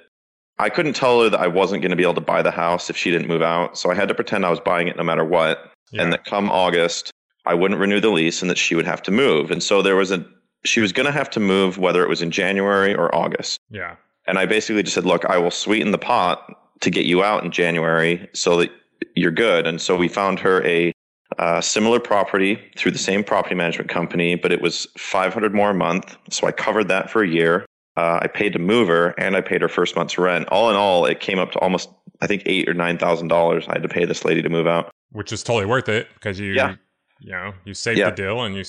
I 0.59 0.69
couldn't 0.69 0.95
tell 0.95 1.23
her 1.23 1.31
that 1.31 1.39
I 1.39 1.47
wasn't 1.47 1.83
going 1.83 1.91
to 1.91 1.97
be 1.97 2.03
able 2.03 2.15
to 2.15 2.21
buy 2.21 2.43
the 2.43 2.51
house 2.51 2.91
if 2.91 2.97
she 2.97 3.11
didn't 3.11 3.29
move 3.29 3.43
out. 3.43 3.79
So 3.79 3.91
I 3.91 3.95
had 3.95 4.09
to 4.09 4.15
pretend 4.15 4.45
I 4.45 4.51
was 4.51 4.61
buying 4.61 4.89
it 4.89 4.97
no 4.97 5.05
matter 5.05 5.25
what. 5.25 5.73
Yeah. 5.91 6.03
And 6.03 6.13
that 6.13 6.25
come 6.25 6.51
August, 6.51 7.13
I 7.47 7.55
wouldn't 7.55 7.81
renew 7.81 8.01
the 8.01 8.11
lease 8.11 8.43
and 8.43 8.51
that 8.51 8.59
she 8.59 8.75
would 8.75 8.87
have 8.87 9.03
to 9.03 9.11
move. 9.11 9.51
And 9.51 9.63
so 9.63 9.83
there 9.83 9.97
was 9.97 10.11
a, 10.11 10.25
she 10.65 10.81
was 10.81 10.93
going 10.93 11.07
to 11.07 11.13
have 11.13 11.31
to 11.31 11.41
move 11.41 11.79
whether 11.79 12.03
it 12.03 12.09
was 12.09 12.23
in 12.23 12.31
January 12.31 12.95
or 12.95 13.15
August. 13.15 13.61
Yeah. 13.71 13.97
And 14.27 14.39
I 14.39 14.45
basically 14.45 14.83
just 14.83 14.95
said, 14.95 15.07
look, 15.07 15.25
I 15.25 15.39
will 15.39 15.51
sweeten 15.51 15.91
the 15.91 15.99
pot 15.99 16.45
to 16.81 16.91
get 16.91 17.07
you 17.07 17.25
out 17.25 17.45
in 17.45 17.51
January 17.51 18.29
so 18.35 18.59
that 18.59 18.71
you're 19.15 19.31
good. 19.31 19.67
And 19.67 19.81
so 19.81 19.97
we 19.97 20.09
found 20.09 20.39
her 20.41 20.65
a 20.67 20.93
uh, 21.39 21.61
similar 21.61 22.01
property 22.01 22.61
through 22.77 22.91
the 22.91 22.99
same 22.99 23.23
property 23.23 23.55
management 23.55 23.89
company, 23.89 24.35
but 24.35 24.53
it 24.53 24.61
was 24.61 24.87
500 24.97 25.55
more 25.55 25.71
a 25.71 25.75
month. 25.75 26.17
So 26.31 26.47
I 26.47 26.53
covered 26.53 26.89
that 26.89 27.11
for 27.11 27.23
a 27.23 27.29
year. 27.29 27.65
Uh, 27.99 28.21
I 28.23 28.29
paid 28.29 28.53
to 28.53 28.61
move 28.61 28.87
her 28.87 29.09
and 29.19 29.35
I 29.35 29.41
paid 29.41 29.61
her 29.61 29.69
first 29.69 29.97
month's 29.97 30.17
rent. 30.17 30.47
All 30.51 30.71
in 30.71 30.77
all, 30.77 31.05
it 31.05 31.19
came 31.19 31.41
up 31.41 31.51
to 31.53 31.59
almost, 31.59 31.91
I 32.21 32.29
think, 32.29 32.45
eight 32.47 32.69
or 32.69 32.75
nine 32.75 32.97
thousand 32.97 33.27
dollars. 33.27 33.67
I 33.67 33.73
had 33.73 33.83
to 33.83 33.89
pay 33.89 34.05
this 34.05 34.25
lady 34.25 34.41
to 34.41 34.49
move 34.49 34.69
out, 34.69 34.93
which 35.11 35.33
is 35.33 35.43
totally 35.43 35.67
worth 35.67 35.89
it 35.89 36.07
because 36.15 36.39
you, 36.39 36.53
yeah. 36.53 36.77
you 37.19 37.33
know, 37.33 37.55
you 37.65 37.75
saved 37.75 37.99
yeah. 37.99 38.11
the 38.11 38.15
deal 38.15 38.43
and 38.45 38.55
you 38.55 38.63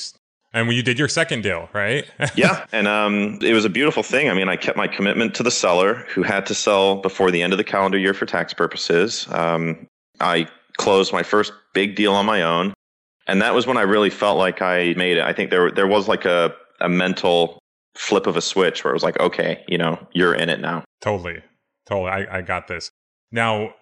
and 0.51 0.65
when 0.65 0.75
you 0.75 0.81
did 0.81 0.97
your 0.97 1.07
second 1.07 1.43
deal, 1.43 1.69
right? 1.73 2.05
yeah, 2.35 2.65
and 2.71 2.87
um, 2.87 3.37
it 3.43 3.53
was 3.53 3.65
a 3.65 3.69
beautiful 3.69 4.01
thing. 4.01 4.31
I 4.31 4.33
mean, 4.33 4.49
I 4.49 4.55
kept 4.55 4.75
my 4.75 4.87
commitment 4.87 5.35
to 5.35 5.43
the 5.43 5.51
seller, 5.51 6.07
who 6.09 6.23
had 6.23 6.47
to 6.47 6.55
sell 6.55 6.95
before 6.95 7.29
the 7.29 7.43
end 7.43 7.53
of 7.53 7.57
the 7.57 7.63
calendar 7.63 7.99
year 7.99 8.15
for 8.15 8.25
tax 8.25 8.51
purposes. 8.51 9.27
Um, 9.29 9.85
I 10.21 10.47
closed 10.77 11.13
my 11.13 11.21
first 11.21 11.53
big 11.75 11.95
deal 11.95 12.13
on 12.13 12.25
my 12.25 12.41
own, 12.41 12.73
and 13.27 13.43
that 13.43 13.53
was 13.53 13.67
when 13.67 13.77
I 13.77 13.81
really 13.81 14.09
felt 14.09 14.39
like 14.39 14.63
I 14.63 14.95
made 14.97 15.17
it. 15.17 15.23
I 15.23 15.33
think 15.33 15.51
there 15.51 15.69
there 15.69 15.87
was 15.87 16.07
like 16.07 16.25
a 16.25 16.55
a 16.81 16.89
mental 16.89 17.58
flip 17.95 18.27
of 18.27 18.37
a 18.37 18.41
switch 18.41 18.83
where 18.83 18.91
it 18.91 18.95
was 18.95 19.03
like, 19.03 19.19
okay, 19.19 19.63
you 19.67 19.77
know, 19.77 19.99
you're 20.13 20.33
in 20.33 20.49
it 20.49 20.59
now. 20.59 20.83
Totally, 21.01 21.41
totally. 21.85 22.09
I, 22.09 22.39
I 22.39 22.41
got 22.41 22.67
this. 22.67 22.91
Now, 23.31 23.73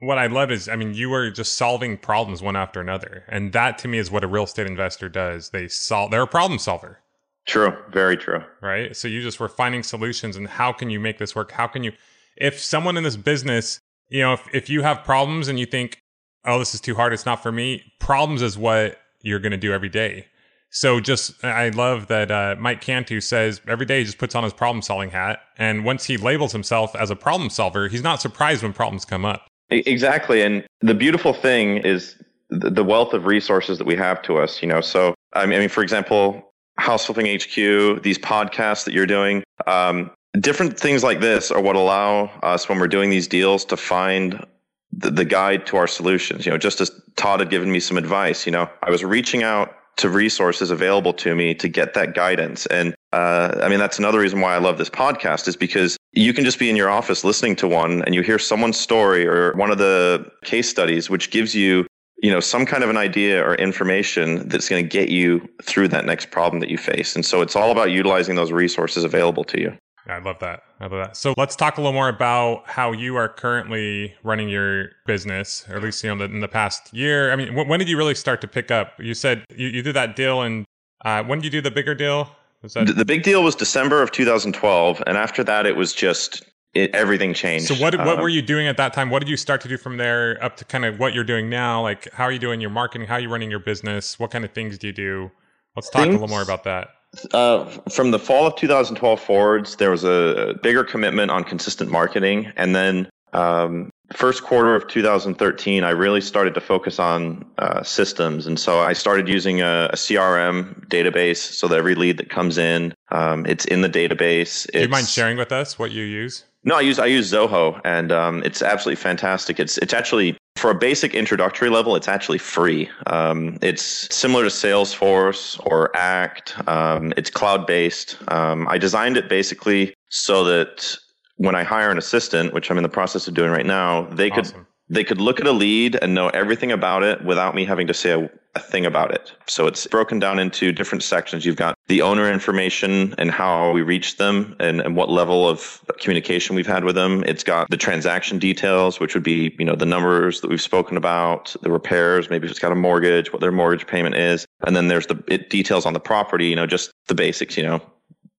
what 0.00 0.18
I 0.18 0.26
love 0.26 0.50
is, 0.50 0.68
I 0.68 0.76
mean, 0.76 0.94
you 0.94 1.08
were 1.08 1.30
just 1.30 1.54
solving 1.54 1.96
problems 1.96 2.42
one 2.42 2.56
after 2.56 2.80
another, 2.80 3.24
and 3.28 3.52
that 3.52 3.78
to 3.78 3.88
me 3.88 3.98
is 3.98 4.10
what 4.10 4.24
a 4.24 4.28
real 4.28 4.44
estate 4.44 4.66
investor 4.66 5.08
does. 5.08 5.50
They 5.50 5.68
solve. 5.68 6.10
They're 6.10 6.22
a 6.22 6.26
problem 6.26 6.58
solver. 6.58 7.00
True. 7.46 7.76
Very 7.92 8.16
true. 8.16 8.42
Right. 8.62 8.96
So 8.96 9.06
you 9.08 9.20
just 9.20 9.38
were 9.40 9.48
finding 9.48 9.82
solutions, 9.82 10.36
and 10.36 10.48
how 10.48 10.72
can 10.72 10.90
you 10.90 10.98
make 10.98 11.18
this 11.18 11.34
work? 11.34 11.52
How 11.52 11.66
can 11.66 11.84
you, 11.84 11.92
if 12.36 12.58
someone 12.58 12.96
in 12.96 13.04
this 13.04 13.16
business, 13.16 13.80
you 14.08 14.20
know, 14.20 14.34
if 14.34 14.46
if 14.52 14.70
you 14.70 14.82
have 14.82 15.04
problems 15.04 15.48
and 15.48 15.58
you 15.58 15.66
think, 15.66 16.00
oh, 16.44 16.58
this 16.58 16.74
is 16.74 16.80
too 16.80 16.94
hard, 16.94 17.12
it's 17.12 17.26
not 17.26 17.42
for 17.42 17.52
me. 17.52 17.82
Problems 18.00 18.42
is 18.42 18.58
what 18.58 18.98
you're 19.22 19.40
going 19.40 19.52
to 19.52 19.58
do 19.58 19.72
every 19.72 19.88
day. 19.88 20.26
So 20.74 20.98
just, 20.98 21.42
I 21.44 21.68
love 21.68 22.08
that 22.08 22.32
uh, 22.32 22.56
Mike 22.58 22.80
Cantu 22.80 23.20
says 23.20 23.60
every 23.68 23.86
day 23.86 24.00
he 24.00 24.04
just 24.04 24.18
puts 24.18 24.34
on 24.34 24.42
his 24.42 24.52
problem 24.52 24.82
solving 24.82 25.10
hat. 25.10 25.40
And 25.56 25.84
once 25.84 26.04
he 26.06 26.16
labels 26.16 26.50
himself 26.50 26.96
as 26.96 27.10
a 27.10 27.16
problem 27.16 27.48
solver, 27.48 27.86
he's 27.86 28.02
not 28.02 28.20
surprised 28.20 28.64
when 28.64 28.72
problems 28.72 29.04
come 29.04 29.24
up. 29.24 29.46
Exactly. 29.70 30.42
And 30.42 30.66
the 30.80 30.94
beautiful 30.94 31.32
thing 31.32 31.76
is 31.78 32.20
the 32.50 32.82
wealth 32.82 33.14
of 33.14 33.24
resources 33.24 33.78
that 33.78 33.86
we 33.86 33.94
have 33.94 34.20
to 34.22 34.38
us, 34.38 34.60
you 34.62 34.68
know. 34.68 34.80
So, 34.80 35.14
I 35.32 35.46
mean, 35.46 35.68
for 35.68 35.80
example, 35.80 36.52
House 36.76 37.06
Flipping 37.06 37.26
HQ, 37.26 38.02
these 38.02 38.18
podcasts 38.18 38.84
that 38.84 38.92
you're 38.92 39.06
doing, 39.06 39.44
um, 39.68 40.10
different 40.40 40.78
things 40.78 41.04
like 41.04 41.20
this 41.20 41.52
are 41.52 41.60
what 41.60 41.76
allow 41.76 42.24
us 42.42 42.68
when 42.68 42.80
we're 42.80 42.88
doing 42.88 43.10
these 43.10 43.28
deals 43.28 43.64
to 43.66 43.76
find 43.76 44.44
the, 44.92 45.12
the 45.12 45.24
guide 45.24 45.66
to 45.66 45.76
our 45.76 45.86
solutions. 45.86 46.44
You 46.44 46.50
know, 46.50 46.58
just 46.58 46.80
as 46.80 46.90
Todd 47.14 47.38
had 47.38 47.48
given 47.48 47.70
me 47.70 47.78
some 47.78 47.96
advice, 47.96 48.44
you 48.44 48.50
know, 48.50 48.68
I 48.82 48.90
was 48.90 49.04
reaching 49.04 49.44
out 49.44 49.72
to 49.96 50.08
resources 50.08 50.70
available 50.70 51.12
to 51.14 51.34
me 51.34 51.54
to 51.54 51.68
get 51.68 51.94
that 51.94 52.14
guidance. 52.14 52.66
And 52.66 52.94
uh, 53.12 53.60
I 53.62 53.68
mean, 53.68 53.78
that's 53.78 53.98
another 53.98 54.18
reason 54.18 54.40
why 54.40 54.54
I 54.54 54.58
love 54.58 54.78
this 54.78 54.90
podcast 54.90 55.46
is 55.48 55.56
because 55.56 55.96
you 56.12 56.32
can 56.32 56.44
just 56.44 56.58
be 56.58 56.70
in 56.70 56.76
your 56.76 56.90
office 56.90 57.24
listening 57.24 57.56
to 57.56 57.68
one 57.68 58.02
and 58.02 58.14
you 58.14 58.22
hear 58.22 58.38
someone's 58.38 58.78
story 58.78 59.26
or 59.26 59.52
one 59.54 59.70
of 59.70 59.78
the 59.78 60.30
case 60.44 60.68
studies, 60.68 61.08
which 61.08 61.30
gives 61.30 61.54
you, 61.54 61.86
you 62.22 62.30
know, 62.30 62.40
some 62.40 62.66
kind 62.66 62.82
of 62.82 62.90
an 62.90 62.96
idea 62.96 63.44
or 63.44 63.54
information 63.54 64.48
that's 64.48 64.68
going 64.68 64.82
to 64.82 64.88
get 64.88 65.10
you 65.10 65.48
through 65.62 65.88
that 65.88 66.04
next 66.04 66.30
problem 66.30 66.60
that 66.60 66.70
you 66.70 66.78
face. 66.78 67.14
And 67.14 67.24
so 67.24 67.40
it's 67.40 67.54
all 67.54 67.70
about 67.70 67.90
utilizing 67.90 68.34
those 68.34 68.52
resources 68.52 69.04
available 69.04 69.44
to 69.44 69.60
you. 69.60 69.76
I 70.06 70.18
love 70.18 70.38
that. 70.40 70.62
I 70.80 70.84
love 70.84 70.92
that. 70.92 71.16
So 71.16 71.34
let's 71.36 71.56
talk 71.56 71.78
a 71.78 71.80
little 71.80 71.94
more 71.94 72.08
about 72.08 72.68
how 72.68 72.92
you 72.92 73.16
are 73.16 73.28
currently 73.28 74.14
running 74.22 74.48
your 74.48 74.90
business, 75.06 75.64
or 75.68 75.76
at 75.76 75.82
least 75.82 76.04
you 76.04 76.14
know 76.14 76.24
in 76.24 76.40
the 76.40 76.48
past 76.48 76.92
year. 76.92 77.32
I 77.32 77.36
mean, 77.36 77.54
when 77.54 77.78
did 77.78 77.88
you 77.88 77.96
really 77.96 78.14
start 78.14 78.40
to 78.42 78.48
pick 78.48 78.70
up? 78.70 78.92
You 78.98 79.14
said 79.14 79.44
you, 79.54 79.68
you 79.68 79.82
did 79.82 79.96
that 79.96 80.14
deal, 80.14 80.42
and 80.42 80.66
uh, 81.04 81.22
when 81.24 81.38
did 81.38 81.44
you 81.46 81.50
do 81.50 81.60
the 81.62 81.70
bigger 81.70 81.94
deal? 81.94 82.30
Was 82.62 82.74
that- 82.74 82.94
the 82.96 83.04
big 83.04 83.22
deal 83.22 83.42
was 83.42 83.54
December 83.54 84.02
of 84.02 84.10
2012, 84.12 85.02
and 85.06 85.16
after 85.16 85.42
that, 85.44 85.66
it 85.66 85.76
was 85.76 85.92
just 85.92 86.42
it, 86.74 86.94
everything 86.94 87.32
changed. 87.32 87.66
So 87.66 87.74
what 87.76 87.96
what 87.98 88.16
um, 88.16 88.20
were 88.20 88.28
you 88.28 88.42
doing 88.42 88.66
at 88.66 88.76
that 88.76 88.92
time? 88.92 89.08
What 89.08 89.20
did 89.20 89.28
you 89.28 89.36
start 89.36 89.60
to 89.62 89.68
do 89.68 89.78
from 89.78 89.96
there 89.96 90.42
up 90.44 90.56
to 90.58 90.64
kind 90.64 90.84
of 90.84 90.98
what 90.98 91.14
you're 91.14 91.24
doing 91.24 91.48
now? 91.48 91.80
Like 91.82 92.12
how 92.12 92.24
are 92.24 92.32
you 92.32 92.38
doing 92.38 92.60
your 92.60 92.70
marketing? 92.70 93.06
How 93.06 93.14
are 93.14 93.20
you 93.20 93.30
running 93.30 93.50
your 93.50 93.60
business? 93.60 94.18
What 94.18 94.30
kind 94.30 94.44
of 94.44 94.52
things 94.52 94.76
do 94.76 94.88
you 94.88 94.92
do? 94.92 95.30
Let's 95.76 95.88
talk 95.88 96.02
things, 96.02 96.14
a 96.14 96.18
little 96.18 96.28
more 96.28 96.42
about 96.42 96.64
that. 96.64 96.88
Uh, 97.32 97.64
from 97.90 98.10
the 98.10 98.18
fall 98.18 98.46
of 98.46 98.56
2012 98.56 99.20
forwards, 99.20 99.76
there 99.76 99.90
was 99.90 100.04
a 100.04 100.54
bigger 100.62 100.84
commitment 100.84 101.30
on 101.30 101.44
consistent 101.44 101.90
marketing. 101.90 102.52
And 102.56 102.74
then 102.74 103.08
um, 103.32 103.90
first 104.12 104.44
quarter 104.44 104.74
of 104.74 104.86
2013, 104.88 105.84
I 105.84 105.90
really 105.90 106.20
started 106.20 106.54
to 106.54 106.60
focus 106.60 106.98
on 106.98 107.44
uh, 107.58 107.82
systems. 107.82 108.46
And 108.46 108.58
so 108.58 108.80
I 108.80 108.92
started 108.92 109.28
using 109.28 109.60
a, 109.60 109.90
a, 109.92 109.96
CRM 109.96 110.86
database 110.88 111.38
so 111.38 111.66
that 111.68 111.76
every 111.76 111.94
lead 111.94 112.18
that 112.18 112.30
comes 112.30 112.58
in, 112.58 112.94
um, 113.10 113.44
it's 113.46 113.64
in 113.64 113.80
the 113.80 113.88
database. 113.88 114.70
Do 114.70 114.80
you 114.80 114.88
mind 114.88 115.08
sharing 115.08 115.36
with 115.36 115.52
us 115.52 115.78
what 115.78 115.90
you 115.90 116.04
use? 116.04 116.44
No, 116.64 116.76
I 116.76 116.80
use 116.80 116.98
I 116.98 117.06
use 117.06 117.30
Zoho, 117.30 117.80
and 117.84 118.10
um, 118.10 118.42
it's 118.42 118.62
absolutely 118.62 119.00
fantastic. 119.00 119.60
It's 119.60 119.76
it's 119.78 119.92
actually 119.92 120.36
for 120.56 120.70
a 120.70 120.74
basic 120.74 121.14
introductory 121.14 121.68
level, 121.68 121.94
it's 121.94 122.08
actually 122.08 122.38
free. 122.38 122.88
Um, 123.06 123.58
it's 123.60 124.14
similar 124.14 124.44
to 124.44 124.50
Salesforce 124.50 125.60
or 125.66 125.94
Act. 125.94 126.56
Um, 126.66 127.12
it's 127.16 127.28
cloud 127.28 127.66
based. 127.66 128.16
Um, 128.28 128.66
I 128.68 128.78
designed 128.78 129.16
it 129.16 129.28
basically 129.28 129.94
so 130.08 130.44
that 130.44 130.96
when 131.36 131.54
I 131.54 131.64
hire 131.64 131.90
an 131.90 131.98
assistant, 131.98 132.54
which 132.54 132.70
I'm 132.70 132.78
in 132.78 132.82
the 132.82 132.88
process 132.88 133.28
of 133.28 133.34
doing 133.34 133.50
right 133.50 133.66
now, 133.66 134.02
they 134.12 134.30
awesome. 134.30 134.54
could 134.54 134.66
they 134.88 135.04
could 135.04 135.20
look 135.20 135.40
at 135.40 135.46
a 135.46 135.52
lead 135.52 135.98
and 136.00 136.14
know 136.14 136.28
everything 136.28 136.72
about 136.72 137.02
it 137.02 137.24
without 137.24 137.54
me 137.54 137.64
having 137.64 137.86
to 137.86 137.94
say 137.94 138.10
a, 138.12 138.30
a, 138.54 138.60
thing 138.60 138.86
about 138.86 139.12
it. 139.12 139.32
So 139.46 139.66
it's 139.66 139.86
broken 139.86 140.18
down 140.18 140.38
into 140.38 140.72
different 140.72 141.02
sections. 141.02 141.44
You've 141.44 141.56
got 141.56 141.76
the 141.86 142.02
owner 142.02 142.30
information 142.30 143.14
and 143.18 143.30
how 143.30 143.72
we 143.72 143.82
reached 143.82 144.18
them 144.18 144.56
and, 144.58 144.80
and 144.80 144.96
what 144.96 145.10
level 145.10 145.48
of 145.48 145.82
communication 146.00 146.56
we've 146.56 146.66
had 146.66 146.84
with 146.84 146.94
them. 146.94 147.22
It's 147.26 147.44
got 147.44 147.68
the 147.70 147.76
transaction 147.76 148.38
details, 148.38 149.00
which 149.00 149.14
would 149.14 149.22
be, 149.22 149.54
you 149.58 149.64
know, 149.64 149.76
the 149.76 149.86
numbers 149.86 150.40
that 150.40 150.48
we've 150.48 150.60
spoken 150.60 150.96
about, 150.96 151.54
the 151.62 151.70
repairs, 151.70 152.30
maybe 152.30 152.46
if 152.46 152.50
it's 152.50 152.60
got 152.60 152.72
a 152.72 152.76
mortgage, 152.76 153.32
what 153.32 153.40
their 153.40 153.52
mortgage 153.52 153.86
payment 153.86 154.16
is. 154.16 154.46
And 154.66 154.74
then 154.74 154.88
there's 154.88 155.06
the 155.06 155.22
it 155.28 155.50
details 155.50 155.86
on 155.86 155.92
the 155.92 156.00
property, 156.00 156.46
you 156.46 156.56
know, 156.56 156.66
just 156.66 156.90
the 157.08 157.14
basics, 157.14 157.56
you 157.56 157.62
know, 157.62 157.80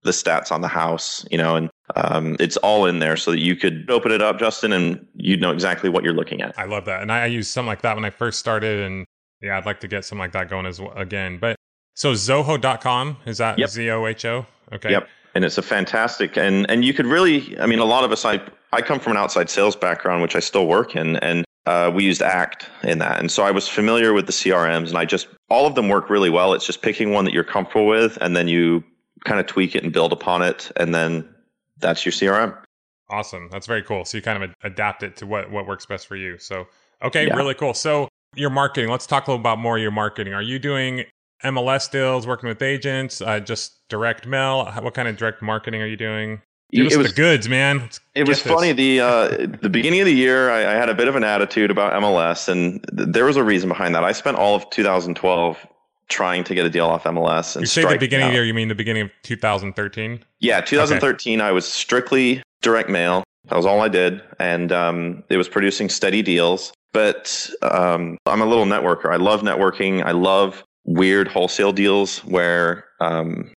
the 0.04 0.12
stats 0.12 0.52
on 0.52 0.62
the 0.62 0.68
house, 0.68 1.26
you 1.32 1.38
know, 1.38 1.56
and 1.56 1.70
um, 1.96 2.36
it's 2.40 2.58
all 2.58 2.86
in 2.86 3.00
there 3.00 3.18
so 3.18 3.32
that 3.32 3.40
you 3.40 3.56
could 3.56 3.90
open 3.90 4.12
it 4.12 4.22
up, 4.22 4.40
Justin, 4.40 4.72
and 4.72 5.06
you'd 5.16 5.42
know 5.42 5.52
exactly 5.52 5.90
what 5.90 6.04
you're 6.04 6.14
looking 6.14 6.42
at. 6.42 6.58
I 6.58 6.66
love 6.66 6.86
that. 6.86 7.02
And 7.02 7.12
I, 7.12 7.26
used 7.26 7.52
something 7.52 7.68
like 7.68 7.82
that 7.82 7.96
when 7.96 8.06
I 8.06 8.10
first 8.10 8.40
started. 8.40 8.80
And 8.82 9.06
yeah, 9.42 9.58
I'd 9.58 9.66
like 9.66 9.80
to 9.82 9.88
get 9.88 10.06
something 10.06 10.20
like 10.20 10.32
that 10.34 10.50
going 10.50 10.66
as 10.66 10.80
well 10.80 10.94
again. 10.94 11.38
But 11.38 11.56
so 11.96 12.14
zoho.com, 12.14 13.18
is 13.26 13.38
that 13.40 13.58
yep. 13.60 13.70
Z 13.70 13.90
O 13.90 14.06
H 14.06 14.26
O? 14.26 14.46
Okay. 14.74 14.92
Yep. 14.92 15.08
And 15.34 15.44
it's 15.44 15.58
a 15.58 15.62
fantastic, 15.62 16.38
and, 16.38 16.70
and 16.72 16.86
you 16.86 16.94
could 16.94 17.06
really, 17.06 17.60
I 17.60 17.66
mean, 17.66 17.80
a 17.80 17.86
lot 17.86 18.06
of 18.06 18.12
us, 18.14 18.24
I, 18.24 18.40
I 18.72 18.82
come 18.82 19.02
from 19.02 19.12
an 19.12 19.18
outside 19.18 19.50
sales 19.50 19.76
background, 19.76 20.22
which 20.22 20.34
I 20.34 20.40
still 20.40 20.66
work 20.66 20.96
in, 20.96 21.18
and 21.18 21.44
uh, 21.66 21.92
we 21.94 22.06
used 22.06 22.22
ACT 22.22 22.70
in 22.84 23.00
that. 23.00 23.20
And 23.20 23.30
so 23.30 23.44
I 23.44 23.52
was 23.52 23.68
familiar 23.68 24.14
with 24.14 24.28
the 24.28 24.32
CRMs, 24.32 24.88
and 24.88 24.98
I 24.98 25.04
just, 25.04 25.28
all 25.50 25.68
of 25.68 25.76
them 25.76 25.90
work 25.90 26.10
really 26.10 26.30
well. 26.30 26.54
It's 26.54 26.66
just 26.66 26.82
picking 26.82 27.12
one 27.12 27.26
that 27.26 27.34
you're 27.34 27.44
comfortable 27.44 27.86
with, 27.86 28.18
and 28.22 28.34
then 28.34 28.48
you 28.48 28.82
kind 29.26 29.42
of 29.42 29.46
tweak 29.46 29.76
it 29.76 29.84
and 29.84 29.92
build 29.92 30.14
upon 30.14 30.42
it, 30.42 30.72
and 30.78 30.96
then 30.96 31.28
that's 31.80 32.06
your 32.06 32.14
CRM. 32.14 32.58
Awesome. 33.10 33.50
That's 33.52 33.68
very 33.68 33.84
cool. 33.84 34.06
So 34.06 34.18
you 34.18 34.22
kind 34.22 34.42
of 34.42 34.54
adapt 34.64 35.04
it 35.04 35.18
to 35.18 35.28
what 35.28 35.52
what 35.52 35.68
works 35.68 35.86
best 35.86 36.08
for 36.08 36.16
you. 36.16 36.38
So 36.38 36.66
okay, 37.04 37.28
Yeah. 37.28 37.36
really 37.36 37.54
cool. 37.54 37.74
So 37.74 38.08
your 38.36 38.50
marketing. 38.50 38.90
Let's 38.90 39.06
talk 39.08 39.28
a 39.28 39.32
little 39.32 39.42
about 39.42 39.60
more 39.60 39.78
of 39.78 39.82
your 39.82 39.92
marketing. 39.92 40.34
Are 40.34 40.42
you 40.42 40.60
doing 40.60 41.06
MLS 41.44 41.90
deals, 41.90 42.26
working 42.28 42.50
with 42.50 42.62
agents, 42.62 43.22
uh, 43.22 43.40
just 43.40 43.88
direct 43.90 44.26
mail? 44.28 44.66
What 44.82 44.94
kind 44.94 45.08
of 45.08 45.18
direct 45.18 45.42
marketing 45.42 45.82
are 45.82 45.88
you 45.88 45.98
doing? 45.98 46.42
Give 46.72 46.92
it 46.92 46.98
was 46.98 47.10
the 47.10 47.14
goods, 47.14 47.48
man. 47.48 47.80
Let's 47.80 48.00
It 48.16 48.28
was 48.28 48.42
this. 48.42 48.52
funny. 48.52 48.72
The 48.74 49.00
uh, 49.00 49.28
the 49.62 49.70
beginning 49.70 50.00
of 50.02 50.08
the 50.08 50.14
year, 50.14 50.50
I, 50.50 50.74
I 50.74 50.76
had 50.76 50.90
a 50.90 50.96
bit 50.96 51.08
of 51.08 51.16
an 51.16 51.24
attitude 51.24 51.72
about 51.72 51.94
MLS, 52.02 52.50
and 52.50 52.84
th- 52.98 53.10
there 53.10 53.26
was 53.26 53.38
a 53.38 53.44
reason 53.44 53.70
behind 53.70 53.94
that. 53.96 54.04
I 54.04 54.12
spent 54.12 54.38
all 54.38 54.56
of 54.56 54.70
2012 54.72 55.58
trying 56.08 56.44
to 56.44 56.56
get 56.56 56.66
a 56.66 56.70
deal 56.70 56.86
off 56.88 57.04
MLS. 57.06 57.56
And 57.56 57.64
You 57.64 57.68
say 57.68 57.86
the 57.86 57.98
beginning 57.98 58.28
of 58.28 58.32
the 58.32 58.36
year, 58.36 58.44
you 58.44 58.54
mean 58.54 58.68
the 58.68 58.76
beginning 58.76 59.04
of 59.04 59.12
2013? 59.24 60.24
Yeah, 60.40 60.62
2013. 60.62 61.42
I 61.42 61.52
was 61.52 61.68
strictly 61.68 62.44
direct 62.62 62.90
mail. 62.90 63.24
That 63.48 63.56
was 63.56 63.66
all 63.66 63.82
I 63.82 63.90
did, 63.90 64.22
and 64.40 64.72
um, 64.72 65.24
it 65.30 65.38
was 65.38 65.48
producing 65.48 65.90
steady 65.90 66.22
deals. 66.22 66.74
But 66.94 67.50
um, 67.62 68.18
I'm 68.26 68.42
a 68.42 68.46
little 68.46 68.66
networker. 68.66 69.12
I 69.12 69.18
love 69.18 69.42
networking. 69.42 70.04
I 70.04 70.12
love 70.12 70.64
weird 70.86 71.28
wholesale 71.28 71.74
deals 71.74 72.20
where 72.20 72.86
um, 73.02 73.52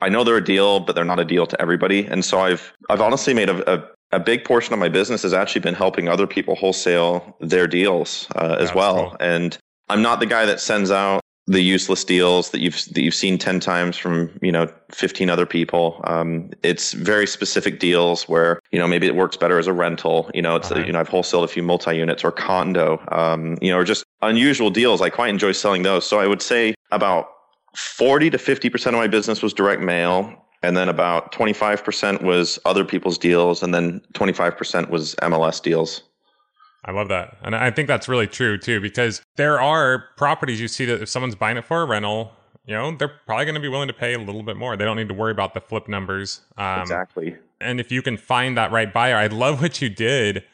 I 0.00 0.08
know 0.08 0.22
they're 0.22 0.36
a 0.36 0.44
deal, 0.44 0.80
but 0.80 0.94
they're 0.94 1.04
not 1.04 1.18
a 1.18 1.24
deal 1.24 1.46
to 1.46 1.60
everybody. 1.60 2.06
And 2.06 2.24
so 2.24 2.40
I've 2.40 2.72
I've 2.88 3.00
honestly 3.00 3.34
made 3.34 3.48
a, 3.48 3.74
a, 3.74 3.84
a 4.12 4.20
big 4.20 4.44
portion 4.44 4.72
of 4.72 4.78
my 4.78 4.88
business 4.88 5.22
has 5.22 5.32
actually 5.32 5.62
been 5.62 5.74
helping 5.74 6.08
other 6.08 6.26
people 6.26 6.54
wholesale 6.54 7.36
their 7.40 7.66
deals 7.66 8.28
uh, 8.36 8.56
as 8.60 8.68
That's 8.68 8.76
well. 8.76 9.10
cool. 9.10 9.16
And 9.20 9.58
I'm 9.88 10.02
not 10.02 10.20
the 10.20 10.26
guy 10.26 10.46
that 10.46 10.60
sends 10.60 10.90
out 10.90 11.20
the 11.46 11.60
useless 11.60 12.04
deals 12.04 12.50
that 12.50 12.60
you've 12.60 12.82
that 12.94 13.02
you've 13.02 13.14
seen 13.14 13.36
10 13.36 13.60
times 13.60 13.96
from 13.98 14.30
you 14.40 14.50
know 14.50 14.66
15 14.92 15.28
other 15.28 15.44
people. 15.46 16.00
Um, 16.04 16.50
it's 16.62 16.92
very 16.92 17.26
specific 17.26 17.80
deals 17.80 18.26
where 18.28 18.60
you 18.72 18.78
know 18.78 18.88
maybe 18.88 19.06
it 19.06 19.14
works 19.14 19.36
better 19.36 19.58
as 19.58 19.66
a 19.66 19.72
rental 19.72 20.30
you 20.32 20.40
know 20.40 20.56
it's 20.56 20.70
Uh-huh. 20.70 20.84
you 20.86 20.92
know 20.92 21.00
i've 21.00 21.08
wholesaled 21.08 21.44
a 21.44 21.48
few 21.48 21.62
multi-units 21.62 22.24
or 22.24 22.32
condo 22.32 22.98
um, 23.12 23.58
you 23.60 23.70
know 23.70 23.78
or 23.78 23.84
just 23.84 24.04
unusual 24.22 24.70
deals. 24.70 25.02
I 25.02 25.10
quite 25.10 25.28
enjoy 25.28 25.52
selling 25.52 25.82
those. 25.82 26.06
So 26.06 26.18
i 26.18 26.26
would 26.26 26.40
say 26.42 26.74
about 26.92 27.28
40 27.76 28.30
to 28.30 28.38
50% 28.38 28.86
of 28.86 28.94
my 28.94 29.08
business 29.08 29.42
was 29.42 29.52
direct 29.52 29.82
mail 29.82 30.32
and 30.62 30.76
then 30.76 30.88
about 30.88 31.32
25% 31.32 32.22
was 32.22 32.58
other 32.64 32.84
people's 32.84 33.18
deals 33.18 33.62
and 33.62 33.74
then 33.74 34.00
25% 34.14 34.88
was 34.90 35.14
mls 35.16 35.60
deals 35.60 36.02
I 36.84 36.92
love 36.92 37.08
that. 37.08 37.36
And 37.42 37.56
I 37.56 37.70
think 37.70 37.88
that's 37.88 38.08
really 38.08 38.26
true 38.26 38.58
too, 38.58 38.80
because 38.80 39.22
there 39.36 39.60
are 39.60 40.04
properties 40.16 40.60
you 40.60 40.68
see 40.68 40.84
that 40.86 41.02
if 41.02 41.08
someone's 41.08 41.34
buying 41.34 41.56
it 41.56 41.64
for 41.64 41.82
a 41.82 41.86
rental, 41.86 42.32
you 42.66 42.74
know, 42.74 42.94
they're 42.96 43.12
probably 43.26 43.44
going 43.44 43.54
to 43.54 43.60
be 43.60 43.68
willing 43.68 43.88
to 43.88 43.94
pay 43.94 44.14
a 44.14 44.18
little 44.18 44.42
bit 44.42 44.56
more. 44.56 44.76
They 44.76 44.84
don't 44.84 44.96
need 44.96 45.08
to 45.08 45.14
worry 45.14 45.32
about 45.32 45.54
the 45.54 45.60
flip 45.60 45.88
numbers. 45.88 46.42
Um, 46.56 46.80
exactly 46.80 47.36
And 47.60 47.80
if 47.80 47.90
you 47.90 48.02
can 48.02 48.16
find 48.16 48.56
that 48.56 48.72
right 48.72 48.92
buyer, 48.92 49.16
I 49.16 49.26
love 49.28 49.62
what 49.62 49.80
you 49.80 49.88
did 49.88 50.44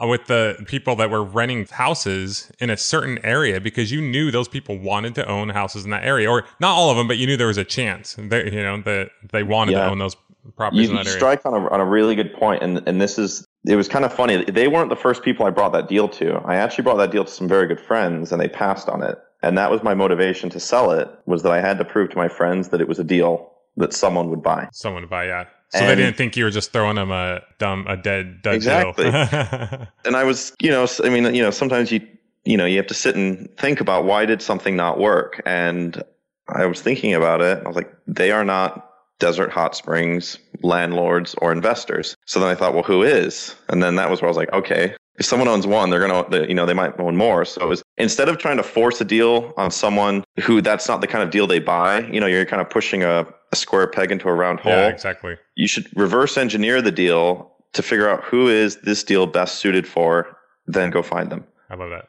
uh, 0.00 0.06
with 0.06 0.26
the 0.26 0.64
people 0.66 0.96
that 0.96 1.10
were 1.10 1.22
renting 1.22 1.66
houses 1.66 2.50
in 2.58 2.70
a 2.70 2.76
certain 2.76 3.18
area 3.24 3.60
because 3.60 3.92
you 3.92 4.00
knew 4.00 4.30
those 4.30 4.48
people 4.48 4.76
wanted 4.78 5.14
to 5.14 5.28
own 5.28 5.50
houses 5.50 5.84
in 5.84 5.90
that 5.90 6.04
area, 6.04 6.28
or 6.28 6.44
not 6.58 6.74
all 6.74 6.90
of 6.90 6.96
them, 6.96 7.06
but 7.06 7.16
you 7.16 7.26
knew 7.26 7.36
there 7.36 7.46
was 7.46 7.58
a 7.58 7.64
chance 7.64 8.16
that 8.18 8.52
you 8.52 8.62
know 8.62 8.80
that 8.82 9.10
they 9.30 9.44
wanted 9.44 9.72
to 9.72 9.90
own 9.90 9.98
those 9.98 10.16
properties 10.52 10.90
you, 10.90 10.98
you 10.98 11.04
strike 11.04 11.44
on 11.46 11.54
a, 11.54 11.68
on 11.68 11.80
a 11.80 11.84
really 11.84 12.14
good 12.14 12.32
point 12.34 12.62
and 12.62 12.86
and 12.86 13.00
this 13.00 13.18
is 13.18 13.46
it 13.66 13.76
was 13.76 13.88
kind 13.88 14.04
of 14.04 14.12
funny 14.12 14.44
they 14.44 14.68
weren't 14.68 14.90
the 14.90 14.96
first 14.96 15.22
people 15.22 15.46
i 15.46 15.50
brought 15.50 15.72
that 15.72 15.88
deal 15.88 16.08
to 16.08 16.34
i 16.44 16.54
actually 16.56 16.82
brought 16.82 16.96
that 16.96 17.10
deal 17.10 17.24
to 17.24 17.30
some 17.30 17.48
very 17.48 17.66
good 17.66 17.80
friends 17.80 18.32
and 18.32 18.40
they 18.40 18.48
passed 18.48 18.88
on 18.88 19.02
it 19.02 19.18
and 19.42 19.56
that 19.58 19.70
was 19.70 19.82
my 19.82 19.94
motivation 19.94 20.50
to 20.50 20.60
sell 20.60 20.90
it 20.90 21.08
was 21.26 21.42
that 21.42 21.52
i 21.52 21.60
had 21.60 21.78
to 21.78 21.84
prove 21.84 22.10
to 22.10 22.16
my 22.16 22.28
friends 22.28 22.68
that 22.68 22.80
it 22.80 22.88
was 22.88 22.98
a 22.98 23.04
deal 23.04 23.50
that 23.76 23.92
someone 23.92 24.30
would 24.30 24.42
buy 24.42 24.68
Someone 24.72 25.02
to 25.02 25.08
buy, 25.08 25.26
yeah. 25.26 25.46
So 25.70 25.84
they 25.84 25.96
didn't 25.96 26.16
think 26.16 26.36
you 26.36 26.44
were 26.44 26.50
just 26.52 26.72
throwing 26.72 26.94
them 26.94 27.10
a 27.10 27.40
dumb, 27.58 27.84
a 27.88 27.96
dead, 27.96 28.42
dead 28.42 28.54
Exactly. 28.54 29.10
deal. 29.10 29.88
and 30.04 30.14
i 30.14 30.22
was 30.22 30.54
you 30.60 30.70
know 30.70 30.86
I 31.02 31.08
mean 31.08 31.34
you 31.34 31.42
know 31.42 31.50
sometimes 31.50 31.90
you 31.90 32.00
you 32.44 32.56
know 32.56 32.66
you 32.66 32.76
have 32.76 32.86
to 32.86 32.94
sit 32.94 33.16
and 33.16 33.48
think 33.58 33.80
about 33.80 34.04
why 34.04 34.26
did 34.26 34.40
something 34.42 34.76
not 34.76 35.00
work 35.00 35.42
and 35.46 36.00
i 36.48 36.66
was 36.66 36.80
thinking 36.80 37.14
about 37.14 37.40
it 37.40 37.60
i 37.64 37.66
was 37.66 37.74
like 37.74 37.92
they 38.06 38.30
are 38.30 38.44
not 38.44 38.93
desert 39.18 39.50
hot 39.50 39.74
springs 39.74 40.38
landlords 40.62 41.34
or 41.40 41.52
investors 41.52 42.16
so 42.26 42.40
then 42.40 42.48
i 42.48 42.54
thought 42.54 42.74
well 42.74 42.82
who 42.82 43.02
is 43.02 43.54
and 43.68 43.82
then 43.82 43.96
that 43.96 44.10
was 44.10 44.20
where 44.20 44.28
i 44.28 44.30
was 44.30 44.36
like 44.36 44.52
okay 44.52 44.94
if 45.16 45.24
someone 45.24 45.48
owns 45.48 45.66
one 45.66 45.90
they're 45.90 46.06
gonna 46.06 46.46
you 46.46 46.54
know 46.54 46.66
they 46.66 46.74
might 46.74 46.98
own 46.98 47.16
more 47.16 47.44
so 47.44 47.60
it 47.62 47.68
was 47.68 47.82
instead 47.96 48.28
of 48.28 48.38
trying 48.38 48.56
to 48.56 48.62
force 48.62 49.00
a 49.00 49.04
deal 49.04 49.52
on 49.56 49.70
someone 49.70 50.24
who 50.40 50.60
that's 50.60 50.88
not 50.88 51.00
the 51.00 51.06
kind 51.06 51.22
of 51.22 51.30
deal 51.30 51.46
they 51.46 51.60
buy 51.60 52.00
you 52.08 52.18
know 52.18 52.26
you're 52.26 52.44
kind 52.44 52.60
of 52.60 52.68
pushing 52.68 53.02
a, 53.02 53.26
a 53.52 53.56
square 53.56 53.86
peg 53.86 54.10
into 54.10 54.28
a 54.28 54.34
round 54.34 54.58
hole 54.60 54.72
yeah, 54.72 54.88
exactly. 54.88 55.36
you 55.54 55.68
should 55.68 55.86
reverse 55.96 56.36
engineer 56.36 56.82
the 56.82 56.92
deal 56.92 57.54
to 57.74 57.82
figure 57.82 58.08
out 58.08 58.24
who 58.24 58.48
is 58.48 58.76
this 58.78 59.04
deal 59.04 59.26
best 59.26 59.56
suited 59.56 59.86
for, 59.86 60.38
then 60.66 60.90
go 60.90 61.02
find 61.02 61.30
them. 61.30 61.44
I 61.68 61.74
love 61.74 61.90
that. 61.90 62.08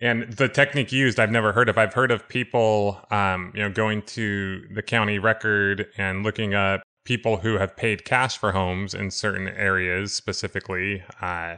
And 0.00 0.32
the 0.32 0.48
technique 0.48 0.92
used, 0.92 1.20
I've 1.20 1.30
never 1.30 1.52
heard 1.52 1.68
of. 1.68 1.76
I've 1.76 1.92
heard 1.92 2.10
of 2.10 2.26
people, 2.28 3.00
um, 3.10 3.52
you 3.54 3.60
know, 3.60 3.70
going 3.70 4.02
to 4.02 4.66
the 4.72 4.82
county 4.82 5.18
record 5.18 5.88
and 5.98 6.22
looking 6.22 6.54
up 6.54 6.82
people 7.04 7.38
who 7.38 7.58
have 7.58 7.76
paid 7.76 8.04
cash 8.04 8.38
for 8.38 8.52
homes 8.52 8.94
in 8.94 9.10
certain 9.10 9.48
areas 9.48 10.14
specifically, 10.14 11.02
uh, 11.20 11.56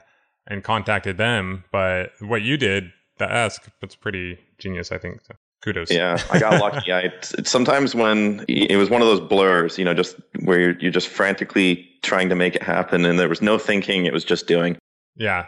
and 0.49 0.65
contacted 0.65 1.19
them. 1.19 1.65
But 1.71 2.13
what 2.21 2.43
you 2.43 2.57
did, 2.57 2.91
the 3.19 3.31
ask, 3.31 3.69
that's 3.81 3.95
pretty 3.95 4.39
genius, 4.59 4.91
I 4.91 4.99
think. 4.99 5.21
So 5.25 5.35
kudos. 5.63 5.91
Yeah, 5.91 6.19
I 6.31 6.39
got 6.39 6.61
lucky. 6.61 6.93
I 6.93 7.13
sometimes 7.45 7.95
when 7.95 8.45
it 8.49 8.77
was 8.77 8.91
one 8.91 9.01
of 9.01 9.09
those 9.09 9.21
blurs, 9.21 9.79
you 9.79 9.85
know, 9.85 9.95
just 9.95 10.17
where 10.45 10.59
you're, 10.59 10.79
you're 10.81 10.93
just 10.93 11.09
frantically 11.09 11.89
trying 12.03 12.29
to 12.29 12.35
make 12.35 12.57
it 12.57 12.63
happen, 12.63 13.05
and 13.05 13.19
there 13.19 13.29
was 13.29 13.41
no 13.41 13.59
thinking; 13.59 14.07
it 14.07 14.13
was 14.13 14.25
just 14.25 14.47
doing. 14.47 14.77
Yeah. 15.17 15.47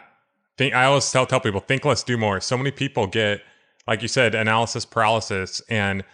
Think 0.56 0.74
I 0.74 0.84
always 0.84 1.10
tell 1.10 1.26
tell 1.26 1.40
people 1.40 1.60
think 1.60 1.84
less, 1.84 2.02
do 2.02 2.16
more. 2.16 2.40
So 2.40 2.56
many 2.56 2.70
people 2.70 3.06
get, 3.06 3.40
like 3.86 4.02
you 4.02 4.08
said, 4.08 4.34
analysis 4.34 4.84
paralysis, 4.84 5.60
and 5.68 6.04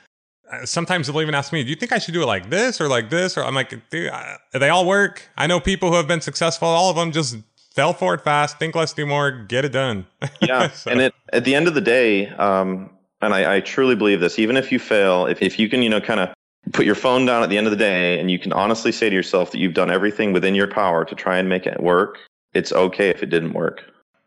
uh, 0.50 0.64
sometimes 0.64 1.06
they'll 1.06 1.20
even 1.20 1.34
ask 1.34 1.52
me, 1.52 1.62
"Do 1.62 1.68
you 1.70 1.76
think 1.76 1.92
I 1.92 1.98
should 1.98 2.14
do 2.14 2.22
it 2.22 2.26
like 2.26 2.48
this 2.48 2.80
or 2.80 2.88
like 2.88 3.10
this?" 3.10 3.36
Or 3.36 3.44
I'm 3.44 3.54
like, 3.54 3.70
"Dude, 3.90 4.10
they 4.52 4.68
all 4.70 4.86
work." 4.86 5.22
I 5.36 5.46
know 5.46 5.60
people 5.60 5.90
who 5.90 5.96
have 5.96 6.08
been 6.08 6.22
successful. 6.22 6.68
All 6.68 6.88
of 6.90 6.96
them 6.96 7.12
just 7.12 7.36
fell 7.74 7.92
for 7.92 8.14
it 8.14 8.22
fast. 8.22 8.58
Think 8.58 8.74
less, 8.74 8.92
do 8.94 9.04
more. 9.04 9.30
Get 9.30 9.64
it 9.64 9.72
done. 9.72 10.06
Yeah, 10.40 10.70
So- 10.70 10.90
and 10.90 11.00
it 11.02 11.14
at 11.32 11.44
the 11.44 11.54
end 11.54 11.68
of 11.68 11.74
the 11.74 11.80
day, 11.82 12.28
um, 12.30 12.90
and 13.20 13.34
I, 13.34 13.56
I 13.56 13.60
truly 13.60 13.94
believe 13.94 14.20
this. 14.20 14.38
Even 14.38 14.56
if 14.56 14.72
you 14.72 14.78
fail, 14.78 15.26
if 15.26 15.42
if 15.42 15.58
you 15.58 15.68
can, 15.68 15.82
you 15.82 15.90
know, 15.90 16.00
kind 16.00 16.18
of 16.20 16.30
put 16.72 16.86
your 16.86 16.94
phone 16.94 17.26
down 17.26 17.42
at 17.42 17.50
the 17.50 17.58
end 17.58 17.66
of 17.66 17.70
the 17.72 17.76
day, 17.76 18.18
and 18.18 18.30
you 18.30 18.38
can 18.38 18.52
honestly 18.54 18.90
say 18.92 19.10
to 19.10 19.14
yourself 19.14 19.50
that 19.52 19.58
you've 19.58 19.74
done 19.74 19.90
everything 19.90 20.32
within 20.32 20.54
your 20.54 20.66
power 20.66 21.04
to 21.04 21.14
try 21.14 21.36
and 21.36 21.48
make 21.48 21.66
it 21.66 21.80
work, 21.82 22.18
it's 22.54 22.72
okay 22.72 23.10
if 23.10 23.22
it 23.22 23.26
didn't 23.26 23.52
work. 23.52 23.82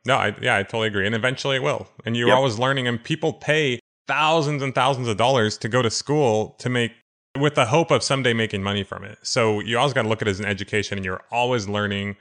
No, 0.06 0.16
I, 0.16 0.36
yeah, 0.42 0.58
I 0.58 0.64
totally 0.64 0.88
agree. 0.88 1.06
And 1.06 1.16
eventually 1.16 1.56
it 1.56 1.64
will. 1.64 1.88
And 2.06 2.18
you're 2.18 2.28
Yep. 2.30 2.38
always 2.38 2.60
learning, 2.60 2.88
and 2.88 3.02
people 3.04 3.34
pay 3.34 3.80
thousands 4.08 4.62
and 4.62 4.76
thousands 4.76 5.08
of 5.08 5.18
dollars 5.18 5.58
to 5.60 5.70
go 5.70 5.82
to 5.82 5.90
school 5.90 6.56
to 6.60 6.70
make, 6.70 6.92
with 7.40 7.56
the 7.56 7.66
hope 7.66 7.90
of 7.90 8.04
someday 8.04 8.34
making 8.34 8.62
money 8.62 8.84
from 8.84 9.04
it. 9.04 9.18
So 9.24 9.60
you 9.62 9.78
always 9.78 9.94
got 9.94 10.04
to 10.04 10.10
look 10.10 10.22
at 10.22 10.28
it 10.28 10.32
as 10.32 10.40
an 10.40 10.46
education, 10.46 10.98
and 10.98 11.06
you're 11.06 11.22
always 11.32 11.70
learning 11.70 12.18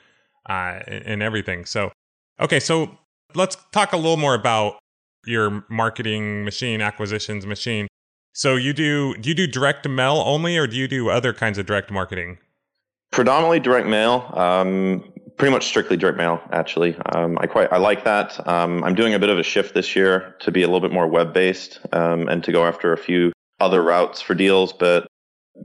uh, 0.49 0.81
and 0.87 1.23
everything. 1.23 1.65
So, 1.65 1.91
okay, 2.41 2.61
so 2.61 2.99
let's 3.35 3.57
talk 3.73 3.93
a 3.93 3.97
little 3.97 4.17
more 4.17 4.35
about 4.35 4.79
your 5.27 5.65
marketing 5.69 6.45
machine, 6.45 6.81
acquisitions 6.81 7.47
machine. 7.47 7.87
So 8.33 8.57
you 8.57 8.73
do 8.73 9.15
do 9.19 9.29
you 9.29 9.35
do 9.35 9.47
direct 9.47 9.89
mail 9.89 10.23
only, 10.25 10.57
or 10.57 10.67
do 10.67 10.77
you 10.77 10.89
do 10.89 11.11
other 11.11 11.33
kinds 11.33 11.59
of 11.59 11.67
direct 11.67 11.91
marketing? 11.91 12.39
Predominantly 13.11 13.61
direct 13.61 13.87
mail. 13.87 14.31
Um, 14.35 15.13
pretty 15.37 15.53
much 15.53 15.67
strictly 15.67 15.97
direct 15.97 16.19
mail, 16.19 16.41
actually. 16.53 16.97
Um, 17.15 17.39
I 17.41 17.47
quite 17.47 17.73
I 17.73 17.79
like 17.79 18.05
that. 18.05 18.47
Um, 18.47 18.83
I'm 18.85 18.95
doing 18.95 19.15
a 19.15 19.19
bit 19.19 19.29
of 19.29 19.39
a 19.39 19.43
shift 19.43 19.75
this 19.75 19.97
year 19.97 20.37
to 20.41 20.51
be 20.51 20.63
a 20.63 20.67
little 20.67 20.81
bit 20.81 20.93
more 20.93 21.07
web 21.07 21.33
based 21.33 21.81
um, 21.93 22.29
and 22.29 22.43
to 22.45 22.53
go 22.53 22.67
after 22.67 22.93
a 22.93 22.99
few 22.99 23.33
other 23.61 23.83
routes 23.83 24.21
for 24.21 24.35
deals. 24.35 24.73
But 24.73 25.07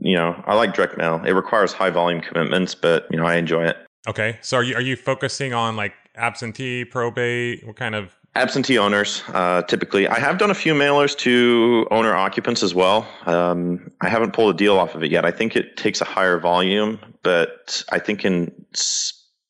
you 0.00 0.16
know, 0.16 0.42
I 0.46 0.54
like 0.54 0.74
direct 0.74 0.98
mail. 0.98 1.22
It 1.24 1.32
requires 1.32 1.72
high 1.72 1.90
volume 1.90 2.20
commitments, 2.20 2.74
but 2.74 3.06
you 3.10 3.18
know, 3.18 3.26
I 3.26 3.36
enjoy 3.36 3.64
it. 3.64 3.76
Okay, 4.06 4.38
so 4.42 4.56
are 4.56 4.62
you 4.62 4.74
are 4.74 4.80
you 4.80 4.96
focusing 4.96 5.52
on 5.52 5.76
like 5.76 5.94
absentee, 6.16 6.84
probate? 6.84 7.66
What 7.66 7.76
kind 7.76 7.94
of 7.94 8.18
Absentee 8.38 8.78
owners, 8.78 9.24
uh, 9.28 9.62
typically. 9.62 10.06
I 10.06 10.20
have 10.20 10.38
done 10.38 10.50
a 10.50 10.54
few 10.54 10.72
mailers 10.72 11.16
to 11.18 11.88
owner 11.90 12.14
occupants 12.14 12.62
as 12.62 12.72
well. 12.72 13.08
Um, 13.26 13.90
I 14.00 14.08
haven't 14.08 14.32
pulled 14.32 14.54
a 14.54 14.56
deal 14.56 14.78
off 14.78 14.94
of 14.94 15.02
it 15.02 15.10
yet. 15.10 15.24
I 15.24 15.32
think 15.32 15.56
it 15.56 15.76
takes 15.76 16.00
a 16.00 16.04
higher 16.04 16.38
volume, 16.38 17.00
but 17.24 17.82
I 17.90 17.98
think 17.98 18.24
in 18.24 18.52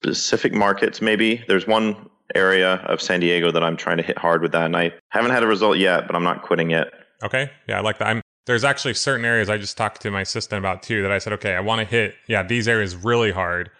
specific 0.02 0.52
markets, 0.52 1.00
maybe 1.00 1.44
there's 1.48 1.66
one 1.66 2.08
area 2.34 2.74
of 2.86 3.00
San 3.00 3.20
Diego 3.20 3.50
that 3.50 3.62
I'm 3.62 3.76
trying 3.76 3.96
to 3.96 4.02
hit 4.02 4.18
hard 4.18 4.42
with 4.42 4.52
that, 4.52 4.66
and 4.66 4.76
I 4.76 4.92
haven't 5.08 5.30
had 5.30 5.42
a 5.42 5.46
result 5.46 5.78
yet, 5.78 6.06
but 6.06 6.14
I'm 6.14 6.24
not 6.24 6.42
quitting 6.42 6.70
yet. 6.70 6.92
Okay. 7.22 7.50
Yeah, 7.68 7.78
I 7.78 7.80
like 7.80 7.98
that. 7.98 8.08
I'm 8.08 8.22
there's 8.46 8.64
actually 8.64 8.94
certain 8.94 9.26
areas 9.26 9.50
I 9.50 9.58
just 9.58 9.76
talked 9.76 10.00
to 10.00 10.10
my 10.10 10.22
assistant 10.22 10.58
about 10.58 10.82
too 10.82 11.02
that 11.02 11.12
I 11.12 11.18
said, 11.18 11.34
okay, 11.34 11.54
I 11.54 11.60
want 11.60 11.80
to 11.80 11.84
hit 11.84 12.14
yeah, 12.28 12.42
these 12.42 12.66
areas 12.66 12.96
really 12.96 13.30
hard 13.30 13.70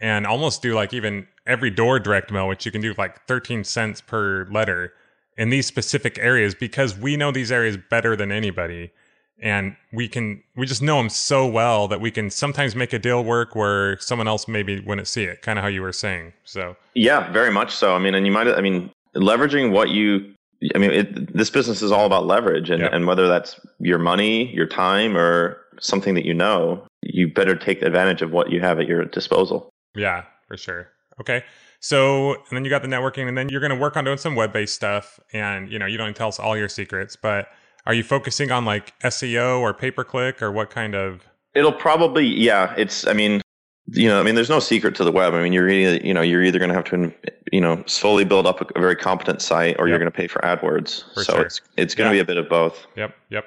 and 0.00 0.28
almost 0.28 0.62
do 0.62 0.74
like 0.74 0.94
even 0.94 1.26
every 1.44 1.70
door 1.70 1.98
direct 1.98 2.30
mail, 2.30 2.46
which 2.46 2.64
you 2.64 2.70
can 2.70 2.80
do 2.80 2.94
like 2.96 3.26
13 3.26 3.64
cents 3.64 4.00
per 4.00 4.46
letter 4.48 4.92
in 5.36 5.50
these 5.50 5.66
specific 5.66 6.18
areas 6.18 6.54
because 6.54 6.96
we 6.96 7.16
know 7.16 7.32
these 7.32 7.50
areas 7.50 7.76
better 7.90 8.14
than 8.14 8.30
anybody. 8.30 8.92
And 9.40 9.76
we 9.92 10.08
can 10.08 10.42
we 10.56 10.66
just 10.66 10.82
know 10.82 10.98
them 10.98 11.08
so 11.08 11.46
well 11.46 11.88
that 11.88 12.00
we 12.00 12.10
can 12.10 12.30
sometimes 12.30 12.76
make 12.76 12.92
a 12.92 12.98
deal 12.98 13.24
work 13.24 13.54
where 13.54 13.98
someone 13.98 14.28
else 14.28 14.46
maybe 14.46 14.80
wouldn't 14.80 15.08
see 15.08 15.24
it 15.24 15.42
kind 15.42 15.58
of 15.58 15.62
how 15.62 15.68
you 15.68 15.82
were 15.82 15.92
saying 15.92 16.32
so. 16.44 16.76
Yeah 16.94 17.30
very 17.32 17.50
much 17.50 17.74
so. 17.74 17.94
I 17.94 17.98
mean 17.98 18.14
and 18.14 18.26
you 18.26 18.32
might 18.32 18.46
i 18.48 18.60
mean 18.60 18.90
leveraging 19.14 19.72
what 19.72 19.90
you 19.90 20.32
i 20.74 20.78
mean 20.78 20.90
it, 20.90 21.36
this 21.36 21.50
business 21.50 21.82
is 21.82 21.92
all 21.92 22.06
about 22.06 22.26
leverage 22.26 22.70
and, 22.70 22.82
yep. 22.82 22.92
and 22.92 23.06
whether 23.06 23.28
that's 23.28 23.60
your 23.80 23.98
money 23.98 24.52
your 24.54 24.66
time 24.66 25.16
or 25.16 25.58
something 25.80 26.14
that 26.14 26.24
you 26.24 26.34
know 26.34 26.84
you 27.02 27.26
better 27.26 27.56
take 27.56 27.82
advantage 27.82 28.22
of 28.22 28.30
what 28.30 28.50
you 28.50 28.60
have 28.60 28.78
at 28.78 28.86
your 28.86 29.04
disposal. 29.04 29.68
Yeah 29.94 30.24
for 30.46 30.56
sure. 30.56 30.88
Okay 31.20 31.44
so 31.80 32.34
and 32.34 32.52
then 32.52 32.64
you 32.64 32.70
got 32.70 32.82
the 32.82 32.88
networking 32.88 33.28
and 33.28 33.36
then 33.36 33.48
you're 33.48 33.60
going 33.60 33.72
to 33.72 33.76
work 33.76 33.96
on 33.96 34.04
doing 34.04 34.16
some 34.16 34.36
web-based 34.36 34.74
stuff 34.74 35.18
and 35.32 35.68
you 35.70 35.78
know 35.78 35.86
you 35.86 35.98
don't 35.98 36.14
tell 36.14 36.28
us 36.28 36.38
all 36.38 36.56
your 36.56 36.68
secrets 36.68 37.16
but 37.16 37.48
are 37.86 37.94
you 37.94 38.02
focusing 38.02 38.50
on 38.50 38.64
like 38.64 38.98
SEO 39.00 39.60
or 39.60 39.74
pay 39.74 39.90
per 39.90 40.04
click 40.04 40.40
or 40.42 40.52
what 40.52 40.70
kind 40.70 40.94
of? 40.94 41.26
It'll 41.54 41.72
probably 41.72 42.26
yeah. 42.26 42.74
It's 42.76 43.06
I 43.06 43.12
mean 43.12 43.40
you 43.88 44.08
know 44.08 44.20
I 44.20 44.22
mean 44.22 44.34
there's 44.34 44.48
no 44.48 44.60
secret 44.60 44.94
to 44.96 45.04
the 45.04 45.12
web. 45.12 45.34
I 45.34 45.42
mean 45.42 45.52
you're 45.52 45.64
really, 45.64 46.06
you 46.06 46.14
know 46.14 46.22
you're 46.22 46.42
either 46.42 46.58
going 46.58 46.68
to 46.68 46.74
have 46.74 46.84
to 46.84 47.12
you 47.52 47.60
know 47.60 47.82
slowly 47.86 48.24
build 48.24 48.46
up 48.46 48.60
a, 48.60 48.80
very 48.80 48.96
competent 48.96 49.42
site 49.42 49.76
or 49.78 49.86
yep. 49.86 49.92
you're 49.92 49.98
going 49.98 50.10
to 50.10 50.16
pay 50.16 50.28
for 50.28 50.40
AdWords. 50.40 51.12
For 51.14 51.24
so 51.24 51.32
sure. 51.34 51.42
it's 51.42 51.60
it's 51.76 51.94
going 51.94 52.10
to 52.10 52.16
yeah. 52.16 52.22
be 52.22 52.32
a 52.32 52.34
bit 52.34 52.36
of 52.36 52.48
both. 52.48 52.86
Yep. 52.96 53.14
Yep. 53.30 53.44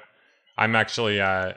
I'm 0.58 0.76
actually 0.76 1.20
uh 1.20 1.54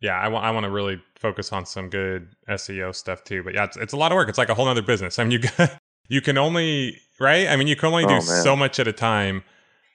yeah 0.00 0.18
I 0.18 0.28
want 0.28 0.44
I 0.44 0.50
want 0.50 0.64
to 0.64 0.70
really 0.70 1.00
focus 1.16 1.52
on 1.52 1.66
some 1.66 1.88
good 1.88 2.28
SEO 2.48 2.94
stuff 2.94 3.24
too. 3.24 3.42
But 3.42 3.54
yeah, 3.54 3.64
it's, 3.64 3.76
it's 3.76 3.92
a 3.92 3.96
lot 3.96 4.12
of 4.12 4.16
work. 4.16 4.28
It's 4.28 4.38
like 4.38 4.50
a 4.50 4.54
whole 4.54 4.68
other 4.68 4.82
business. 4.82 5.18
I 5.18 5.24
mean 5.24 5.40
you 5.42 5.48
you 6.08 6.20
can 6.20 6.36
only 6.36 6.98
right. 7.18 7.48
I 7.48 7.56
mean 7.56 7.68
you 7.68 7.76
can 7.76 7.88
only 7.88 8.04
do 8.04 8.16
oh, 8.16 8.20
so 8.20 8.54
much 8.54 8.78
at 8.78 8.86
a 8.86 8.92
time. 8.92 9.42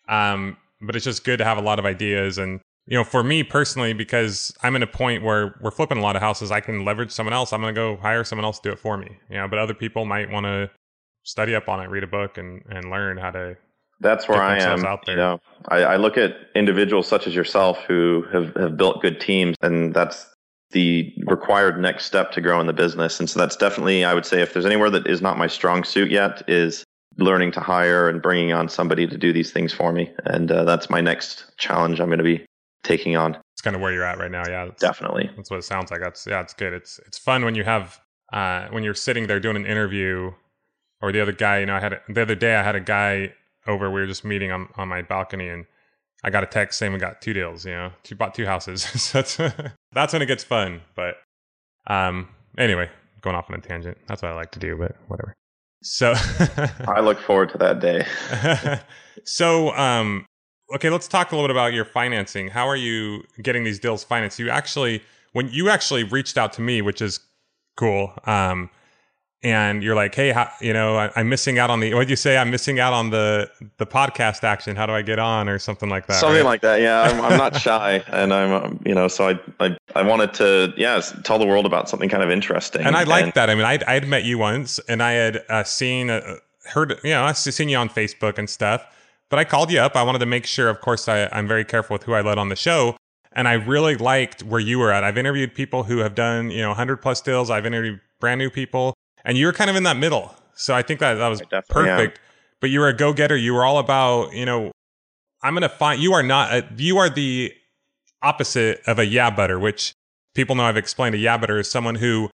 Um, 0.09 0.57
but 0.83 0.95
it's 0.95 1.05
just 1.05 1.23
good 1.23 1.37
to 1.37 1.45
have 1.45 1.57
a 1.57 1.61
lot 1.61 1.79
of 1.79 1.85
ideas. 1.85 2.37
And 2.37 2.59
you 2.87 2.97
know 2.97 3.03
for 3.03 3.23
me 3.23 3.43
personally 3.43 3.93
because 3.93 4.53
i'm 4.61 4.75
in 4.75 4.83
a 4.83 4.87
point 4.87 5.23
where 5.23 5.55
we're 5.61 5.71
flipping 5.71 5.97
a 5.97 6.01
lot 6.01 6.15
of 6.15 6.21
houses 6.21 6.51
i 6.51 6.59
can 6.59 6.83
leverage 6.83 7.11
someone 7.11 7.33
else. 7.33 7.53
I'm 7.53 7.61
going 7.61 7.73
to 7.73 7.79
go 7.79 7.97
hire 7.97 8.23
someone 8.23 8.45
else 8.45 8.59
to 8.59 8.69
do 8.69 8.73
it 8.73 8.79
for 8.79 8.97
me 8.97 9.17
you 9.29 9.37
know 9.37 9.47
but 9.47 9.59
other 9.59 9.73
people 9.73 10.05
might 10.05 10.29
want 10.29 10.45
to 10.45 10.69
study 11.23 11.55
up 11.55 11.69
on 11.69 11.79
it 11.79 11.89
read 11.89 12.03
a 12.03 12.07
book 12.07 12.37
and 12.37 12.61
and 12.69 12.89
learn 12.89 13.17
how 13.17 13.31
to 13.31 13.55
that's 13.99 14.27
where 14.27 14.41
i 14.41 14.57
am 14.59 14.85
out 14.85 15.05
there. 15.05 15.15
you 15.15 15.21
know. 15.21 15.39
I, 15.69 15.77
I 15.77 15.95
look 15.95 16.17
at 16.17 16.35
individuals 16.55 17.07
such 17.07 17.25
as 17.25 17.33
yourself 17.33 17.77
who 17.87 18.25
have, 18.33 18.53
have 18.55 18.75
built 18.75 19.01
good 19.01 19.21
teams 19.21 19.55
and 19.61 19.93
that's 19.93 20.29
the 20.71 21.13
required 21.27 21.79
next 21.79 22.05
step 22.05 22.31
to 22.31 22.41
grow 22.41 22.59
in 22.59 22.65
the 22.65 22.73
business. 22.73 23.19
And 23.19 23.29
so 23.29 23.39
that's 23.39 23.55
definitely 23.55 24.03
i 24.03 24.13
would 24.13 24.25
say 24.25 24.41
if 24.41 24.53
there's 24.53 24.65
anywhere 24.65 24.89
that 24.89 25.07
is 25.07 25.21
not 25.21 25.37
my 25.37 25.47
strong 25.47 25.83
suit 25.83 26.11
yet 26.11 26.41
is 26.49 26.83
learning 27.17 27.51
to 27.53 27.59
hire 27.59 28.09
and 28.09 28.21
bringing 28.21 28.51
on 28.51 28.69
somebody 28.69 29.05
to 29.07 29.17
do 29.17 29.31
these 29.31 29.51
things 29.51 29.71
for 29.71 29.91
me. 29.91 30.11
And 30.25 30.51
uh, 30.51 30.63
that's 30.63 30.89
my 30.89 31.01
next 31.01 31.45
challenge 31.57 31.99
I'm 31.99 32.07
going 32.07 32.17
to 32.17 32.23
be 32.23 32.45
taking 32.83 33.15
on. 33.15 33.37
It's 33.53 33.61
kind 33.61 33.75
of 33.75 33.81
where 33.81 33.91
you're 33.91 34.03
at 34.03 34.17
right 34.17 34.31
now. 34.31 34.43
Yeah, 34.47 34.65
that's, 34.65 34.81
definitely. 34.81 35.29
That's 35.35 35.49
what 35.49 35.59
it 35.59 35.63
sounds 35.63 35.91
like. 35.91 36.01
That's 36.01 36.25
yeah, 36.25 36.41
it's 36.41 36.53
good. 36.53 36.73
It's 36.73 36.99
it's 37.05 37.17
fun 37.17 37.45
when 37.45 37.55
you 37.55 37.63
have 37.63 37.99
uh, 38.31 38.67
when 38.69 38.83
you're 38.83 38.93
sitting 38.93 39.27
there 39.27 39.39
doing 39.39 39.55
an 39.55 39.65
interview, 39.65 40.31
or 41.03 41.11
the 41.11 41.21
other 41.21 41.33
guy. 41.33 41.59
You 41.59 41.65
know, 41.67 41.75
I 41.75 41.79
had 41.79 41.93
a, 41.93 42.01
the 42.09 42.21
other 42.21 42.35
day 42.35 42.55
I 42.55 42.63
had 42.63 42.75
a 42.75 42.79
guy 42.79 43.33
over. 43.67 43.91
We 43.91 44.01
were 44.01 44.07
just 44.07 44.23
meeting 44.23 44.51
on 44.51 44.69
on 44.75 44.87
my 44.87 45.01
balcony, 45.01 45.49
and 45.49 45.65
I 46.23 46.29
got 46.29 46.43
a 46.43 46.47
text 46.47 46.79
saying 46.79 46.93
we 46.93 46.99
got 46.99 47.21
two 47.21 47.33
deals. 47.33 47.65
You 47.65 47.73
know, 47.73 47.91
two 48.03 48.15
bought 48.15 48.33
two 48.33 48.45
houses. 48.45 48.83
so 49.01 49.19
that's 49.19 49.37
that's 49.91 50.13
when 50.13 50.21
it 50.21 50.27
gets 50.27 50.43
fun. 50.43 50.81
But 50.95 51.17
um, 51.87 52.29
anyway, 52.57 52.89
going 53.21 53.35
off 53.35 53.49
on 53.49 53.59
a 53.59 53.61
tangent. 53.61 53.97
That's 54.07 54.21
what 54.21 54.31
I 54.31 54.35
like 54.35 54.51
to 54.51 54.59
do. 54.59 54.77
But 54.77 54.95
whatever. 55.07 55.33
So 55.83 56.13
I 56.87 57.01
look 57.01 57.19
forward 57.19 57.49
to 57.49 57.57
that 57.59 57.79
day. 57.79 58.05
so, 59.25 59.71
um, 59.75 60.25
okay, 60.75 60.89
let's 60.89 61.07
talk 61.07 61.31
a 61.31 61.35
little 61.35 61.47
bit 61.47 61.53
about 61.53 61.73
your 61.73 61.85
financing. 61.85 62.47
How 62.47 62.67
are 62.67 62.75
you 62.75 63.23
getting 63.41 63.63
these 63.63 63.79
deals 63.79 64.03
financed? 64.03 64.39
You 64.39 64.49
actually, 64.49 65.03
when 65.33 65.49
you 65.49 65.69
actually 65.69 66.03
reached 66.03 66.37
out 66.37 66.53
to 66.53 66.61
me, 66.61 66.81
which 66.81 67.01
is 67.01 67.19
cool. 67.75 68.13
Um, 68.25 68.69
and 69.43 69.83
you're 69.83 69.95
like, 69.95 70.15
hey, 70.15 70.31
how, 70.31 70.49
you 70.61 70.71
know, 70.71 70.95
I, 70.95 71.19
am 71.19 71.27
missing 71.27 71.59
out 71.59 71.69
on 71.69 71.81
the. 71.81 71.93
What 71.93 72.07
do 72.07 72.11
you 72.11 72.15
say? 72.15 72.37
I'm 72.37 72.49
missing 72.49 72.79
out 72.79 72.93
on 72.93 73.09
the 73.09 73.51
the 73.77 73.85
podcast 73.85 74.43
action. 74.43 74.75
How 74.75 74.85
do 74.85 74.93
I 74.93 75.01
get 75.01 75.19
on, 75.19 75.49
or 75.49 75.59
something 75.59 75.89
like 75.89 76.07
that? 76.07 76.13
Something 76.13 76.37
right? 76.37 76.45
like 76.45 76.61
that. 76.61 76.79
Yeah, 76.79 77.01
I'm, 77.01 77.21
I'm 77.21 77.37
not 77.37 77.55
shy, 77.61 78.01
and 78.07 78.33
I'm, 78.33 78.51
um, 78.53 78.79
you 78.85 78.95
know, 78.95 79.09
so 79.09 79.29
I, 79.29 79.39
I 79.59 79.77
I 79.95 80.01
wanted 80.01 80.33
to, 80.35 80.73
yeah, 80.77 81.01
tell 81.23 81.37
the 81.37 81.45
world 81.45 81.65
about 81.65 81.89
something 81.89 82.07
kind 82.07 82.23
of 82.23 82.31
interesting. 82.31 82.85
And 82.85 82.95
I 82.95 83.03
like 83.03 83.33
that. 83.33 83.49
I 83.49 83.55
mean, 83.55 83.65
I'd, 83.65 83.83
I'd 83.83 84.07
met 84.07 84.23
you 84.23 84.37
once, 84.37 84.79
and 84.87 85.03
I 85.03 85.11
had 85.11 85.43
uh, 85.49 85.63
seen, 85.63 86.09
uh, 86.09 86.37
heard, 86.65 86.97
you 87.03 87.11
know, 87.11 87.23
I 87.23 87.33
seen 87.33 87.67
you 87.67 87.77
on 87.77 87.89
Facebook 87.89 88.37
and 88.37 88.49
stuff. 88.49 88.85
But 89.29 89.39
I 89.39 89.45
called 89.45 89.71
you 89.71 89.79
up. 89.79 89.95
I 89.95 90.03
wanted 90.03 90.19
to 90.19 90.25
make 90.25 90.45
sure. 90.45 90.69
Of 90.69 90.79
course, 90.79 91.07
I, 91.09 91.27
I'm 91.31 91.47
very 91.47 91.65
careful 91.65 91.95
with 91.95 92.03
who 92.03 92.13
I 92.13 92.21
let 92.21 92.37
on 92.37 92.49
the 92.49 92.55
show 92.55 92.95
and 93.35 93.47
I 93.47 93.53
really 93.53 93.95
liked 93.95 94.43
where 94.43 94.59
you 94.59 94.77
were 94.77 94.91
at. 94.91 95.03
I've 95.03 95.17
interviewed 95.17 95.55
people 95.55 95.83
who 95.83 95.97
have 95.99 96.13
done, 96.13 96.51
you 96.51 96.61
know, 96.61 96.67
100 96.67 96.97
plus 96.97 97.19
deals. 97.19 97.49
I've 97.49 97.65
interviewed 97.65 97.99
brand 98.19 98.37
new 98.37 98.51
people 98.51 98.93
and 99.25 99.37
you 99.37 99.45
were 99.45 99.53
kind 99.53 99.69
of 99.69 99.75
in 99.75 99.83
that 99.83 99.97
middle. 99.97 100.35
So 100.55 100.73
I 100.73 100.81
think 100.81 100.99
that 100.99 101.15
that 101.15 101.27
was 101.27 101.41
perfect. 101.69 102.17
Am. 102.17 102.23
But 102.61 102.69
you 102.69 102.79
were 102.79 102.87
a 102.87 102.95
go 102.95 103.13
getter. 103.13 103.35
You 103.35 103.53
were 103.53 103.65
all 103.65 103.77
about, 103.77 104.33
you 104.33 104.45
know, 104.45 104.71
I'm 105.41 105.53
going 105.53 105.63
to 105.63 105.69
find. 105.69 106.01
You 106.01 106.13
are 106.13 106.23
not. 106.23 106.53
A, 106.53 106.65
you 106.77 106.97
are 106.97 107.09
the 107.09 107.53
opposite 108.21 108.81
of 108.87 108.99
a 108.99 109.05
yeah 109.05 109.29
butter, 109.29 109.59
which 109.59 109.93
people 110.33 110.55
know 110.55 110.63
I've 110.63 110.77
explained. 110.77 111.15
A 111.15 111.17
yeah 111.17 111.37
butter 111.37 111.59
is 111.59 111.69
someone 111.69 111.95
who 111.95 112.29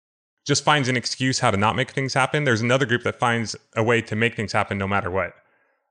just 0.44 0.64
finds 0.64 0.88
an 0.88 0.96
excuse 0.96 1.38
how 1.38 1.50
to 1.50 1.56
not 1.56 1.76
make 1.76 1.90
things 1.90 2.14
happen. 2.14 2.44
There's 2.44 2.60
another 2.60 2.86
group 2.86 3.02
that 3.04 3.18
finds 3.18 3.54
a 3.74 3.82
way 3.82 4.00
to 4.02 4.16
make 4.16 4.34
things 4.34 4.52
happen 4.52 4.78
no 4.78 4.88
matter 4.88 5.10
what. 5.10 5.34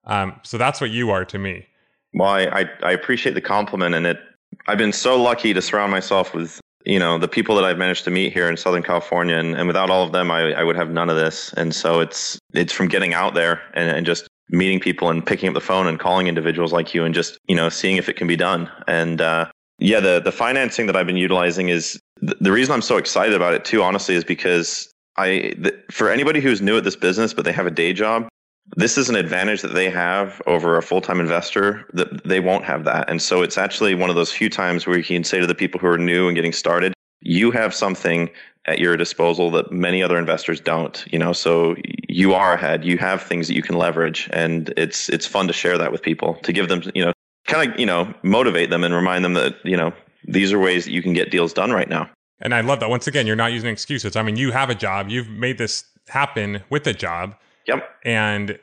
Um, 0.05 0.39
so 0.43 0.57
that's 0.57 0.81
what 0.81 0.91
you 0.91 1.11
are 1.11 1.25
to 1.25 1.37
me. 1.37 1.67
Well, 2.13 2.29
I, 2.29 2.65
I 2.83 2.91
appreciate 2.91 3.33
the 3.33 3.41
compliment, 3.41 3.95
and 3.95 4.05
it. 4.05 4.19
I've 4.67 4.77
been 4.77 4.93
so 4.93 5.21
lucky 5.21 5.53
to 5.53 5.61
surround 5.61 5.91
myself 5.91 6.33
with 6.33 6.61
you 6.85 6.99
know 6.99 7.17
the 7.17 7.27
people 7.27 7.55
that 7.55 7.65
I've 7.65 7.77
managed 7.77 8.03
to 8.05 8.11
meet 8.11 8.33
here 8.33 8.47
in 8.47 8.57
Southern 8.57 8.83
California, 8.83 9.35
and, 9.37 9.55
and 9.55 9.67
without 9.67 9.89
all 9.89 10.03
of 10.03 10.11
them, 10.11 10.31
I, 10.31 10.53
I 10.53 10.63
would 10.63 10.75
have 10.75 10.89
none 10.89 11.09
of 11.09 11.17
this. 11.17 11.53
And 11.53 11.73
so 11.73 11.99
it's 11.99 12.39
it's 12.53 12.73
from 12.73 12.87
getting 12.87 13.13
out 13.13 13.33
there 13.33 13.61
and, 13.73 13.89
and 13.89 14.05
just 14.05 14.27
meeting 14.49 14.79
people 14.79 15.09
and 15.09 15.25
picking 15.25 15.49
up 15.49 15.55
the 15.55 15.61
phone 15.61 15.87
and 15.87 15.99
calling 15.99 16.27
individuals 16.27 16.71
like 16.71 16.93
you 16.93 17.03
and 17.03 17.15
just 17.15 17.37
you 17.47 17.55
know 17.55 17.69
seeing 17.69 17.97
if 17.97 18.07
it 18.07 18.15
can 18.15 18.27
be 18.27 18.35
done. 18.35 18.69
And 18.87 19.21
uh, 19.21 19.49
yeah, 19.79 19.99
the 19.99 20.21
the 20.23 20.31
financing 20.31 20.85
that 20.85 20.95
I've 20.95 21.07
been 21.07 21.17
utilizing 21.17 21.69
is 21.69 21.99
the, 22.21 22.35
the 22.39 22.51
reason 22.51 22.73
I'm 22.73 22.81
so 22.81 22.97
excited 22.97 23.33
about 23.33 23.53
it 23.53 23.65
too. 23.65 23.81
Honestly, 23.81 24.15
is 24.15 24.23
because 24.23 24.91
I 25.17 25.53
the, 25.57 25.77
for 25.91 26.09
anybody 26.09 26.39
who's 26.39 26.61
new 26.61 26.77
at 26.77 26.83
this 26.83 26.95
business 26.95 27.33
but 27.33 27.45
they 27.45 27.51
have 27.51 27.65
a 27.65 27.71
day 27.71 27.93
job, 27.93 28.27
this 28.75 28.97
is 28.97 29.09
an 29.09 29.15
advantage 29.15 29.61
that 29.61 29.73
they 29.73 29.89
have 29.89 30.41
over 30.47 30.77
a 30.77 30.81
full-time 30.81 31.19
investor 31.19 31.85
that 31.93 32.23
they 32.23 32.39
won't 32.39 32.65
have 32.65 32.83
that. 32.85 33.09
And 33.09 33.21
so 33.21 33.41
it's 33.41 33.57
actually 33.57 33.93
one 33.95 34.09
of 34.09 34.15
those 34.15 34.31
few 34.31 34.49
times 34.49 34.87
where 34.87 34.97
you 34.97 35.03
can 35.03 35.23
say 35.23 35.39
to 35.39 35.47
the 35.47 35.55
people 35.55 35.79
who 35.79 35.87
are 35.87 35.97
new 35.97 36.27
and 36.27 36.35
getting 36.35 36.53
started 36.53 36.95
you 37.25 37.51
have 37.51 37.73
something 37.73 38.29
at 38.67 38.79
your 38.79 38.95
disposal 38.95 39.51
that 39.51 39.71
many 39.71 40.01
other 40.01 40.17
investors 40.17 40.59
don't 40.61 41.05
you 41.11 41.19
know? 41.19 41.33
So 41.33 41.75
you 42.07 42.33
are 42.33 42.53
ahead. 42.53 42.85
You 42.85 42.97
have 42.99 43.21
things 43.21 43.47
that 43.47 43.55
you 43.55 43.61
can 43.61 43.77
leverage 43.77 44.29
and 44.31 44.73
it's 44.77 45.09
it's 45.09 45.25
fun 45.25 45.47
to 45.47 45.53
share 45.53 45.77
that 45.77 45.91
with 45.91 46.01
people 46.01 46.35
to 46.43 46.53
give 46.53 46.69
them 46.69 46.83
you 46.93 47.03
know 47.03 47.13
kind 47.45 47.71
of 47.71 47.79
you 47.79 47.85
know 47.85 48.13
motivate 48.23 48.69
them 48.69 48.83
and 48.83 48.93
remind 48.93 49.25
them 49.25 49.33
that 49.33 49.55
you 49.65 49.75
know 49.75 49.91
these 50.27 50.53
are 50.53 50.59
ways 50.59 50.85
that 50.85 50.91
you 50.91 51.01
can 51.01 51.13
get 51.13 51.31
deals 51.31 51.51
done 51.51 51.71
right 51.71 51.89
now. 51.89 52.09
And 52.39 52.53
i 52.53 52.61
love 52.61 52.79
that. 52.79 52.89
Once 52.89 53.07
again 53.07 53.27
you're 53.27 53.35
not 53.35 53.51
using 53.51 53.69
excuses. 53.69 54.15
I 54.15 54.21
mean 54.21 54.37
you 54.37 54.51
have 54.51 54.69
a 54.69 54.75
job. 54.75 55.09
You've 55.09 55.29
made 55.29 55.57
this 55.57 55.83
happen 56.07 56.61
with 56.69 56.85
a 56.85 56.93
job 56.93 57.35
Yep. 57.67 57.89
And 58.03 58.59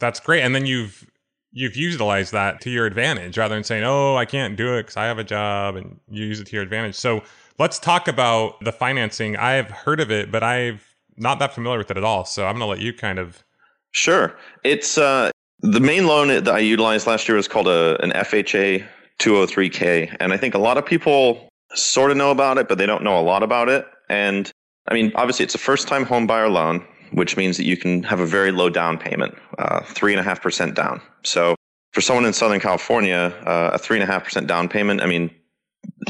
that's 0.00 0.20
great. 0.20 0.42
And 0.42 0.54
then 0.54 0.66
you've 0.66 1.06
you've 1.52 1.76
utilized 1.76 2.32
that 2.32 2.60
to 2.60 2.70
your 2.70 2.86
advantage 2.86 3.38
rather 3.38 3.54
than 3.54 3.64
saying, 3.64 3.84
"Oh, 3.84 4.16
I 4.16 4.24
can't 4.24 4.56
do 4.56 4.74
it 4.74 4.82
because 4.82 4.96
I 4.96 5.04
have 5.04 5.18
a 5.18 5.24
job," 5.24 5.76
and 5.76 5.98
you 6.08 6.24
use 6.26 6.40
it 6.40 6.46
to 6.48 6.56
your 6.56 6.62
advantage. 6.62 6.94
So 6.94 7.22
let's 7.58 7.78
talk 7.78 8.08
about 8.08 8.62
the 8.62 8.72
financing. 8.72 9.36
I've 9.36 9.70
heard 9.70 10.00
of 10.00 10.10
it, 10.10 10.30
but 10.30 10.42
I've 10.42 10.94
not 11.16 11.38
that 11.38 11.54
familiar 11.54 11.78
with 11.78 11.90
it 11.90 11.96
at 11.96 12.04
all. 12.04 12.24
So 12.24 12.46
I'm 12.46 12.58
going 12.58 12.60
to 12.60 12.66
let 12.66 12.80
you 12.80 12.92
kind 12.92 13.18
of. 13.18 13.42
Sure. 13.92 14.36
It's 14.62 14.98
uh, 14.98 15.30
the 15.60 15.80
main 15.80 16.06
loan 16.06 16.28
that 16.28 16.48
I 16.48 16.58
utilized 16.58 17.06
last 17.06 17.28
year 17.28 17.36
was 17.36 17.48
called 17.48 17.68
a 17.68 18.00
an 18.02 18.10
FHA 18.10 18.86
203k, 19.18 20.16
and 20.20 20.32
I 20.32 20.36
think 20.36 20.54
a 20.54 20.58
lot 20.58 20.76
of 20.76 20.84
people 20.84 21.48
sort 21.74 22.10
of 22.10 22.16
know 22.16 22.30
about 22.30 22.58
it, 22.58 22.68
but 22.68 22.78
they 22.78 22.86
don't 22.86 23.02
know 23.02 23.18
a 23.18 23.22
lot 23.22 23.42
about 23.42 23.68
it. 23.68 23.86
And 24.08 24.50
I 24.88 24.94
mean, 24.94 25.12
obviously, 25.14 25.44
it's 25.44 25.54
a 25.54 25.58
first 25.58 25.88
time 25.88 26.04
home 26.04 26.26
buyer 26.26 26.48
loan 26.48 26.86
which 27.16 27.34
means 27.34 27.56
that 27.56 27.64
you 27.64 27.78
can 27.78 28.02
have 28.02 28.20
a 28.20 28.26
very 28.26 28.52
low 28.52 28.68
down 28.68 28.98
payment, 28.98 29.34
uh, 29.56 29.80
three 29.80 30.12
and 30.12 30.20
a 30.20 30.22
half 30.22 30.42
percent 30.42 30.74
down. 30.74 31.00
So 31.24 31.56
for 31.94 32.02
someone 32.02 32.26
in 32.26 32.34
Southern 32.34 32.60
California, 32.60 33.32
uh, 33.46 33.70
a 33.72 33.78
three 33.78 33.96
and 33.96 34.02
a 34.02 34.06
half 34.06 34.22
percent 34.22 34.46
down 34.46 34.68
payment, 34.68 35.00
I 35.00 35.06
mean, 35.06 35.30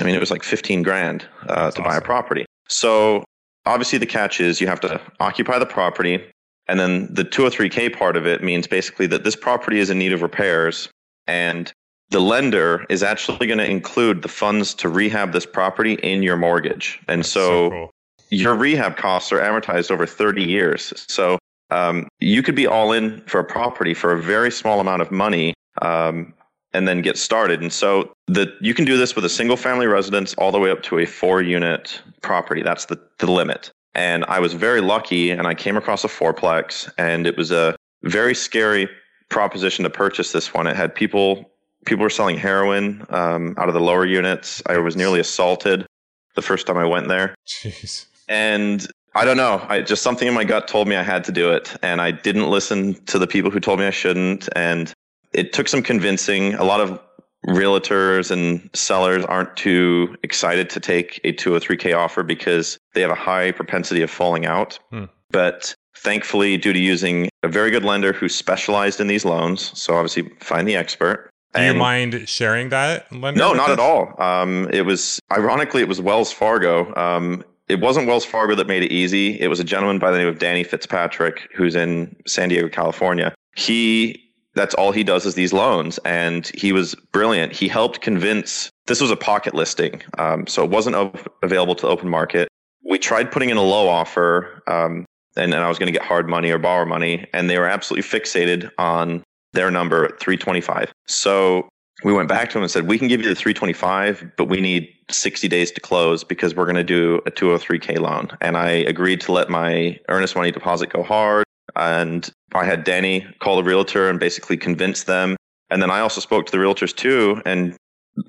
I 0.00 0.02
mean, 0.02 0.16
it 0.16 0.18
was 0.18 0.32
like 0.32 0.42
15 0.42 0.82
grand 0.82 1.24
uh, 1.42 1.54
to 1.54 1.62
awesome. 1.66 1.84
buy 1.84 1.96
a 1.96 2.00
property. 2.00 2.44
So 2.68 3.22
obviously 3.66 4.00
the 4.00 4.06
catch 4.06 4.40
is 4.40 4.60
you 4.60 4.66
have 4.66 4.80
to 4.80 5.00
occupy 5.20 5.60
the 5.60 5.66
property. 5.66 6.24
And 6.66 6.80
then 6.80 7.14
the 7.14 7.24
203K 7.24 7.96
part 7.96 8.16
of 8.16 8.26
it 8.26 8.42
means 8.42 8.66
basically 8.66 9.06
that 9.06 9.22
this 9.22 9.36
property 9.36 9.78
is 9.78 9.90
in 9.90 10.00
need 10.00 10.12
of 10.12 10.22
repairs 10.22 10.88
and 11.28 11.72
the 12.10 12.18
lender 12.18 12.84
is 12.88 13.04
actually 13.04 13.46
going 13.46 13.58
to 13.58 13.70
include 13.70 14.22
the 14.22 14.28
funds 14.28 14.74
to 14.74 14.88
rehab 14.88 15.32
this 15.32 15.46
property 15.46 15.94
in 15.94 16.24
your 16.24 16.36
mortgage. 16.36 16.98
And 17.06 17.24
so, 17.24 17.40
so 17.40 17.70
cool 17.70 17.90
your 18.30 18.54
rehab 18.54 18.96
costs 18.96 19.32
are 19.32 19.38
amortized 19.38 19.90
over 19.90 20.06
30 20.06 20.42
years. 20.42 20.92
So 21.08 21.38
um, 21.70 22.08
you 22.20 22.42
could 22.42 22.54
be 22.54 22.66
all 22.66 22.92
in 22.92 23.20
for 23.26 23.40
a 23.40 23.44
property 23.44 23.94
for 23.94 24.12
a 24.12 24.20
very 24.20 24.50
small 24.50 24.80
amount 24.80 25.02
of 25.02 25.10
money. 25.10 25.54
Um, 25.82 26.32
and 26.72 26.86
then 26.86 27.00
get 27.00 27.16
started. 27.16 27.62
And 27.62 27.72
so 27.72 28.12
the 28.26 28.54
you 28.60 28.74
can 28.74 28.84
do 28.84 28.98
this 28.98 29.16
with 29.16 29.24
a 29.24 29.30
single 29.30 29.56
family 29.56 29.86
residence 29.86 30.34
all 30.34 30.52
the 30.52 30.58
way 30.58 30.70
up 30.70 30.82
to 30.84 30.98
a 30.98 31.06
four 31.06 31.40
unit 31.40 32.02
property. 32.20 32.62
That's 32.62 32.84
the, 32.84 33.00
the 33.18 33.30
limit. 33.30 33.70
And 33.94 34.26
I 34.26 34.40
was 34.40 34.52
very 34.52 34.82
lucky 34.82 35.30
and 35.30 35.46
I 35.46 35.54
came 35.54 35.78
across 35.78 36.04
a 36.04 36.08
fourplex 36.08 36.90
and 36.98 37.26
it 37.26 37.36
was 37.38 37.50
a 37.50 37.74
very 38.02 38.34
scary 38.34 38.90
proposition 39.30 39.84
to 39.84 39.90
purchase 39.90 40.32
this 40.32 40.52
one. 40.52 40.66
It 40.66 40.76
had 40.76 40.94
people 40.94 41.50
people 41.86 42.02
were 42.02 42.10
selling 42.10 42.36
heroin 42.36 43.06
um, 43.08 43.54
out 43.56 43.68
of 43.68 43.74
the 43.74 43.80
lower 43.80 44.04
units. 44.04 44.62
I 44.66 44.76
was 44.78 44.96
nearly 44.96 45.20
assaulted 45.20 45.86
the 46.34 46.42
first 46.42 46.66
time 46.66 46.76
I 46.76 46.84
went 46.84 47.08
there. 47.08 47.34
Jeez. 47.46 48.06
And 48.28 48.86
I 49.14 49.24
don't 49.24 49.36
know. 49.36 49.64
I 49.68 49.80
just 49.80 50.02
something 50.02 50.28
in 50.28 50.34
my 50.34 50.44
gut 50.44 50.68
told 50.68 50.88
me 50.88 50.96
I 50.96 51.02
had 51.02 51.24
to 51.24 51.32
do 51.32 51.50
it, 51.50 51.74
and 51.82 52.00
I 52.00 52.10
didn't 52.10 52.50
listen 52.50 52.94
to 53.06 53.18
the 53.18 53.26
people 53.26 53.50
who 53.50 53.60
told 53.60 53.78
me 53.78 53.86
I 53.86 53.90
shouldn't. 53.90 54.48
And 54.54 54.92
it 55.32 55.52
took 55.52 55.68
some 55.68 55.82
convincing. 55.82 56.54
A 56.54 56.64
lot 56.64 56.80
of 56.80 57.00
realtors 57.46 58.30
and 58.30 58.68
sellers 58.74 59.24
aren't 59.24 59.56
too 59.56 60.16
excited 60.22 60.68
to 60.70 60.80
take 60.80 61.20
a 61.24 61.32
203k 61.32 61.96
offer 61.96 62.22
because 62.22 62.78
they 62.94 63.00
have 63.00 63.10
a 63.10 63.14
high 63.14 63.52
propensity 63.52 64.02
of 64.02 64.10
falling 64.10 64.46
out. 64.46 64.78
Hmm. 64.90 65.04
But 65.30 65.74
thankfully, 65.96 66.56
due 66.56 66.72
to 66.72 66.78
using 66.78 67.28
a 67.42 67.48
very 67.48 67.70
good 67.70 67.84
lender 67.84 68.12
who 68.12 68.28
specialized 68.28 69.00
in 69.00 69.06
these 69.06 69.24
loans, 69.24 69.78
so 69.78 69.94
obviously 69.94 70.28
find 70.40 70.66
the 70.68 70.76
expert. 70.76 71.30
Do 71.54 71.62
you 71.62 71.74
mind 71.74 72.28
sharing 72.28 72.68
that? 72.68 73.10
lender 73.10 73.38
no, 73.38 73.54
not 73.54 73.70
us? 73.70 73.72
at 73.74 73.80
all. 73.80 74.20
Um, 74.20 74.68
it 74.72 74.82
was 74.82 75.18
ironically, 75.32 75.80
it 75.80 75.88
was 75.88 76.02
Wells 76.02 76.30
Fargo. 76.30 76.94
Um, 76.96 77.44
it 77.68 77.80
wasn't 77.80 78.06
Wells 78.06 78.24
Fargo 78.24 78.54
that 78.54 78.66
made 78.66 78.82
it 78.82 78.92
easy. 78.92 79.40
It 79.40 79.48
was 79.48 79.60
a 79.60 79.64
gentleman 79.64 79.98
by 79.98 80.10
the 80.10 80.18
name 80.18 80.28
of 80.28 80.38
Danny 80.38 80.64
Fitzpatrick, 80.64 81.48
who's 81.54 81.74
in 81.74 82.14
San 82.26 82.48
Diego, 82.48 82.68
California. 82.68 83.34
He 83.56 84.22
that's 84.54 84.74
all 84.74 84.90
he 84.90 85.04
does 85.04 85.26
is 85.26 85.34
these 85.34 85.52
loans, 85.52 85.98
and 86.06 86.50
he 86.54 86.72
was 86.72 86.94
brilliant. 87.12 87.52
He 87.52 87.68
helped 87.68 88.00
convince. 88.00 88.70
This 88.86 89.02
was 89.02 89.10
a 89.10 89.16
pocket 89.16 89.54
listing, 89.54 90.02
um, 90.18 90.46
so 90.46 90.64
it 90.64 90.70
wasn't 90.70 90.96
op- 90.96 91.34
available 91.42 91.74
to 91.74 91.82
the 91.82 91.88
open 91.88 92.08
market. 92.08 92.48
We 92.82 92.98
tried 92.98 93.30
putting 93.30 93.50
in 93.50 93.58
a 93.58 93.62
low 93.62 93.86
offer, 93.86 94.62
um, 94.66 95.04
and, 95.36 95.54
I 95.54 95.68
was 95.68 95.78
going 95.78 95.88
to 95.88 95.92
get 95.92 96.02
hard 96.02 96.26
money 96.28 96.50
or 96.50 96.58
borrow 96.58 96.86
money, 96.86 97.26
and 97.34 97.50
they 97.50 97.58
were 97.58 97.66
absolutely 97.66 98.08
fixated 98.08 98.70
on 98.78 99.22
their 99.52 99.70
number 99.70 100.06
at 100.06 100.18
325. 100.20 100.90
So 101.06 101.68
we 102.04 102.12
went 102.12 102.28
back 102.28 102.50
to 102.50 102.58
him 102.58 102.62
and 102.62 102.70
said, 102.70 102.86
we 102.86 102.98
can 102.98 103.08
give 103.08 103.20
you 103.22 103.28
the 103.28 103.34
325, 103.34 104.32
but 104.36 104.46
we 104.46 104.60
need 104.60 104.88
60 105.10 105.48
days 105.48 105.70
to 105.72 105.80
close 105.80 106.24
because 106.24 106.54
we're 106.54 106.64
going 106.64 106.76
to 106.76 106.84
do 106.84 107.16
a 107.26 107.30
203k 107.30 107.98
loan. 107.98 108.28
And 108.40 108.56
I 108.56 108.68
agreed 108.68 109.20
to 109.22 109.32
let 109.32 109.48
my 109.48 109.98
earnest 110.08 110.36
money 110.36 110.50
deposit 110.50 110.90
go 110.90 111.02
hard. 111.02 111.44
And 111.74 112.28
I 112.54 112.64
had 112.64 112.84
Danny 112.84 113.26
call 113.40 113.56
the 113.56 113.64
realtor 113.64 114.10
and 114.10 114.20
basically 114.20 114.56
convince 114.56 115.04
them. 115.04 115.36
And 115.70 115.82
then 115.82 115.90
I 115.90 116.00
also 116.00 116.20
spoke 116.20 116.46
to 116.46 116.52
the 116.52 116.58
realtors 116.58 116.94
too. 116.94 117.40
And 117.46 117.76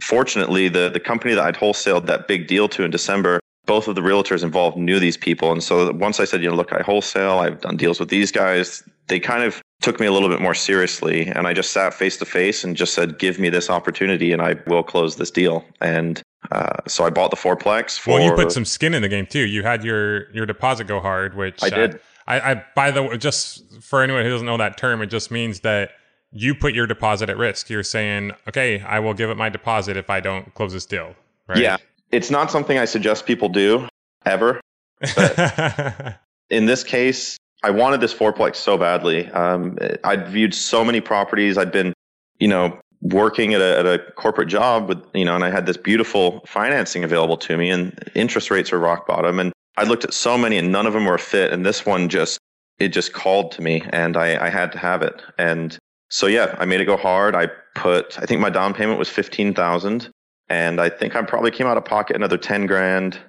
fortunately, 0.02 0.70
the, 0.70 0.90
the 0.90 1.00
company 1.00 1.34
that 1.34 1.44
I'd 1.44 1.56
wholesaled 1.56 2.06
that 2.08 2.28
big 2.28 2.48
deal 2.48 2.68
to 2.70 2.84
in 2.84 2.92
December, 2.92 3.40
both 3.68 3.88
of 3.88 3.96
the 3.96 4.02
realtors 4.02 4.44
involved 4.44 4.78
knew 4.78 5.00
these 5.00 5.18
people. 5.18 5.52
And 5.52 5.62
so 5.62 5.92
once 5.92 6.20
I 6.20 6.26
said, 6.26 6.42
you 6.42 6.50
know, 6.50 6.56
look, 6.56 6.74
I 6.74 6.82
wholesale, 6.82 7.40
I've 7.40 7.62
done 7.62 7.78
deals 7.78 8.00
with 8.00 8.10
these 8.10 8.32
guys, 8.32 8.82
they 9.08 9.20
kind 9.20 9.44
of 9.44 9.62
took 9.82 10.00
me 10.00 10.08
a 10.08 10.12
little 10.12 10.30
bit 10.30 10.42
more 10.42 10.56
seriously. 10.56 11.28
And 11.28 11.46
I 11.46 11.54
just 11.54 11.72
sat 11.72 11.94
face 11.94 12.18
to 12.18 12.26
face 12.26 12.64
and 12.64 12.76
just 12.76 12.94
said, 12.94 13.20
give 13.20 13.38
me 13.38 13.50
this 13.50 13.70
opportunity 13.70 14.32
and 14.32 14.42
I 14.42 14.56
will 14.66 14.84
close 14.84 15.18
this 15.18 15.30
deal. 15.30 15.64
And 15.82 16.22
uh, 16.52 16.78
so 16.88 17.06
I 17.06 17.10
bought 17.10 17.30
the 17.30 17.38
fourplex 17.38 18.00
for. 18.00 18.16
Well, 18.16 18.24
you 18.24 18.34
put 18.34 18.52
some 18.52 18.66
skin 18.66 18.94
in 18.94 19.02
the 19.02 19.10
game 19.10 19.26
too. 19.26 19.46
You 19.46 19.64
had 19.64 19.84
your 19.84 20.32
your 20.32 20.46
deposit 20.46 20.86
go 20.86 21.00
hard, 21.00 21.36
which 21.36 21.62
I 21.62 21.68
uh, 21.68 21.70
did. 21.70 22.00
I, 22.26 22.52
I 22.52 22.66
by 22.76 22.92
the 22.92 23.04
way, 23.04 23.18
just 23.18 23.84
for 23.84 24.02
anyone 24.02 24.24
who 24.24 24.30
doesn't 24.30 24.46
know 24.46 24.58
that 24.58 24.78
term, 24.78 25.02
it 25.02 25.08
just 25.08 25.30
means 25.30 25.62
that 25.62 25.92
you 26.32 26.56
put 26.56 26.74
your 26.74 26.88
deposit 26.88 27.30
at 27.30 27.38
risk. 27.38 27.70
You're 27.70 27.84
saying, 27.84 28.32
okay, 28.48 28.82
I 28.82 29.00
will 29.00 29.14
give 29.14 29.30
it 29.30 29.36
my 29.36 29.50
deposit 29.50 29.98
if 29.98 30.10
I 30.10 30.20
don't 30.22 30.54
close 30.54 30.74
this 30.74 30.86
deal. 30.86 31.16
Right? 31.48 31.60
Yeah. 31.60 31.78
It's 32.12 32.32
not 32.32 32.52
something 32.52 32.78
I 32.78 32.86
suggest 32.86 33.26
people 33.26 33.50
do 33.50 33.88
ever. 34.26 34.62
In 36.50 36.66
this 36.66 36.84
case, 36.84 37.38
I 37.64 37.72
wanted 37.72 38.02
this 38.02 38.14
fourplex 38.14 38.56
so 38.56 38.78
badly. 38.78 39.30
Um, 39.32 39.78
I'd 40.04 40.28
viewed 40.28 40.54
so 40.54 40.86
many 40.86 41.02
properties. 41.02 41.58
I'd 41.58 41.72
been, 41.72 41.94
you 42.40 42.48
know, 42.48 42.80
working 43.02 43.54
at 43.54 43.62
a, 43.62 43.80
at 43.80 43.86
a 43.86 44.00
corporate 44.16 44.48
job 44.48 44.88
with, 44.88 45.04
you 45.14 45.26
know, 45.26 45.36
and 45.36 45.44
I 45.44 45.50
had 45.50 45.66
this 45.66 45.78
beautiful 45.78 46.42
financing 46.46 47.04
available 47.04 47.38
to 47.38 47.58
me 47.58 47.70
and 47.70 47.94
interest 48.16 48.50
rates 48.50 48.72
were 48.72 48.80
rock 48.80 49.08
bottom. 49.08 49.40
And 49.40 49.52
I 49.78 49.84
looked 49.84 50.04
at 50.04 50.14
so 50.14 50.38
many 50.38 50.58
and 50.58 50.72
none 50.72 50.88
of 50.88 50.94
them 50.94 51.06
were 51.06 51.16
a 51.16 51.20
fit. 51.20 51.52
And 51.52 51.66
this 51.66 51.86
one 51.86 52.10
just, 52.10 52.40
it 52.80 52.90
just 52.90 53.14
called 53.14 53.52
to 53.54 53.62
me 53.62 53.84
and 53.90 54.18
I, 54.18 54.46
I 54.48 54.50
had 54.50 54.72
to 54.72 54.78
have 54.78 55.02
it. 55.02 55.22
And 55.38 55.78
so, 56.10 56.28
yeah, 56.28 56.56
I 56.58 56.66
made 56.66 56.80
it 56.80 56.86
go 56.86 56.98
hard. 56.98 57.36
I 57.36 57.48
put, 57.76 58.18
I 58.20 58.26
think 58.26 58.40
my 58.40 58.50
down 58.50 58.74
payment 58.74 58.98
was 58.98 59.10
15,000 59.10 60.10
and 60.50 60.80
I 60.80 60.90
think 60.90 61.16
I 61.16 61.22
probably 61.24 61.52
came 61.52 61.68
out 61.68 61.78
of 61.78 61.86
pocket 61.86 62.16
another 62.16 62.38
10 62.38 62.66
grand 62.66 63.20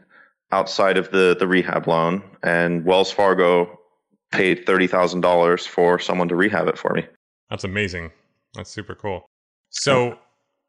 outside 0.51 0.97
of 0.97 1.11
the, 1.11 1.37
the 1.39 1.47
rehab 1.47 1.87
loan 1.87 2.23
and 2.43 2.85
Wells 2.85 3.11
Fargo 3.11 3.79
paid 4.33 4.67
$30,000 4.67 5.67
for 5.67 5.99
someone 5.99 6.29
to 6.29 6.37
rehab 6.37 6.69
it 6.69 6.79
for 6.79 6.93
me. 6.95 7.07
That's 7.51 7.65
amazing. 7.65 8.11
That's 8.55 8.71
super 8.71 8.95
cool. 8.95 9.27
So, 9.71 10.19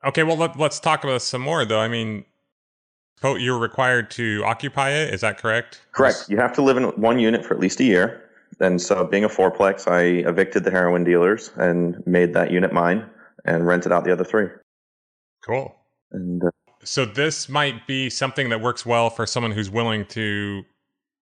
okay, 0.05 0.23
well, 0.23 0.37
let, 0.37 0.57
let's 0.57 0.79
talk 0.79 1.03
about 1.03 1.13
this 1.13 1.23
some 1.23 1.41
more, 1.41 1.65
though. 1.65 1.79
I 1.79 1.87
mean, 1.87 2.25
you're 3.23 3.59
required 3.59 4.11
to 4.11 4.43
occupy 4.45 4.91
it. 4.91 5.13
Is 5.13 5.21
that 5.21 5.37
correct? 5.37 5.81
Correct. 5.91 6.25
You 6.29 6.37
have 6.37 6.53
to 6.53 6.61
live 6.61 6.77
in 6.77 6.85
one 7.01 7.19
unit 7.19 7.45
for 7.45 7.53
at 7.53 7.59
least 7.59 7.79
a 7.79 7.83
year. 7.83 8.23
And 8.59 8.81
so, 8.81 9.05
being 9.05 9.23
a 9.23 9.29
fourplex, 9.29 9.89
I 9.89 10.27
evicted 10.27 10.63
the 10.63 10.71
heroin 10.71 11.03
dealers 11.03 11.51
and 11.55 12.05
made 12.05 12.33
that 12.33 12.51
unit 12.51 12.73
mine 12.73 13.05
and 13.45 13.65
rented 13.65 13.91
out 13.91 14.03
the 14.03 14.11
other 14.11 14.25
three. 14.25 14.47
Cool. 15.45 15.75
And 16.11 16.43
uh, 16.43 16.49
So, 16.83 17.05
this 17.05 17.49
might 17.49 17.87
be 17.87 18.09
something 18.09 18.49
that 18.49 18.61
works 18.61 18.85
well 18.85 19.09
for 19.09 19.25
someone 19.25 19.51
who's 19.51 19.69
willing 19.69 20.05
to 20.07 20.63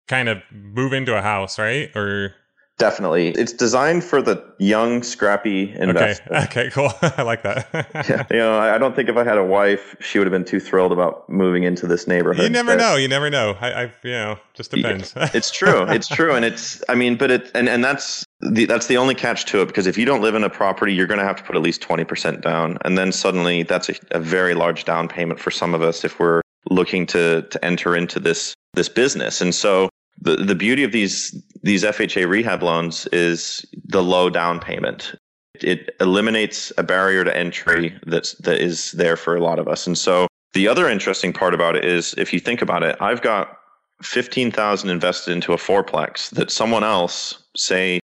kind 0.07 0.29
of 0.29 0.39
move 0.51 0.93
into 0.93 1.17
a 1.17 1.21
house, 1.21 1.59
right? 1.59 1.95
Or, 1.95 2.35
definitely, 2.77 3.29
it's 3.29 3.53
designed 3.53 4.03
for 4.03 4.21
the 4.21 4.43
young, 4.57 5.03
scrappy 5.03 5.73
investor. 5.75 6.35
okay, 6.45 6.69
cool. 6.71 6.91
I 7.01 7.21
like 7.23 7.43
that. 7.43 7.67
yeah, 8.09 8.25
you 8.31 8.37
know, 8.37 8.59
I 8.59 8.77
don't 8.77 8.95
think 8.95 9.09
if 9.09 9.17
I 9.17 9.23
had 9.23 9.37
a 9.37 9.43
wife, 9.43 9.95
she 9.99 10.17
would 10.17 10.25
have 10.27 10.31
been 10.31 10.45
too 10.45 10.59
thrilled 10.59 10.91
about 10.91 11.29
moving 11.29 11.63
into 11.63 11.87
this 11.87 12.07
neighborhood. 12.07 12.43
You 12.43 12.49
never 12.49 12.75
know. 12.75 12.95
You 12.95 13.07
never 13.07 13.29
know. 13.29 13.57
I, 13.59 13.71
I 13.71 13.83
you 14.03 14.11
know, 14.11 14.39
just 14.53 14.71
depends. 14.71 15.13
it's 15.33 15.51
true. 15.51 15.83
It's 15.89 16.07
true, 16.07 16.33
and 16.33 16.45
it's. 16.45 16.83
I 16.89 16.95
mean, 16.95 17.15
but 17.15 17.31
it 17.31 17.51
and 17.53 17.69
and 17.69 17.83
that's 17.83 18.25
the 18.41 18.65
that's 18.65 18.87
the 18.87 18.97
only 18.97 19.15
catch 19.15 19.45
to 19.45 19.61
it 19.61 19.67
because 19.67 19.87
if 19.87 19.97
you 19.97 20.05
don't 20.05 20.21
live 20.21 20.35
in 20.35 20.43
a 20.43 20.49
property, 20.49 20.93
you're 20.93 21.07
going 21.07 21.19
to 21.19 21.25
have 21.25 21.35
to 21.37 21.43
put 21.43 21.55
at 21.55 21.61
least 21.61 21.81
twenty 21.81 22.03
percent 22.03 22.41
down, 22.41 22.77
and 22.85 22.97
then 22.97 23.11
suddenly 23.11 23.63
that's 23.63 23.89
a, 23.89 23.95
a 24.11 24.19
very 24.19 24.53
large 24.53 24.85
down 24.85 25.07
payment 25.07 25.39
for 25.39 25.51
some 25.51 25.73
of 25.73 25.81
us 25.81 26.03
if 26.03 26.19
we're 26.19 26.41
looking 26.69 27.05
to 27.07 27.41
to 27.43 27.65
enter 27.65 27.95
into 27.95 28.19
this 28.19 28.53
this 28.73 28.89
business. 28.89 29.41
And 29.41 29.53
so 29.53 29.89
the 30.21 30.37
the 30.37 30.55
beauty 30.55 30.83
of 30.83 30.91
these 30.91 31.35
these 31.63 31.83
FHA 31.83 32.27
rehab 32.29 32.63
loans 32.63 33.07
is 33.07 33.65
the 33.85 34.03
low 34.03 34.29
down 34.29 34.59
payment. 34.59 35.15
It 35.61 35.93
eliminates 35.99 36.71
a 36.77 36.83
barrier 36.83 37.25
to 37.25 37.35
entry 37.35 37.97
that's 38.05 38.33
that 38.35 38.59
is 38.61 38.93
there 38.93 39.17
for 39.17 39.35
a 39.35 39.41
lot 39.41 39.59
of 39.59 39.67
us. 39.67 39.85
And 39.85 39.97
so 39.97 40.27
the 40.53 40.67
other 40.67 40.89
interesting 40.89 41.33
part 41.33 41.53
about 41.53 41.75
it 41.75 41.83
is 41.83 42.15
if 42.17 42.33
you 42.33 42.39
think 42.39 42.61
about 42.61 42.83
it, 42.83 42.95
I've 43.01 43.21
got 43.21 43.57
15,000 44.01 44.89
invested 44.89 45.31
into 45.31 45.53
a 45.53 45.57
fourplex 45.57 46.29
that 46.31 46.49
someone 46.49 46.83
else, 46.83 47.43
say, 47.55 47.99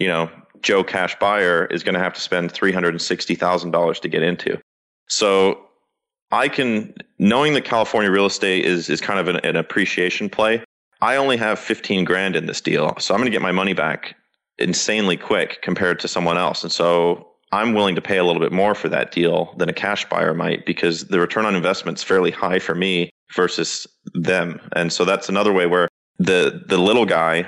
you 0.00 0.08
know, 0.08 0.28
Joe 0.62 0.82
Cash 0.82 1.16
Buyer 1.18 1.66
is 1.66 1.84
going 1.84 1.94
to 1.94 2.00
have 2.00 2.14
to 2.14 2.20
spend 2.20 2.52
$360,000 2.52 4.00
to 4.00 4.08
get 4.08 4.22
into. 4.22 4.58
So 5.08 5.60
I 6.32 6.48
can, 6.48 6.94
knowing 7.18 7.54
that 7.54 7.64
California 7.64 8.10
real 8.10 8.26
estate 8.26 8.64
is, 8.64 8.90
is 8.90 9.00
kind 9.00 9.20
of 9.20 9.28
an, 9.28 9.36
an 9.44 9.56
appreciation 9.56 10.28
play, 10.28 10.62
I 11.00 11.16
only 11.16 11.36
have 11.36 11.58
15 11.58 12.04
grand 12.04 12.36
in 12.36 12.46
this 12.46 12.60
deal. 12.60 12.94
So 12.98 13.14
I'm 13.14 13.20
going 13.20 13.30
to 13.30 13.34
get 13.34 13.42
my 13.42 13.52
money 13.52 13.72
back 13.72 14.16
insanely 14.58 15.16
quick 15.16 15.62
compared 15.62 15.98
to 16.00 16.08
someone 16.08 16.36
else. 16.36 16.62
And 16.62 16.72
so 16.72 17.26
I'm 17.52 17.74
willing 17.74 17.94
to 17.94 18.02
pay 18.02 18.18
a 18.18 18.24
little 18.24 18.40
bit 18.40 18.52
more 18.52 18.74
for 18.74 18.88
that 18.90 19.10
deal 19.10 19.54
than 19.56 19.68
a 19.68 19.72
cash 19.72 20.08
buyer 20.08 20.34
might 20.34 20.66
because 20.66 21.06
the 21.06 21.18
return 21.18 21.46
on 21.46 21.56
investment 21.56 21.98
is 21.98 22.04
fairly 22.04 22.30
high 22.30 22.58
for 22.58 22.74
me 22.74 23.10
versus 23.34 23.86
them. 24.14 24.60
And 24.76 24.92
so 24.92 25.04
that's 25.04 25.28
another 25.28 25.52
way 25.52 25.66
where 25.66 25.88
the 26.18 26.62
the 26.66 26.76
little 26.76 27.06
guy 27.06 27.46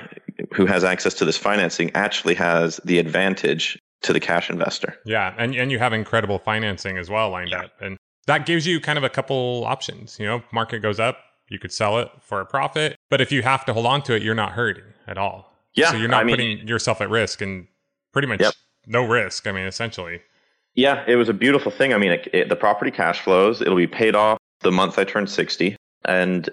who 0.53 0.65
has 0.65 0.83
access 0.83 1.13
to 1.15 1.25
this 1.25 1.37
financing 1.37 1.91
actually 1.95 2.35
has 2.35 2.79
the 2.85 2.99
advantage 2.99 3.77
to 4.03 4.13
the 4.13 4.19
cash 4.19 4.49
investor. 4.49 4.97
Yeah, 5.05 5.33
and 5.37 5.55
and 5.55 5.71
you 5.71 5.79
have 5.79 5.93
incredible 5.93 6.39
financing 6.39 6.97
as 6.97 7.09
well 7.09 7.29
lined 7.29 7.51
Yeah. 7.51 7.63
up, 7.63 7.71
and 7.81 7.97
that 8.27 8.45
gives 8.45 8.65
you 8.67 8.79
kind 8.79 8.97
of 8.97 9.03
a 9.03 9.09
couple 9.09 9.63
options. 9.65 10.17
You 10.19 10.25
know, 10.27 10.43
market 10.51 10.79
goes 10.79 10.99
up, 10.99 11.17
you 11.49 11.59
could 11.59 11.71
sell 11.71 11.99
it 11.99 12.09
for 12.21 12.39
a 12.41 12.45
profit, 12.45 12.95
but 13.09 13.21
if 13.21 13.31
you 13.31 13.41
have 13.43 13.65
to 13.65 13.73
hold 13.73 13.85
on 13.85 14.01
to 14.03 14.13
it, 14.15 14.21
you're 14.21 14.35
not 14.35 14.51
hurting 14.53 14.83
at 15.07 15.17
all. 15.17 15.53
Yeah, 15.73 15.91
so 15.91 15.97
you're 15.97 16.07
not 16.09 16.21
I 16.21 16.23
mean- 16.25 16.35
putting 16.35 16.67
yourself 16.67 17.01
at 17.01 17.09
risk, 17.09 17.41
and 17.41 17.67
pretty 18.11 18.27
much 18.27 18.41
Yep. 18.41 18.53
no 18.87 19.05
risk. 19.07 19.47
I 19.47 19.51
mean, 19.51 19.65
essentially. 19.65 20.21
Yeah, 20.75 21.03
it 21.07 21.15
was 21.15 21.29
a 21.29 21.33
beautiful 21.33 21.71
thing. 21.71 21.93
I 21.93 21.97
mean, 21.97 22.11
it, 22.11 22.27
it, 22.33 22.49
the 22.49 22.55
property 22.55 22.91
cash 22.91 23.19
flows. 23.21 23.61
It'll 23.61 23.75
be 23.75 23.87
paid 23.87 24.15
off 24.15 24.37
the 24.61 24.71
month 24.71 24.97
I 24.97 25.03
turn 25.03 25.27
60. 25.27 25.75
And 26.05 26.49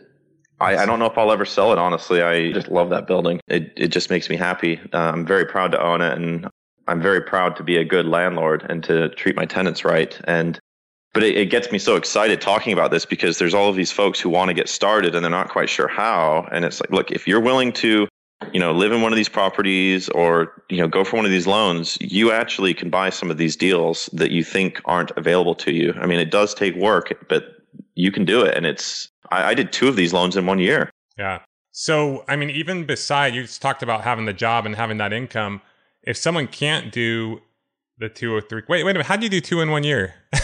I, 0.60 0.76
I 0.76 0.86
don't 0.86 0.98
know 0.98 1.06
if 1.06 1.16
I'll 1.16 1.32
ever 1.32 1.46
sell 1.46 1.72
it, 1.72 1.78
honestly. 1.78 2.22
I 2.22 2.52
just 2.52 2.68
love 2.68 2.90
that 2.90 3.06
building. 3.06 3.40
It, 3.48 3.72
it 3.76 3.88
just 3.88 4.10
makes 4.10 4.28
me 4.28 4.36
happy. 4.36 4.78
Uh, 4.92 4.98
I'm 5.12 5.26
very 5.26 5.46
proud 5.46 5.72
to 5.72 5.82
own 5.82 6.02
it. 6.02 6.12
And 6.18 6.46
I'm 6.86 7.00
very 7.00 7.20
proud 7.20 7.56
to 7.56 7.62
be 7.62 7.76
a 7.76 7.84
good 7.84 8.06
landlord 8.06 8.66
and 8.68 8.84
to 8.84 9.08
treat 9.10 9.36
my 9.36 9.46
tenants 9.46 9.84
right. 9.84 10.18
And 10.24 10.58
but 11.12 11.22
it, 11.22 11.36
it, 11.36 11.46
gets 11.46 11.72
me 11.72 11.78
so 11.78 11.96
excited 11.96 12.40
talking 12.40 12.72
about 12.72 12.92
this 12.92 13.04
because 13.04 13.38
there's 13.38 13.54
all 13.54 13.68
of 13.68 13.74
these 13.74 13.90
folks 13.90 14.20
who 14.20 14.28
want 14.28 14.48
to 14.48 14.54
get 14.54 14.68
started 14.68 15.14
and 15.14 15.24
they're 15.24 15.30
not 15.30 15.48
quite 15.48 15.68
sure 15.68 15.88
how. 15.88 16.46
And 16.52 16.64
it's 16.64 16.80
like, 16.80 16.90
look, 16.90 17.10
if 17.10 17.26
you're 17.26 17.40
willing 17.40 17.72
to, 17.74 18.06
you 18.52 18.60
know, 18.60 18.72
live 18.72 18.92
in 18.92 19.02
one 19.02 19.12
of 19.12 19.16
these 19.16 19.28
properties 19.28 20.08
or, 20.10 20.62
you 20.68 20.78
know, 20.78 20.86
go 20.86 21.02
for 21.02 21.16
one 21.16 21.24
of 21.24 21.32
these 21.32 21.48
loans, 21.48 21.98
you 22.00 22.30
actually 22.30 22.74
can 22.74 22.90
buy 22.90 23.10
some 23.10 23.30
of 23.30 23.38
these 23.38 23.56
deals 23.56 24.08
that 24.12 24.30
you 24.30 24.44
think 24.44 24.80
aren't 24.84 25.10
available 25.16 25.54
to 25.56 25.72
you. 25.72 25.92
I 26.00 26.06
mean, 26.06 26.20
it 26.20 26.30
does 26.30 26.54
take 26.54 26.76
work, 26.76 27.26
but 27.28 27.59
you 27.94 28.12
can 28.12 28.24
do 28.24 28.42
it. 28.42 28.56
And 28.56 28.66
it's, 28.66 29.08
I, 29.30 29.50
I 29.50 29.54
did 29.54 29.72
two 29.72 29.88
of 29.88 29.96
these 29.96 30.12
loans 30.12 30.36
in 30.36 30.46
one 30.46 30.58
year. 30.58 30.90
Yeah. 31.18 31.40
So, 31.72 32.24
I 32.28 32.36
mean, 32.36 32.50
even 32.50 32.84
beside, 32.84 33.34
you 33.34 33.42
just 33.42 33.62
talked 33.62 33.82
about 33.82 34.02
having 34.02 34.24
the 34.26 34.32
job 34.32 34.66
and 34.66 34.74
having 34.74 34.98
that 34.98 35.12
income. 35.12 35.60
If 36.02 36.16
someone 36.16 36.46
can't 36.46 36.90
do 36.90 37.40
the 37.98 38.08
two 38.08 38.34
or 38.34 38.40
three, 38.40 38.62
wait, 38.68 38.84
wait 38.84 38.90
a 38.90 38.94
minute, 38.94 39.06
how 39.06 39.16
do 39.16 39.24
you 39.24 39.30
do 39.30 39.40
two 39.40 39.60
in 39.60 39.70
one 39.70 39.84
year? 39.84 40.14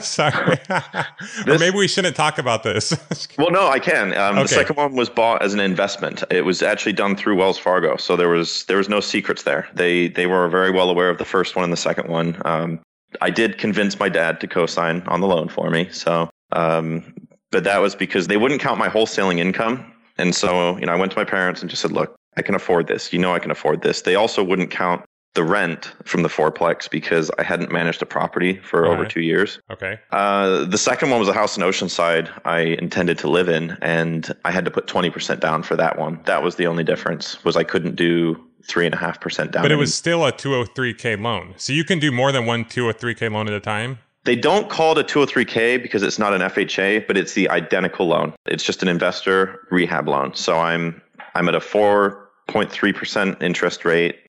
Sorry. 0.00 0.58
or 1.48 1.58
maybe 1.58 1.76
we 1.76 1.88
shouldn't 1.88 2.14
talk 2.14 2.38
about 2.38 2.62
this. 2.62 2.96
well, 3.38 3.50
no, 3.50 3.68
I 3.68 3.78
can. 3.78 4.16
Um, 4.16 4.36
okay. 4.36 4.42
The 4.42 4.48
second 4.48 4.76
one 4.76 4.94
was 4.94 5.08
bought 5.08 5.42
as 5.42 5.54
an 5.54 5.60
investment. 5.60 6.22
It 6.30 6.44
was 6.44 6.62
actually 6.62 6.92
done 6.92 7.16
through 7.16 7.36
Wells 7.36 7.58
Fargo, 7.58 7.96
so 7.96 8.16
there 8.16 8.28
was 8.28 8.64
there 8.66 8.76
was 8.76 8.88
no 8.88 9.00
secrets 9.00 9.42
there. 9.42 9.68
They 9.74 10.08
they 10.08 10.26
were 10.26 10.48
very 10.48 10.70
well 10.70 10.90
aware 10.90 11.10
of 11.10 11.18
the 11.18 11.24
first 11.24 11.56
one 11.56 11.64
and 11.64 11.72
the 11.72 11.76
second 11.76 12.08
one. 12.08 12.40
Um, 12.44 12.80
I 13.20 13.30
did 13.30 13.58
convince 13.58 13.98
my 13.98 14.08
dad 14.08 14.40
to 14.40 14.46
co-sign 14.46 15.02
on 15.08 15.20
the 15.20 15.26
loan 15.26 15.48
for 15.48 15.70
me. 15.70 15.88
So, 15.90 16.29
um, 16.52 17.14
but 17.50 17.64
that 17.64 17.78
was 17.78 17.94
because 17.94 18.26
they 18.28 18.36
wouldn't 18.36 18.60
count 18.60 18.78
my 18.78 18.88
wholesaling 18.88 19.38
income, 19.38 19.92
and 20.18 20.34
so 20.34 20.76
you 20.78 20.86
know 20.86 20.92
I 20.92 20.96
went 20.96 21.12
to 21.12 21.18
my 21.18 21.24
parents 21.24 21.60
and 21.60 21.70
just 21.70 21.82
said, 21.82 21.92
"Look, 21.92 22.16
I 22.36 22.42
can 22.42 22.54
afford 22.54 22.86
this. 22.86 23.12
You 23.12 23.18
know, 23.18 23.34
I 23.34 23.38
can 23.38 23.50
afford 23.50 23.82
this." 23.82 24.02
They 24.02 24.14
also 24.14 24.42
wouldn't 24.44 24.70
count 24.70 25.04
the 25.34 25.44
rent 25.44 25.92
from 26.04 26.22
the 26.22 26.28
fourplex 26.28 26.90
because 26.90 27.30
I 27.38 27.44
hadn't 27.44 27.70
managed 27.70 28.02
a 28.02 28.06
property 28.06 28.56
for 28.58 28.86
All 28.86 28.92
over 28.92 29.02
right. 29.02 29.10
two 29.10 29.20
years. 29.20 29.60
Okay. 29.70 29.98
Uh, 30.10 30.64
the 30.64 30.78
second 30.78 31.10
one 31.10 31.20
was 31.20 31.28
a 31.28 31.32
house 31.32 31.56
in 31.56 31.62
Oceanside 31.62 32.28
I 32.44 32.60
intended 32.60 33.16
to 33.18 33.28
live 33.28 33.48
in, 33.48 33.76
and 33.80 34.32
I 34.44 34.50
had 34.50 34.64
to 34.64 34.70
put 34.70 34.86
twenty 34.86 35.10
percent 35.10 35.40
down 35.40 35.62
for 35.62 35.76
that 35.76 35.98
one. 35.98 36.20
That 36.24 36.42
was 36.42 36.56
the 36.56 36.66
only 36.66 36.84
difference. 36.84 37.42
Was 37.44 37.56
I 37.56 37.64
couldn't 37.64 37.96
do 37.96 38.44
three 38.64 38.86
and 38.86 38.94
a 38.94 38.98
half 38.98 39.20
percent 39.20 39.52
down. 39.52 39.62
But 39.62 39.72
it 39.72 39.76
was 39.76 39.94
still 39.94 40.24
a 40.24 40.32
two 40.32 40.50
hundred 40.50 40.70
oh 40.70 40.72
three 40.74 40.94
k 40.94 41.16
loan, 41.16 41.54
so 41.56 41.72
you 41.72 41.84
can 41.84 41.98
do 41.98 42.10
more 42.10 42.32
than 42.32 42.46
one 42.46 42.64
two 42.64 42.82
hundred 42.82 42.96
oh 42.96 42.98
three 42.98 43.14
k 43.14 43.28
loan 43.28 43.46
at 43.46 43.54
a 43.54 43.60
time. 43.60 43.98
They 44.30 44.36
don't 44.36 44.70
call 44.70 44.96
it 44.96 44.98
a 44.98 45.18
203k 45.18 45.82
because 45.82 46.04
it's 46.04 46.16
not 46.16 46.32
an 46.32 46.40
FHA, 46.40 47.08
but 47.08 47.16
it's 47.16 47.32
the 47.32 47.50
identical 47.50 48.06
loan. 48.06 48.32
It's 48.46 48.62
just 48.62 48.80
an 48.80 48.86
investor 48.86 49.66
rehab 49.72 50.06
loan. 50.06 50.36
So 50.36 50.60
I'm 50.60 51.02
I'm 51.34 51.48
at 51.48 51.56
a 51.56 51.58
4.3% 51.58 53.42
interest 53.42 53.84
rate 53.84 54.20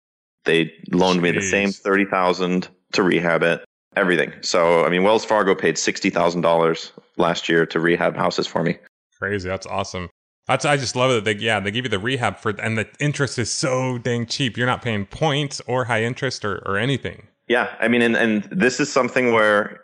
they 0.45 0.73
loaned 0.91 1.19
Jeez. 1.19 1.21
me 1.21 1.31
the 1.33 1.41
same 1.43 1.71
thirty 1.71 2.05
thousand 2.05 2.67
to 2.93 3.03
rehab 3.03 3.43
it, 3.43 3.63
everything. 3.95 4.33
So 4.41 4.83
I 4.85 4.89
mean, 4.89 5.03
Wells 5.03 5.23
Fargo 5.23 5.53
paid 5.53 5.77
sixty 5.77 6.09
thousand 6.09 6.41
dollars 6.41 6.91
last 7.17 7.47
year 7.47 7.67
to 7.67 7.79
rehab 7.79 8.15
houses 8.15 8.47
for 8.47 8.63
me. 8.63 8.79
Crazy, 9.19 9.47
that's 9.47 9.67
awesome. 9.67 10.09
That's 10.47 10.65
I 10.65 10.77
just 10.77 10.95
love 10.95 11.11
it. 11.11 11.25
They 11.25 11.35
yeah, 11.35 11.59
they 11.59 11.69
give 11.69 11.85
you 11.85 11.89
the 11.89 11.99
rehab 11.99 12.39
for, 12.39 12.59
and 12.59 12.75
the 12.75 12.87
interest 12.99 13.37
is 13.37 13.51
so 13.51 13.99
dang 13.99 14.25
cheap. 14.25 14.57
You're 14.57 14.65
not 14.65 14.81
paying 14.81 15.05
points 15.05 15.61
or 15.67 15.85
high 15.85 16.03
interest 16.03 16.43
or, 16.43 16.57
or 16.67 16.77
anything. 16.77 17.27
Yeah, 17.47 17.75
I 17.79 17.87
mean, 17.87 18.01
and 18.01 18.15
and 18.15 18.45
this 18.45 18.79
is 18.79 18.91
something 18.91 19.31
where 19.31 19.79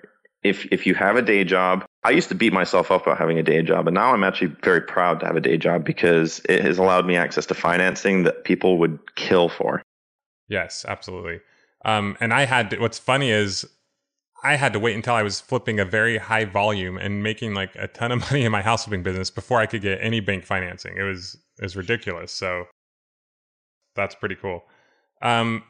if 0.47 0.65
if 0.71 0.85
you 0.85 0.95
have 0.95 1.15
a 1.15 1.21
day 1.21 1.43
job, 1.43 1.85
I 2.03 2.11
used 2.11 2.29
to 2.29 2.35
beat 2.35 2.53
myself 2.53 2.91
up 2.91 3.03
about 3.03 3.17
having 3.17 3.37
a 3.37 3.43
day 3.43 3.61
job, 3.61 3.87
and 3.87 3.95
now 3.95 4.13
I'm 4.13 4.23
actually 4.23 4.55
very 4.63 4.81
proud 4.81 5.19
to 5.19 5.25
have 5.25 5.35
a 5.35 5.41
day 5.41 5.57
job 5.57 5.83
because 5.83 6.41
it 6.49 6.63
has 6.63 6.77
allowed 6.77 7.05
me 7.05 7.15
access 7.15 7.45
to 7.47 7.53
financing 7.53 8.23
that 8.23 8.43
people 8.43 8.77
would 8.77 9.15
kill 9.15 9.49
for. 9.49 9.81
Yes, 10.47 10.85
absolutely. 10.87 11.41
Um, 11.85 12.17
and 12.19 12.33
I 12.33 12.45
had 12.45 12.71
to, 12.71 12.79
what's 12.79 12.99
funny 12.99 13.31
is 13.31 13.65
I 14.43 14.55
had 14.55 14.73
to 14.73 14.79
wait 14.79 14.95
until 14.95 15.13
I 15.13 15.23
was 15.23 15.41
flipping 15.41 15.79
a 15.79 15.85
very 15.85 16.17
high 16.17 16.45
volume 16.45 16.97
and 16.97 17.23
making 17.23 17.53
like 17.53 17.75
a 17.75 17.87
ton 17.87 18.11
of 18.11 18.19
money 18.31 18.45
in 18.45 18.51
my 18.51 18.61
house 18.61 18.85
flipping 18.85 19.03
business 19.03 19.29
before 19.29 19.59
I 19.59 19.65
could 19.65 19.81
get 19.81 19.99
any 20.01 20.19
bank 20.19 20.45
financing. 20.45 20.95
It 20.97 21.03
was 21.03 21.37
it 21.59 21.63
was 21.63 21.75
ridiculous. 21.75 22.31
So 22.31 22.65
that's 23.95 24.15
pretty 24.15 24.35
cool. 24.35 24.63
Um, 25.21 25.63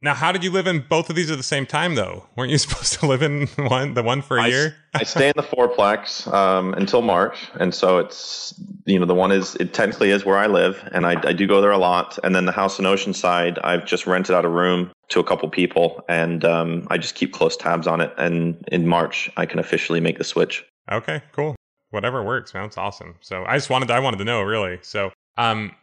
now, 0.00 0.14
how 0.14 0.30
did 0.30 0.44
you 0.44 0.52
live 0.52 0.68
in 0.68 0.84
both 0.88 1.10
of 1.10 1.16
these 1.16 1.28
at 1.28 1.38
the 1.38 1.42
same 1.42 1.66
time, 1.66 1.96
though? 1.96 2.26
Weren't 2.36 2.50
you 2.50 2.58
supposed 2.58 3.00
to 3.00 3.06
live 3.06 3.22
in 3.22 3.48
one, 3.56 3.94
the 3.94 4.02
one 4.02 4.22
for 4.22 4.38
a 4.38 4.44
I, 4.44 4.46
year? 4.46 4.76
I 4.94 5.02
stay 5.04 5.28
in 5.28 5.34
the 5.36 5.42
fourplex 5.42 6.32
um, 6.32 6.72
until 6.74 7.02
March, 7.02 7.36
and 7.58 7.74
so 7.74 7.98
it's 7.98 8.54
you 8.86 8.98
know 8.98 9.06
the 9.06 9.14
one 9.14 9.32
is 9.32 9.56
it 9.56 9.74
technically 9.74 10.10
is 10.10 10.24
where 10.24 10.38
I 10.38 10.46
live, 10.46 10.88
and 10.92 11.04
I, 11.04 11.20
I 11.26 11.32
do 11.32 11.46
go 11.46 11.60
there 11.60 11.72
a 11.72 11.78
lot. 11.78 12.18
And 12.22 12.34
then 12.34 12.44
the 12.44 12.52
house 12.52 12.78
in 12.78 12.84
Oceanside, 12.84 13.58
I've 13.64 13.84
just 13.84 14.06
rented 14.06 14.34
out 14.34 14.44
a 14.44 14.48
room 14.48 14.92
to 15.08 15.20
a 15.20 15.24
couple 15.24 15.48
people, 15.50 16.04
and 16.08 16.44
um, 16.44 16.86
I 16.90 16.98
just 16.98 17.16
keep 17.16 17.32
close 17.32 17.56
tabs 17.56 17.88
on 17.88 18.00
it. 18.00 18.12
And 18.18 18.62
in 18.70 18.86
March, 18.86 19.28
I 19.36 19.46
can 19.46 19.58
officially 19.58 20.00
make 20.00 20.18
the 20.18 20.24
switch. 20.24 20.64
Okay, 20.92 21.22
cool. 21.32 21.56
Whatever 21.90 22.22
works, 22.22 22.54
man. 22.54 22.64
It's 22.64 22.78
awesome. 22.78 23.16
So 23.20 23.44
I 23.46 23.56
just 23.56 23.70
wanted, 23.70 23.90
I 23.90 23.98
wanted 23.98 24.18
to 24.18 24.24
know 24.24 24.42
really. 24.42 24.78
So, 24.82 25.10
um, 25.38 25.74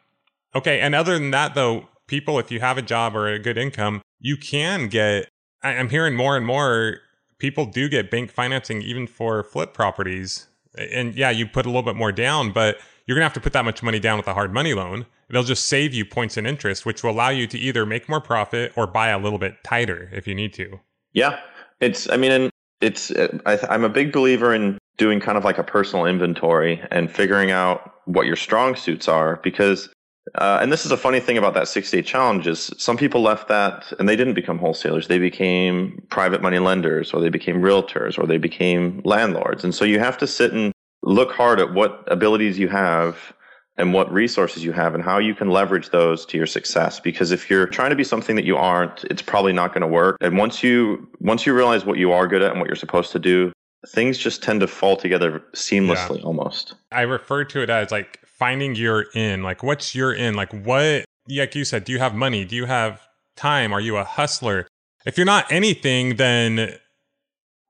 okay. 0.53 0.79
And 0.79 0.93
other 0.93 1.17
than 1.17 1.31
that, 1.31 1.55
though, 1.55 1.87
people, 2.07 2.39
if 2.39 2.51
you 2.51 2.59
have 2.59 2.77
a 2.77 2.81
job 2.81 3.15
or 3.15 3.27
a 3.27 3.39
good 3.39 3.57
income, 3.57 4.01
you 4.19 4.37
can 4.37 4.87
get, 4.87 5.29
I'm 5.63 5.89
hearing 5.89 6.15
more 6.15 6.37
and 6.37 6.45
more 6.45 6.99
people 7.39 7.65
do 7.65 7.89
get 7.89 8.11
bank 8.11 8.31
financing 8.31 8.81
even 8.81 9.07
for 9.07 9.43
flip 9.43 9.73
properties. 9.73 10.47
And 10.77 11.15
yeah, 11.15 11.29
you 11.29 11.47
put 11.47 11.65
a 11.65 11.69
little 11.69 11.83
bit 11.83 11.95
more 11.95 12.11
down, 12.11 12.51
but 12.51 12.77
you're 13.05 13.15
going 13.15 13.21
to 13.21 13.25
have 13.25 13.33
to 13.33 13.41
put 13.41 13.53
that 13.53 13.65
much 13.65 13.83
money 13.83 13.99
down 13.99 14.17
with 14.17 14.27
a 14.27 14.33
hard 14.33 14.53
money 14.53 14.73
loan. 14.73 15.05
It'll 15.29 15.43
just 15.43 15.65
save 15.65 15.93
you 15.93 16.05
points 16.05 16.37
and 16.37 16.45
interest, 16.45 16.85
which 16.85 17.03
will 17.03 17.11
allow 17.11 17.29
you 17.29 17.47
to 17.47 17.57
either 17.57 17.85
make 17.85 18.07
more 18.07 18.21
profit 18.21 18.73
or 18.75 18.87
buy 18.87 19.09
a 19.09 19.17
little 19.17 19.39
bit 19.39 19.55
tighter 19.63 20.09
if 20.13 20.27
you 20.27 20.35
need 20.35 20.53
to. 20.53 20.79
Yeah. 21.13 21.39
It's, 21.79 22.09
I 22.09 22.17
mean, 22.17 22.49
it's, 22.81 23.11
uh, 23.11 23.37
I, 23.45 23.59
I'm 23.69 23.83
a 23.83 23.89
big 23.89 24.11
believer 24.11 24.53
in 24.53 24.77
doing 24.97 25.19
kind 25.19 25.37
of 25.37 25.43
like 25.43 25.57
a 25.57 25.63
personal 25.63 26.05
inventory 26.05 26.81
and 26.91 27.11
figuring 27.11 27.51
out 27.51 27.93
what 28.05 28.25
your 28.27 28.35
strong 28.35 28.75
suits 28.75 29.07
are 29.07 29.39
because 29.43 29.89
uh, 30.33 30.59
and 30.61 30.71
this 30.71 30.85
is 30.85 30.91
a 30.91 30.97
funny 30.97 31.19
thing 31.19 31.37
about 31.37 31.53
that 31.53 31.67
60 31.67 31.97
day 31.97 32.01
challenge 32.01 32.47
is 32.47 32.71
some 32.77 32.97
people 32.97 33.21
left 33.21 33.47
that 33.47 33.93
and 33.99 34.09
they 34.09 34.15
didn't 34.15 34.33
become 34.33 34.57
wholesalers. 34.57 35.07
They 35.07 35.19
became 35.19 36.03
private 36.09 36.41
money 36.41 36.59
lenders 36.59 37.13
or 37.13 37.21
they 37.21 37.29
became 37.29 37.61
realtors 37.61 38.17
or 38.17 38.25
they 38.25 38.37
became 38.37 39.01
landlords. 39.05 39.63
And 39.63 39.73
so 39.73 39.85
you 39.85 39.99
have 39.99 40.17
to 40.17 40.27
sit 40.27 40.51
and 40.51 40.73
look 41.03 41.31
hard 41.31 41.59
at 41.59 41.73
what 41.73 42.03
abilities 42.07 42.57
you 42.57 42.67
have 42.69 43.33
and 43.77 43.93
what 43.93 44.11
resources 44.11 44.63
you 44.63 44.71
have 44.71 44.95
and 44.95 45.03
how 45.03 45.19
you 45.19 45.35
can 45.35 45.49
leverage 45.49 45.89
those 45.89 46.25
to 46.25 46.37
your 46.37 46.47
success 46.47 46.99
because 46.99 47.31
if 47.31 47.49
you're 47.49 47.67
trying 47.67 47.89
to 47.89 47.95
be 47.95 48.03
something 48.03 48.35
that 48.35 48.45
you 48.45 48.57
aren't 48.57 49.03
it's 49.05 49.21
probably 49.21 49.53
not 49.53 49.73
going 49.73 49.81
to 49.81 49.87
work 49.87 50.17
and 50.21 50.37
once 50.37 50.63
you 50.63 51.07
once 51.19 51.45
you 51.45 51.53
realize 51.53 51.85
what 51.85 51.97
you 51.97 52.11
are 52.11 52.27
good 52.27 52.41
at 52.41 52.51
and 52.51 52.59
what 52.59 52.67
you're 52.67 52.75
supposed 52.75 53.11
to 53.11 53.19
do 53.19 53.51
things 53.89 54.17
just 54.17 54.41
tend 54.41 54.61
to 54.61 54.67
fall 54.67 54.95
together 54.95 55.43
seamlessly 55.53 56.19
yeah. 56.19 56.25
almost 56.25 56.75
i 56.91 57.01
refer 57.01 57.43
to 57.43 57.61
it 57.61 57.69
as 57.69 57.91
like 57.91 58.24
finding 58.37 58.75
your 58.75 59.05
in. 59.13 59.43
Like, 59.43 59.63
what's 59.63 59.95
your 59.95 60.13
in? 60.13 60.35
Like, 60.35 60.51
what, 60.53 61.05
like 61.29 61.55
you 61.55 61.65
said, 61.65 61.83
do 61.85 61.91
you 61.91 61.99
have 61.99 62.13
money? 62.13 62.45
Do 62.45 62.55
you 62.55 62.65
have 62.65 63.01
time? 63.35 63.73
Are 63.73 63.81
you 63.81 63.97
a 63.97 64.03
hustler? 64.03 64.67
If 65.05 65.17
you're 65.17 65.25
not 65.25 65.51
anything, 65.51 66.15
then 66.15 66.75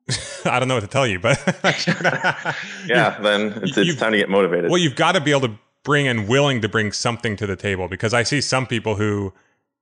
I 0.45 0.59
don't 0.59 0.67
know 0.67 0.75
what 0.75 0.81
to 0.81 0.87
tell 0.87 1.07
you, 1.07 1.19
but 1.19 1.37
yeah, 2.87 3.17
then 3.21 3.53
it's, 3.63 3.77
it's 3.77 3.99
time 3.99 4.11
to 4.11 4.17
get 4.17 4.29
motivated. 4.29 4.69
Well, 4.69 4.79
you've 4.79 4.95
got 4.95 5.13
to 5.13 5.21
be 5.21 5.31
able 5.31 5.47
to 5.47 5.53
bring 5.83 6.07
and 6.07 6.27
willing 6.27 6.61
to 6.61 6.69
bring 6.69 6.91
something 6.91 7.35
to 7.37 7.45
the 7.45 7.55
table 7.55 7.87
because 7.87 8.13
I 8.13 8.23
see 8.23 8.41
some 8.41 8.65
people 8.65 8.95
who 8.95 9.33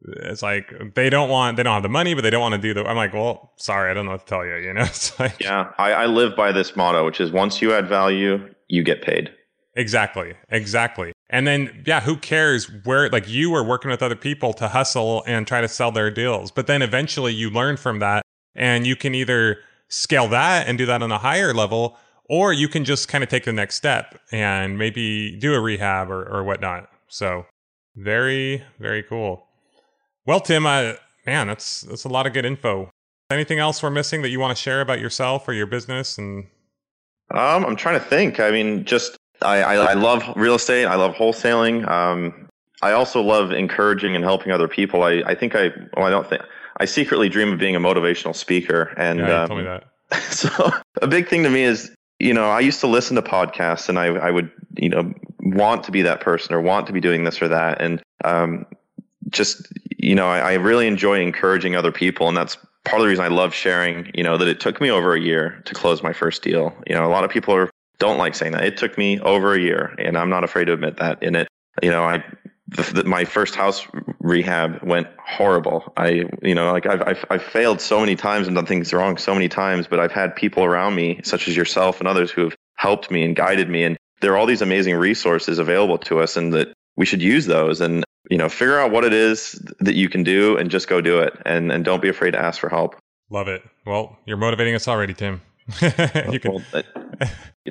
it's 0.05 0.41
like 0.41 0.93
they 0.95 1.09
don't 1.09 1.29
want 1.29 1.57
they 1.57 1.63
don't 1.63 1.73
have 1.73 1.83
the 1.83 1.89
money, 1.89 2.13
but 2.13 2.21
they 2.21 2.29
don't 2.29 2.41
want 2.41 2.55
to 2.55 2.61
do 2.61 2.73
the. 2.73 2.85
I'm 2.85 2.97
like, 2.97 3.13
well, 3.13 3.53
sorry, 3.55 3.89
I 3.89 3.93
don't 3.93 4.05
know 4.05 4.11
what 4.11 4.21
to 4.21 4.25
tell 4.25 4.45
you. 4.45 4.55
You 4.55 4.73
know, 4.73 4.81
it's 4.81 5.17
like 5.19 5.39
yeah, 5.39 5.71
I, 5.77 5.91
I 5.91 6.05
live 6.07 6.35
by 6.35 6.51
this 6.51 6.75
motto, 6.75 7.05
which 7.05 7.21
is 7.21 7.31
once 7.31 7.61
you 7.61 7.73
add 7.73 7.87
value, 7.87 8.53
you 8.67 8.83
get 8.83 9.01
paid. 9.01 9.31
Exactly. 9.75 10.35
Exactly. 10.49 11.13
And 11.29 11.47
then, 11.47 11.83
yeah, 11.85 12.01
who 12.01 12.15
cares 12.15 12.69
where, 12.83 13.09
like, 13.09 13.27
you 13.27 13.53
are 13.55 13.63
working 13.63 13.89
with 13.89 14.03
other 14.03 14.15
people 14.15 14.53
to 14.53 14.67
hustle 14.67 15.23
and 15.25 15.47
try 15.47 15.61
to 15.61 15.67
sell 15.67 15.91
their 15.91 16.11
deals. 16.11 16.51
But 16.51 16.67
then 16.67 16.81
eventually 16.81 17.33
you 17.33 17.49
learn 17.49 17.77
from 17.77 17.99
that 17.99 18.21
and 18.55 18.85
you 18.85 18.95
can 18.95 19.15
either 19.15 19.59
scale 19.89 20.27
that 20.27 20.67
and 20.67 20.77
do 20.77 20.85
that 20.85 21.01
on 21.01 21.11
a 21.11 21.17
higher 21.17 21.53
level, 21.53 21.97
or 22.29 22.53
you 22.53 22.67
can 22.67 22.85
just 22.85 23.07
kind 23.07 23.23
of 23.23 23.29
take 23.29 23.45
the 23.45 23.53
next 23.53 23.75
step 23.75 24.19
and 24.31 24.77
maybe 24.77 25.35
do 25.37 25.53
a 25.55 25.59
rehab 25.59 26.11
or, 26.11 26.23
or 26.23 26.43
whatnot. 26.43 26.89
So, 27.07 27.45
very, 27.95 28.63
very 28.79 29.01
cool. 29.03 29.47
Well, 30.25 30.39
Tim, 30.39 30.65
uh, 30.65 30.93
man, 31.25 31.47
that's, 31.47 31.81
that's 31.81 32.03
a 32.03 32.09
lot 32.09 32.27
of 32.27 32.33
good 32.33 32.45
info. 32.45 32.89
Anything 33.31 33.59
else 33.59 33.81
we're 33.81 33.89
missing 33.89 34.21
that 34.21 34.29
you 34.29 34.39
want 34.39 34.55
to 34.55 34.61
share 34.61 34.81
about 34.81 34.99
yourself 34.99 35.47
or 35.47 35.53
your 35.53 35.65
business 35.65 36.17
and 36.17 36.45
um, 37.31 37.65
I'm 37.65 37.75
trying 37.75 37.99
to 37.99 38.05
think. 38.05 38.39
I 38.39 38.51
mean, 38.51 38.85
just 38.85 39.17
I, 39.43 39.61
I, 39.61 39.75
I 39.75 39.93
love 39.93 40.23
real 40.35 40.55
estate. 40.55 40.85
I 40.85 40.95
love 40.95 41.13
wholesaling. 41.15 41.87
Um, 41.89 42.49
I 42.81 42.91
also 42.91 43.21
love 43.21 43.51
encouraging 43.51 44.15
and 44.15 44.23
helping 44.23 44.51
other 44.51 44.67
people. 44.67 45.03
I, 45.03 45.23
I 45.25 45.35
think 45.35 45.55
I, 45.55 45.69
well, 45.95 46.05
I 46.05 46.09
don't 46.09 46.27
think, 46.27 46.41
I 46.77 46.85
secretly 46.85 47.29
dream 47.29 47.53
of 47.53 47.59
being 47.59 47.75
a 47.75 47.79
motivational 47.79 48.35
speaker. 48.35 48.93
And 48.97 49.19
yeah, 49.19 49.43
um, 49.43 49.63
that. 49.63 49.83
so 50.31 50.71
a 51.01 51.07
big 51.07 51.27
thing 51.27 51.43
to 51.43 51.49
me 51.49 51.63
is, 51.63 51.93
you 52.19 52.33
know, 52.33 52.49
I 52.49 52.59
used 52.59 52.79
to 52.81 52.87
listen 52.87 53.15
to 53.15 53.21
podcasts 53.21 53.89
and 53.89 53.99
I, 53.99 54.07
I 54.07 54.31
would, 54.31 54.51
you 54.77 54.89
know, 54.89 55.13
want 55.39 55.83
to 55.85 55.91
be 55.91 56.01
that 56.01 56.21
person 56.21 56.55
or 56.55 56.61
want 56.61 56.87
to 56.87 56.93
be 56.93 57.01
doing 57.01 57.23
this 57.23 57.41
or 57.41 57.47
that. 57.49 57.81
And 57.81 58.01
um, 58.23 58.65
just 59.29 59.67
you 59.97 60.15
know, 60.15 60.27
I, 60.27 60.39
I 60.39 60.53
really 60.53 60.87
enjoy 60.87 61.21
encouraging 61.21 61.75
other 61.75 61.91
people, 61.91 62.27
and 62.27 62.35
that's 62.35 62.57
part 62.83 62.99
of 62.99 63.05
the 63.05 63.09
reason 63.09 63.23
I 63.23 63.29
love 63.29 63.53
sharing. 63.53 64.11
You 64.13 64.23
know, 64.23 64.37
that 64.37 64.47
it 64.47 64.59
took 64.59 64.81
me 64.81 64.89
over 64.89 65.13
a 65.13 65.19
year 65.19 65.61
to 65.65 65.73
close 65.73 66.03
my 66.03 66.13
first 66.13 66.41
deal. 66.43 66.73
You 66.87 66.95
know, 66.95 67.05
a 67.05 67.09
lot 67.09 67.23
of 67.23 67.31
people 67.31 67.53
are 67.53 67.69
don't 67.99 68.17
like 68.17 68.35
saying 68.35 68.53
that. 68.53 68.65
It 68.65 68.77
took 68.77 68.97
me 68.97 69.19
over 69.19 69.53
a 69.53 69.59
year, 69.59 69.95
and 69.97 70.17
I'm 70.17 70.29
not 70.29 70.43
afraid 70.43 70.65
to 70.65 70.73
admit 70.73 70.97
that. 70.97 71.21
In 71.23 71.35
it, 71.35 71.47
you 71.81 71.91
know, 71.91 72.03
I 72.03 72.23
the, 72.75 72.93
the, 72.93 73.03
my 73.03 73.25
first 73.25 73.55
house 73.55 73.87
rehab 74.19 74.81
went 74.83 75.07
horrible. 75.23 75.93
I, 75.97 76.25
you 76.41 76.55
know, 76.55 76.71
like 76.71 76.85
I've, 76.85 77.01
I've, 77.01 77.25
I've 77.29 77.43
failed 77.43 77.81
so 77.81 77.99
many 77.99 78.15
times 78.15 78.47
and 78.47 78.55
done 78.55 78.65
things 78.65 78.93
wrong 78.93 79.17
so 79.17 79.33
many 79.33 79.49
times, 79.49 79.87
but 79.87 79.99
I've 79.99 80.11
had 80.11 80.35
people 80.35 80.63
around 80.63 80.95
me, 80.95 81.19
such 81.23 81.47
as 81.47 81.55
yourself 81.55 81.99
and 81.99 82.07
others, 82.07 82.31
who 82.31 82.43
have 82.43 82.55
helped 82.75 83.11
me 83.11 83.23
and 83.23 83.35
guided 83.35 83.69
me. 83.69 83.83
And 83.83 83.97
there 84.21 84.33
are 84.33 84.37
all 84.37 84.45
these 84.45 84.61
amazing 84.61 84.95
resources 84.95 85.59
available 85.59 85.97
to 85.99 86.19
us, 86.19 86.37
and 86.37 86.53
that 86.53 86.73
we 86.95 87.05
should 87.05 87.21
use 87.21 87.45
those. 87.45 87.81
And 87.81 88.03
you 88.29 88.37
know, 88.37 88.49
figure 88.49 88.79
out 88.79 88.91
what 88.91 89.03
it 89.03 89.13
is 89.13 89.61
that 89.79 89.95
you 89.95 90.09
can 90.09 90.23
do, 90.23 90.57
and 90.57 90.71
just 90.71 90.87
go 90.87 91.01
do 91.01 91.19
it. 91.19 91.33
And 91.45 91.71
and 91.71 91.83
don't 91.83 92.01
be 92.01 92.09
afraid 92.09 92.31
to 92.31 92.39
ask 92.39 92.59
for 92.59 92.69
help. 92.69 92.95
Love 93.29 93.47
it. 93.47 93.63
Well, 93.85 94.17
you're 94.25 94.37
motivating 94.37 94.75
us 94.75 94.87
already, 94.87 95.13
Tim. 95.13 95.41
you 96.31 96.39
can. 96.39 96.65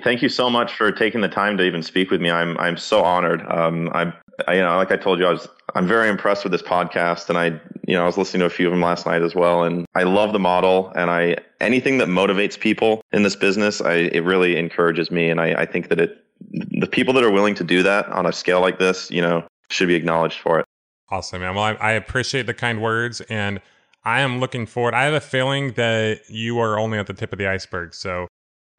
Thank 0.03 0.23
you 0.23 0.29
so 0.29 0.49
much 0.49 0.75
for 0.75 0.91
taking 0.91 1.21
the 1.21 1.29
time 1.29 1.59
to 1.59 1.65
even 1.65 1.83
speak 1.83 2.11
with 2.11 2.21
me. 2.21 2.31
I'm 2.31 2.57
I'm 2.59 2.77
so 2.77 3.03
honored. 3.03 3.43
Um, 3.49 3.91
I, 3.93 4.13
I, 4.49 4.55
you 4.55 4.61
know, 4.63 4.77
like 4.77 4.91
I 4.91 4.97
told 4.97 5.19
you, 5.19 5.27
I 5.27 5.33
was 5.33 5.49
I'm 5.75 5.87
very 5.87 6.09
impressed 6.09 6.45
with 6.45 6.53
this 6.53 6.63
podcast, 6.63 7.29
and 7.29 7.37
I, 7.37 7.61
you 7.87 7.95
know, 7.95 8.03
I 8.03 8.07
was 8.07 8.17
listening 8.17 8.41
to 8.41 8.47
a 8.47 8.51
few 8.51 8.67
of 8.67 8.73
them 8.73 8.81
last 8.81 9.07
night 9.07 9.23
as 9.23 9.35
well, 9.35 9.63
and 9.65 9.87
I 9.95 10.05
love 10.05 10.33
the 10.33 10.39
model, 10.39 10.93
and 10.97 11.11
I 11.11 11.37
anything 11.61 11.99
that 11.99 12.09
motivates 12.09 12.59
people 12.59 13.03
in 13.13 13.23
this 13.23 13.37
business, 13.37 13.81
I 13.81 13.95
it 13.95 14.25
really 14.25 14.57
encourages 14.57 15.11
me, 15.11 15.29
and 15.29 15.41
I, 15.41 15.53
I 15.55 15.67
think 15.67 15.89
that 15.89 16.01
it 16.01 16.25
the 16.51 16.87
people 16.87 17.13
that 17.15 17.23
are 17.23 17.31
willing 17.31 17.55
to 17.57 17.65
do 17.65 17.83
that 17.83 18.09
on 18.09 18.27
a 18.27 18.33
scale 18.33 18.61
like 18.61 18.79
this, 18.79 19.11
you 19.11 19.21
know, 19.21 19.47
should 19.69 19.89
be 19.89 19.95
acknowledged 19.95 20.39
for 20.39 20.59
it. 20.59 20.67
Awesome, 21.11 21.43
man. 21.43 21.55
Well, 21.55 21.65
I, 21.65 21.73
I 21.75 21.93
appreciate 21.93 22.47
the 22.47 22.55
kind 22.55 22.81
words, 22.81 23.21
and 23.23 23.61
I 24.05 24.21
am 24.21 24.41
looking 24.41 24.67
forward. 24.67 24.95
I 24.95 25.05
have 25.05 25.15
a 25.15 25.21
feeling 25.21 25.73
that 25.73 26.23
you 26.29 26.59
are 26.59 26.79
only 26.79 26.99
at 26.99 27.07
the 27.07 27.15
tip 27.15 27.33
of 27.33 27.39
the 27.39 27.47
iceberg. 27.47 27.95
So 27.95 28.27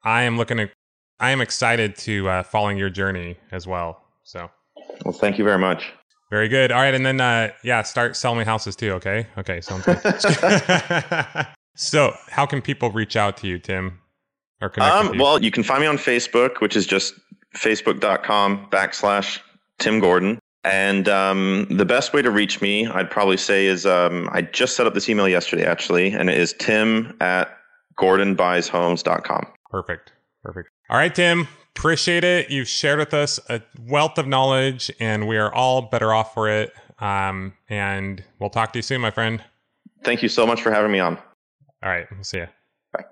I 0.04 0.24
am 0.24 0.38
looking 0.38 0.58
to, 0.58 0.70
I 1.20 1.32
am 1.32 1.42
excited 1.42 1.96
to 1.98 2.28
uh, 2.28 2.44
following 2.44 2.78
your 2.78 2.90
journey 2.90 3.38
as 3.52 3.66
well. 3.66 4.04
So, 4.24 4.50
well, 5.06 5.14
thank 5.14 5.38
you 5.38 5.44
very 5.44 5.60
much. 5.60 5.94
Very 6.30 6.50
good. 6.50 6.72
All 6.72 6.82
right. 6.82 6.94
And 6.94 7.06
then, 7.06 7.22
uh, 7.22 7.52
yeah, 7.64 7.84
start 7.84 8.18
selling 8.18 8.40
me 8.40 8.46
houses 8.46 8.76
too. 8.76 8.92
Okay. 8.94 9.28
Okay. 9.38 9.62
Sounds 9.62 9.86
good. 9.86 10.02
so, 11.76 12.14
how 12.30 12.46
can 12.46 12.62
people 12.62 12.92
reach 12.92 13.16
out 13.16 13.38
to 13.38 13.48
you, 13.48 13.60
Tim? 13.60 14.00
Or 14.62 14.70
connect 14.70 14.96
um, 14.96 15.14
you? 15.14 15.22
Well, 15.22 15.42
you 15.42 15.52
can 15.52 15.64
find 15.64 15.82
me 15.82 15.88
on 15.88 15.98
Facebook, 15.98 16.60
which 16.60 16.76
is 16.76 16.86
just 16.86 17.14
facebook.com 17.56 18.68
backslash 18.72 19.40
Tim 19.80 20.00
Gordon. 20.00 20.40
And 20.64 21.10
um, 21.10 21.68
the 21.70 21.86
best 21.86 22.14
way 22.14 22.22
to 22.22 22.32
reach 22.32 22.62
me, 22.62 22.88
I'd 22.88 23.10
probably 23.10 23.38
say, 23.38 23.66
is 23.66 23.86
um, 23.86 24.30
I 24.32 24.44
just 24.44 24.76
set 24.76 24.88
up 24.88 24.94
this 24.94 25.10
email 25.10 25.28
yesterday, 25.28 25.66
actually, 25.66 26.14
and 26.14 26.30
it 26.30 26.38
is 26.38 26.54
tim 26.58 27.16
at 27.20 27.58
gordonbuyshomes.com. 28.00 29.48
Perfect. 29.70 30.12
Perfect. 30.44 30.70
All 30.90 30.98
right, 30.98 31.14
Tim. 31.14 31.48
Appreciate 31.76 32.24
it. 32.24 32.50
You've 32.50 32.68
shared 32.68 33.00
with 33.00 33.14
us 33.14 33.40
a 33.50 33.62
wealth 33.88 34.18
of 34.18 34.28
knowledge, 34.28 34.92
and 35.00 35.28
we 35.28 35.38
are 35.38 35.54
all 35.54 35.82
better 35.82 36.14
off 36.14 36.34
for 36.34 36.50
it. 36.50 36.74
Um, 37.00 37.54
and 37.68 38.24
we'll 38.40 38.50
talk 38.50 38.72
to 38.74 38.80
you 38.80 38.84
soon, 38.84 39.02
my 39.02 39.12
friend. 39.12 39.44
Thank 40.04 40.22
you 40.22 40.30
so 40.30 40.46
much 40.46 40.62
for 40.62 40.72
having 40.72 40.92
me 40.92 41.00
on. 41.00 41.18
All 41.84 41.90
right. 41.90 42.06
We'll 42.12 42.24
see 42.24 42.38
you. 42.38 42.48
Bye. 42.94 43.06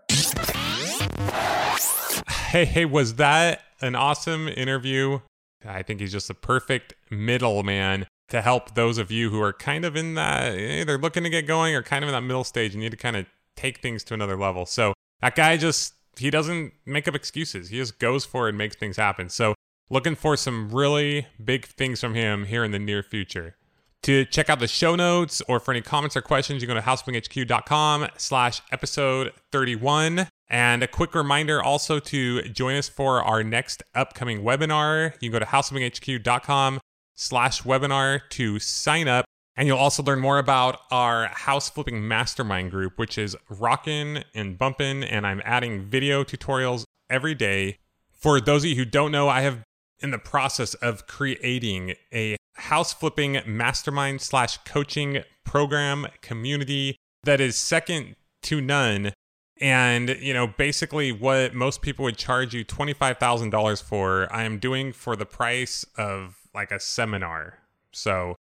Hey, 2.52 2.66
hey, 2.66 2.86
was 2.86 3.16
that 3.16 3.62
an 3.82 3.96
awesome 3.96 4.48
interview? 4.48 5.20
I 5.66 5.84
think 5.84 6.00
he's 6.00 6.12
just 6.12 6.30
a 6.30 6.34
perfect 6.34 6.94
middleman 7.10 8.08
to 8.30 8.42
help 8.42 8.76
those 8.76 8.98
of 8.98 9.12
you 9.12 9.30
who 9.30 9.42
are 9.42 9.54
kind 9.54 9.86
of 9.86 9.96
in 9.96 10.16
that 10.16 10.58
either 10.58 10.98
looking 10.98 11.24
to 11.24 11.30
get 11.30 11.46
going 11.46 11.76
or 11.76 11.84
kind 11.84 12.04
of 12.04 12.10
in 12.10 12.14
that 12.14 12.22
middle 12.22 12.44
stage 12.44 12.74
and 12.74 12.82
need 12.82 12.92
to 12.92 12.98
kind 12.98 13.16
of 13.16 13.26
take 13.56 13.80
things 13.82 14.04
to 14.06 14.14
another 14.14 14.38
level. 14.38 14.66
So 14.66 14.94
that 15.22 15.36
guy 15.36 15.58
just 15.58 15.94
he 16.18 16.30
doesn't 16.30 16.74
make 16.86 17.08
up 17.08 17.16
excuses. 17.16 17.70
He 17.70 17.78
just 17.78 18.00
goes 18.00 18.26
for 18.26 18.48
it 18.48 18.50
and 18.50 18.58
makes 18.58 18.76
things 18.76 18.98
happen. 18.98 19.30
So 19.30 19.54
looking 19.90 20.16
for 20.16 20.38
some 20.38 20.70
really 20.72 21.28
big 21.44 21.66
things 21.66 22.00
from 22.00 22.16
him 22.16 22.46
here 22.46 22.64
in 22.64 22.72
the 22.72 22.80
near 22.80 23.04
future. 23.04 23.56
To 24.04 24.26
check 24.26 24.50
out 24.50 24.60
the 24.60 24.68
show 24.68 24.96
notes 24.96 25.42
or 25.48 25.60
for 25.60 25.72
any 25.72 25.82
comments 25.82 26.18
or 26.18 26.22
questions, 26.22 26.62
you 26.62 26.68
go 26.68 26.74
to 26.74 26.82
houseflippinghq.com 26.82 28.08
slash 28.18 28.62
episode 28.72 29.32
31. 29.52 30.28
And 30.52 30.84
a 30.84 30.88
quick 30.88 31.16
reminder 31.16 31.64
also 31.64 32.00
to 32.00 32.42
join 32.44 32.76
us 32.76 32.90
for 32.90 33.24
our 33.24 33.42
next 33.42 33.84
upcoming 33.96 34.44
webinar. 34.44 35.14
You 35.22 35.30
can 35.30 35.32
go 35.32 35.40
to 35.40 35.46
houseflippinghq.com 35.46 36.82
slash 37.16 37.64
webinar 37.64 38.20
to 38.32 38.60
sign 38.60 39.08
up. 39.08 39.24
And 39.56 39.68
you'll 39.68 39.78
also 39.78 40.04
learn 40.04 40.20
more 40.20 40.40
about 40.40 40.82
our 40.92 41.28
house 41.28 41.70
flipping 41.70 42.06
mastermind 42.06 42.70
group, 42.70 43.00
which 43.00 43.18
is 43.18 43.36
rocking 43.50 44.24
and 44.36 44.58
bumping. 44.58 45.04
And 45.04 45.26
I'm 45.26 45.42
adding 45.46 45.86
video 45.86 46.26
tutorials 46.26 46.84
every 47.10 47.34
day. 47.34 47.78
For 48.12 48.42
those 48.42 48.66
of 48.66 48.72
you 48.72 48.76
who 48.76 48.86
don't 48.86 49.12
know, 49.14 49.30
I 49.30 49.42
have 49.42 49.64
in 50.00 50.12
the 50.12 50.20
process 50.20 50.74
of 50.76 51.08
creating 51.08 51.96
a 52.14 52.36
house 52.56 52.92
flipping 52.92 53.40
mastermind 53.46 54.20
slash 54.20 54.58
coaching 54.66 55.24
program 55.46 56.08
community 56.22 56.98
that 57.24 57.40
is 57.40 57.56
second 57.56 58.16
to 58.44 58.60
none. 58.60 59.14
And, 59.62 60.18
you 60.20 60.34
know, 60.34 60.48
basically 60.48 61.12
what 61.12 61.54
most 61.54 61.82
people 61.82 62.04
would 62.04 62.18
charge 62.18 62.54
you 62.54 62.66
$25,000 62.66 63.84
for, 63.84 64.28
I 64.34 64.44
am 64.44 64.58
doing 64.58 64.92
for 64.92 65.16
the 65.16 65.26
price 65.26 65.86
of 65.98 66.38
like 66.54 66.72
a 66.72 66.80
seminar. 66.80 67.60
So, 67.92 68.36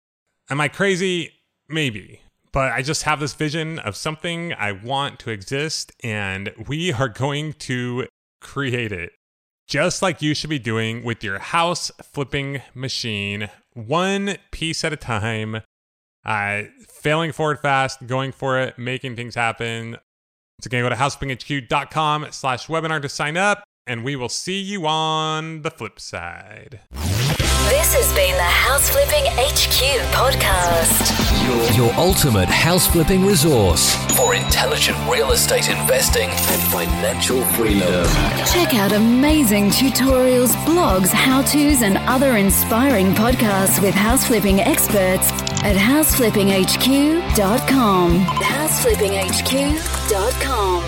am 0.49 0.61
I 0.61 0.69
crazy? 0.69 1.35
Maybe. 1.69 2.23
But 2.53 2.73
I 2.73 2.83
just 2.83 3.03
have 3.05 3.21
this 3.21 3.35
vision 3.35 3.79
of 3.81 3.97
something 3.97 4.55
I 4.55 4.73
want 4.73 5.21
to 5.21 5.31
exist, 5.31 5.93
and 6.03 6.53
we 6.67 6.93
are 6.93 7.09
going 7.09 7.53
to 7.55 8.09
create 8.41 8.91
it 8.91 9.13
just 9.71 10.03
like 10.03 10.21
you 10.21 10.35
should 10.35 10.51
be 10.51 10.59
doing 10.59 11.05
with 11.05 11.23
your 11.23 11.39
house 11.39 11.93
flipping 12.03 12.61
machine, 12.75 13.49
one 13.73 14.37
piece 14.51 14.85
at 14.85 14.93
a 14.93 14.97
time, 14.97 15.63
uh, 16.25 16.63
failing 16.89 17.31
forward 17.31 17.61
fast, 17.61 18.05
going 18.09 18.33
for 18.33 18.59
it, 18.59 18.77
making 18.77 19.15
things 19.15 19.37
happen. 19.37 19.97
So 20.61 20.69
again, 20.69 20.83
go 20.83 20.91
to 20.91 20.95
houseflippinghq.com 20.95 22.27
slash 22.31 22.67
webinar 22.67 23.01
to 23.01 23.09
sign 23.09 23.37
up, 23.37 23.65
and 23.87 24.05
we 24.05 24.15
will 24.15 24.29
see 24.29 24.61
you 24.61 24.87
on 24.87 25.63
the 25.63 25.71
flip 25.71 25.99
side. 25.99 26.81
This 27.71 27.95
has 27.95 28.13
been 28.15 28.35
the 28.35 28.43
House 28.43 28.91
Flipping 28.91 29.27
HQ 29.39 30.03
podcast. 30.11 31.15
Your, 31.47 31.71
your 31.87 31.95
ultimate 31.95 32.49
house 32.49 32.89
flipping 32.89 33.25
resource 33.25 33.95
for 34.17 34.35
intelligent 34.35 34.99
real 35.09 35.31
estate 35.31 35.69
investing 35.69 36.31
and 36.31 36.63
financial 36.73 37.45
freedom. 37.55 38.05
Check 38.53 38.75
out 38.75 38.91
amazing 38.91 39.71
tutorials, 39.71 40.53
blogs, 40.67 41.11
how 41.11 41.43
to's, 41.43 41.83
and 41.83 41.99
other 42.09 42.37
inspiring 42.39 43.15
podcasts 43.15 43.81
with 43.81 43.95
house 43.95 44.27
flipping 44.27 44.59
experts 44.61 45.31
at 45.63 45.77
houseflippinghq.com. 45.77 48.19
Houseflippinghq.com. 48.25 50.83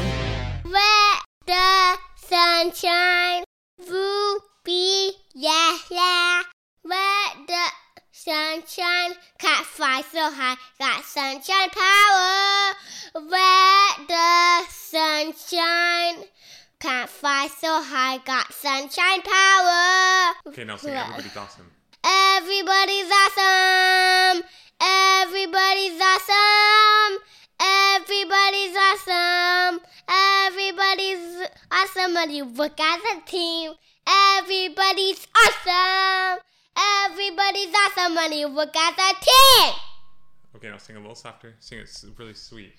Where 0.65 1.15
the 1.47 1.97
sunshine 2.17 3.45
will 3.89 4.41
be, 4.65 5.13
yeah, 5.33 5.77
yeah. 5.89 6.43
Where 6.85 7.29
the 7.47 7.65
sunshine 8.11 9.13
can't 9.39 9.67
fly 9.67 10.03
so 10.11 10.33
high, 10.33 10.57
got 10.81 11.05
sunshine 11.05 11.71
power. 11.71 12.75
Where 13.15 14.07
the 14.09 14.67
sunshine 14.69 16.27
can't 16.81 17.09
fly 17.09 17.49
so 17.61 17.81
high, 17.83 18.19
got 18.19 18.53
sunshine 18.53 19.23
power. 19.23 20.35
Okay, 20.49 20.65
now 20.65 20.77
sing 20.77 20.93
Everybody's 20.93 21.37
Awesome. 21.37 21.71
Everybody's 22.03 23.11
awesome. 23.13 24.43
Everybody's 24.81 26.01
awesome. 26.01 27.19
Everybody's 27.61 28.77
awesome. 28.77 29.81
Everybody's 30.09 31.49
awesome 31.71 32.15
when 32.15 32.31
you 32.31 32.45
work 32.47 32.81
as 32.81 33.01
a 33.17 33.21
team. 33.25 33.75
Everybody's 34.05 35.29
awesome. 35.37 36.43
Everybody's 36.77 37.75
awesome 37.75 38.15
when 38.15 38.33
you 38.33 38.49
work 38.55 38.75
as 38.77 38.95
a 38.95 39.15
team. 39.21 39.75
Okay, 40.57 40.69
now 40.71 40.79
sing 40.79 40.97
a 40.97 41.01
little 41.01 41.15
softer. 41.15 41.55
Sing 41.61 41.79
it 41.79 42.05
really 42.19 42.35
sweet. 42.35 42.75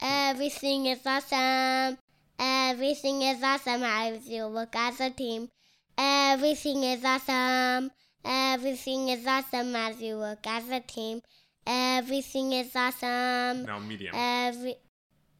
Everything 0.00 0.86
is 0.86 1.00
awesome. 1.06 1.98
Everything 2.38 3.22
is 3.22 3.42
awesome 3.42 3.82
as 3.82 4.26
you 4.28 4.48
work 4.48 4.74
as 4.76 5.00
a 5.00 5.10
team. 5.10 5.48
Everything 5.96 6.82
is 6.82 7.04
awesome. 7.04 7.90
Everything 8.24 9.08
is 9.08 9.26
awesome 9.26 9.76
as 9.76 10.00
you 10.00 10.18
work 10.18 10.46
as 10.46 10.68
a 10.70 10.80
team. 10.80 11.20
Everything 11.66 12.52
is 12.52 12.74
awesome. 12.74 13.64
Now 13.64 13.78
medium. 13.78 14.14
Every 14.14 14.76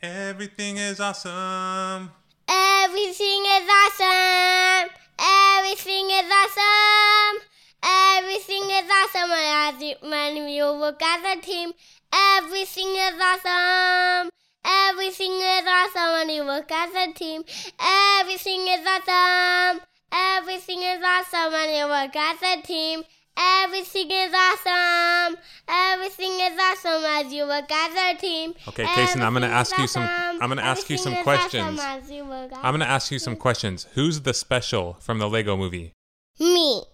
Everything 0.03 0.77
is 0.77 1.01
awesome. 1.01 2.11
Everything 2.49 3.45
is 3.57 3.69
awesome. 3.69 4.91
Everything 5.19 6.11
is 6.11 6.31
awesome. 6.31 7.54
Everything 7.85 8.71
is 8.71 8.91
awesome 8.91 9.31
as 9.31 9.75
when 10.01 10.49
you 10.49 10.65
work 10.81 11.03
as 11.03 11.37
a 11.37 11.41
team. 11.41 11.73
Everything 12.13 12.89
is 12.97 13.21
awesome. 13.21 14.31
Everything 14.65 15.33
is 15.33 15.65
awesome 15.67 16.13
when 16.13 16.31
you 16.31 16.45
work 16.45 16.71
as 16.73 16.95
a 16.95 17.13
team. 17.13 17.43
Everything 17.79 18.67
is 18.69 18.87
awesome. 18.87 19.81
Everything 20.11 20.83
is 20.83 21.03
awesome 21.05 21.53
when 21.53 21.75
you 21.75 21.85
work 21.87 22.17
as 22.17 22.43
a 22.43 22.63
team. 22.63 23.03
Everything 23.37 24.11
is 24.11 24.33
awesome. 24.33 25.37
Everything 25.69 26.33
is 26.41 26.59
awesome 26.59 27.05
as 27.05 27.33
you 27.33 27.47
work 27.47 27.71
as 27.71 28.17
a 28.17 28.19
team. 28.19 28.55
Okay, 28.69 28.85
Kason, 28.85 29.21
I'm 29.21 29.35
gonna 29.35 29.49
ask 29.49 29.73
is 29.75 29.81
you 29.81 29.87
some- 29.89 30.09
I'm 30.41 30.49
gonna 30.49 30.63
ask 30.63 30.89
you 30.89 30.97
some 30.97 31.17
questions. 31.23 31.79
awesome 31.79 32.03
as 32.03 32.11
you 32.11 32.25
work 32.25 32.53
as 32.53 32.59
I'm 32.63 32.73
going 32.73 32.81
to 32.81 32.89
ask 32.89 33.11
you 33.11 33.19
some 33.19 33.37
questions. 33.37 33.87
Who's 33.95 34.21
the 34.23 34.33
special 34.33 34.95
from 35.01 35.19
the 35.19 35.29
Lego 35.29 35.57
movie? 35.57 35.93
Me. 36.39 36.85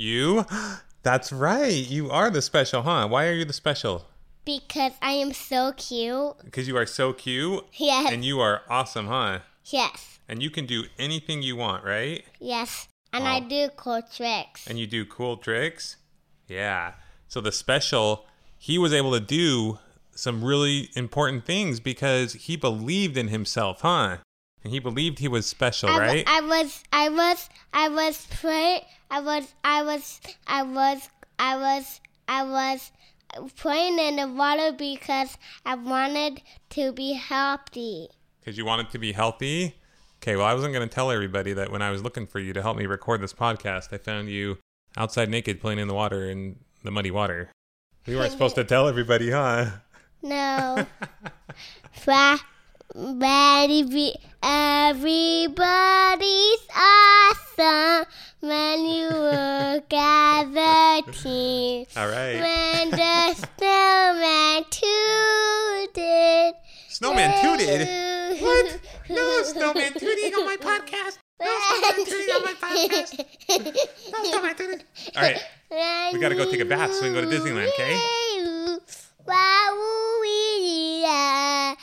You? 0.00 0.46
That's 1.02 1.30
right. 1.32 1.72
You 1.74 2.10
are 2.10 2.30
the 2.30 2.40
special, 2.42 2.82
huh? 2.82 3.06
Why 3.08 3.26
are 3.26 3.32
you 3.34 3.44
the 3.44 3.52
special? 3.52 4.06
Because 4.44 4.92
I 5.02 5.12
am 5.12 5.32
so 5.32 5.72
cute. 5.76 6.34
Because 6.44 6.66
you 6.66 6.76
are 6.76 6.86
so 6.86 7.12
cute 7.12 7.64
Yes. 7.74 8.10
and 8.10 8.24
you 8.24 8.40
are 8.40 8.62
awesome, 8.68 9.06
huh? 9.06 9.40
yes. 9.66 10.18
And 10.28 10.42
you 10.42 10.48
can 10.50 10.64
do 10.64 10.84
anything 10.98 11.42
you 11.42 11.56
want, 11.56 11.84
right? 11.84 12.24
Yes. 12.38 12.88
And 13.12 13.26
I 13.26 13.40
do 13.40 13.68
cool 13.76 14.00
tricks. 14.02 14.66
And 14.68 14.78
you 14.78 14.86
do 14.86 15.04
cool 15.04 15.36
tricks? 15.36 15.96
Yeah. 16.46 16.92
So 17.28 17.40
the 17.40 17.50
special, 17.52 18.26
he 18.56 18.78
was 18.78 18.92
able 18.94 19.10
to 19.12 19.20
do 19.20 19.80
some 20.14 20.44
really 20.44 20.88
important 20.94 21.44
things 21.44 21.80
because 21.80 22.34
he 22.34 22.56
believed 22.56 23.16
in 23.16 23.28
himself, 23.28 23.80
huh? 23.80 24.18
And 24.62 24.72
he 24.72 24.78
believed 24.78 25.18
he 25.18 25.28
was 25.28 25.46
special, 25.46 25.88
I, 25.88 25.98
right? 25.98 26.24
I 26.26 26.40
was 26.40 26.82
I 26.92 27.08
was 27.08 27.48
I 27.72 27.88
was 27.88 28.26
praying 28.40 28.82
I 29.10 29.20
was 29.20 29.54
I 29.64 29.82
was 29.82 30.20
I 30.46 30.62
was 30.62 31.10
I 31.38 31.56
was 31.56 32.00
I 32.28 32.42
was 32.44 32.90
playing 33.56 33.98
in 33.98 34.16
the 34.16 34.28
water 34.28 34.72
because 34.76 35.38
I 35.64 35.74
wanted 35.74 36.42
to 36.70 36.92
be 36.92 37.14
healthy. 37.14 38.08
Because 38.40 38.58
you 38.58 38.64
wanted 38.64 38.90
to 38.90 38.98
be 38.98 39.12
healthy? 39.12 39.76
Okay, 40.22 40.36
well, 40.36 40.46
I 40.46 40.54
wasn't 40.54 40.74
going 40.74 40.86
to 40.86 40.94
tell 40.94 41.10
everybody 41.10 41.52
that 41.54 41.70
when 41.70 41.80
I 41.80 41.90
was 41.90 42.02
looking 42.02 42.26
for 42.26 42.40
you 42.40 42.52
to 42.52 42.60
help 42.60 42.76
me 42.76 42.86
record 42.86 43.22
this 43.22 43.32
podcast, 43.32 43.92
I 43.92 43.98
found 43.98 44.28
you 44.28 44.58
outside 44.96 45.30
naked 45.30 45.60
playing 45.60 45.78
in 45.78 45.88
the 45.88 45.94
water 45.94 46.28
in 46.28 46.56
the 46.84 46.90
muddy 46.90 47.10
water. 47.10 47.50
We 48.06 48.16
weren't 48.16 48.32
supposed 48.32 48.56
to 48.56 48.64
tell 48.64 48.88
everybody, 48.88 49.30
huh? 49.30 49.66
No. 50.22 50.86
Fra- 52.92 53.14
Ready, 53.18 53.82
be- 53.84 54.16
everybody's 54.42 55.58
awesome 56.74 58.06
when 58.40 58.84
you 58.84 59.08
work 59.10 59.92
as 59.92 60.48
a 60.56 61.02
team. 61.12 61.86
All 61.96 62.08
right. 62.08 62.40
When 62.40 62.90
the 62.90 63.34
snowman 63.34 64.64
tooted. 64.70 66.54
Snowman 66.88 67.32
tooted? 67.42 67.88
What? 68.42 68.80
No 69.08 69.42
snowman 69.42 69.92
tooting 69.94 70.34
on 70.34 70.46
my 70.46 70.56
podcast. 70.56 71.18
No 71.40 71.58
snowman 71.68 72.04
tooting 72.06 72.34
on 72.34 72.42
my 72.44 72.54
podcast. 72.54 73.24
No 74.12 74.24
snowman 74.30 74.54
tooting. 74.56 74.80
All 75.16 75.22
right. 75.22 75.40
We 76.12 76.18
gotta 76.18 76.34
go 76.34 76.50
take 76.50 76.58
a 76.60 76.64
bath 76.64 76.92
so 76.92 77.02
we 77.02 77.12
can 77.14 77.14
go 77.14 77.20
to 77.20 77.28
Disneyland, 77.28 77.68
okay? 77.68 77.94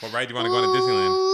What 0.00 0.12
ride 0.12 0.28
do 0.28 0.34
you 0.34 0.36
want 0.36 0.46
to 0.46 0.50
go 0.50 0.60
to 0.62 0.68
Disneyland? 0.78 1.28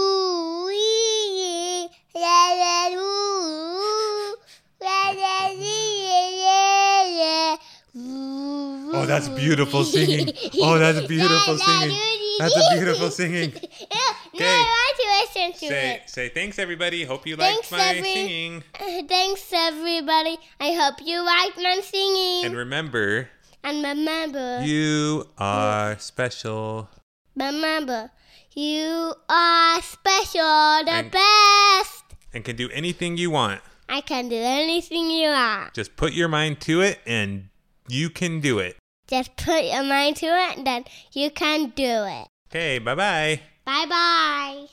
Oh, 8.97 9.05
that's 9.07 9.29
beautiful 9.29 9.83
singing. 9.83 10.29
Oh, 10.61 10.77
that's 10.79 11.05
beautiful 11.07 11.57
singing. 11.57 11.97
That's 12.39 12.55
a 12.55 12.75
beautiful 12.75 13.11
singing. 13.11 13.53
No, 13.53 14.45
I 14.45 14.87
want 14.93 14.97
to 14.97 15.39
listen 15.41 15.59
to 15.59 15.67
Say, 15.73 16.01
say 16.05 16.29
thanks, 16.29 16.59
everybody. 16.59 17.05
Hope 17.05 17.25
you 17.25 17.35
liked 17.37 17.65
Thanks, 17.67 17.71
my 17.71 17.95
every- 17.95 18.03
singing. 18.13 18.63
Thanks, 19.07 19.51
everybody. 19.53 20.37
I 20.59 20.73
hope 20.73 20.95
you 21.01 21.23
liked 21.25 21.57
my 21.57 21.79
singing. 21.81 22.45
And 22.45 22.55
remember, 22.55 23.29
And 23.65 23.83
remember, 23.83 24.61
you 24.63 25.27
are 25.39 25.97
special. 25.97 26.87
remember, 27.35 28.11
you 28.53 29.13
are 29.27 29.81
special, 29.81 30.85
the 30.85 30.91
And- 30.91 31.11
best. 31.11 32.03
and 32.33 32.45
can 32.45 32.55
do 32.55 32.69
anything 32.69 33.17
you 33.17 33.31
want. 33.31 33.61
I 33.89 34.01
can 34.01 34.29
do 34.29 34.35
anything 34.37 35.09
you 35.09 35.29
want. 35.29 35.73
Just 35.73 35.95
put 35.95 36.13
your 36.13 36.27
mind 36.27 36.61
to 36.61 36.81
it 36.81 36.99
and 37.07 37.49
you 37.87 38.09
can 38.09 38.39
do 38.39 38.59
it. 38.59 38.77
Just 39.07 39.35
put 39.35 39.63
your 39.65 39.83
mind 39.83 40.15
to 40.17 40.25
it, 40.27 40.57
and 40.57 40.65
then 40.65 40.85
you 41.13 41.29
can 41.29 41.69
do 41.75 42.05
it. 42.05 42.27
Okay, 42.49 42.79
bye 42.79 42.95
bye. 42.95 43.41
Bye 43.65 43.85
bye. 43.87 44.65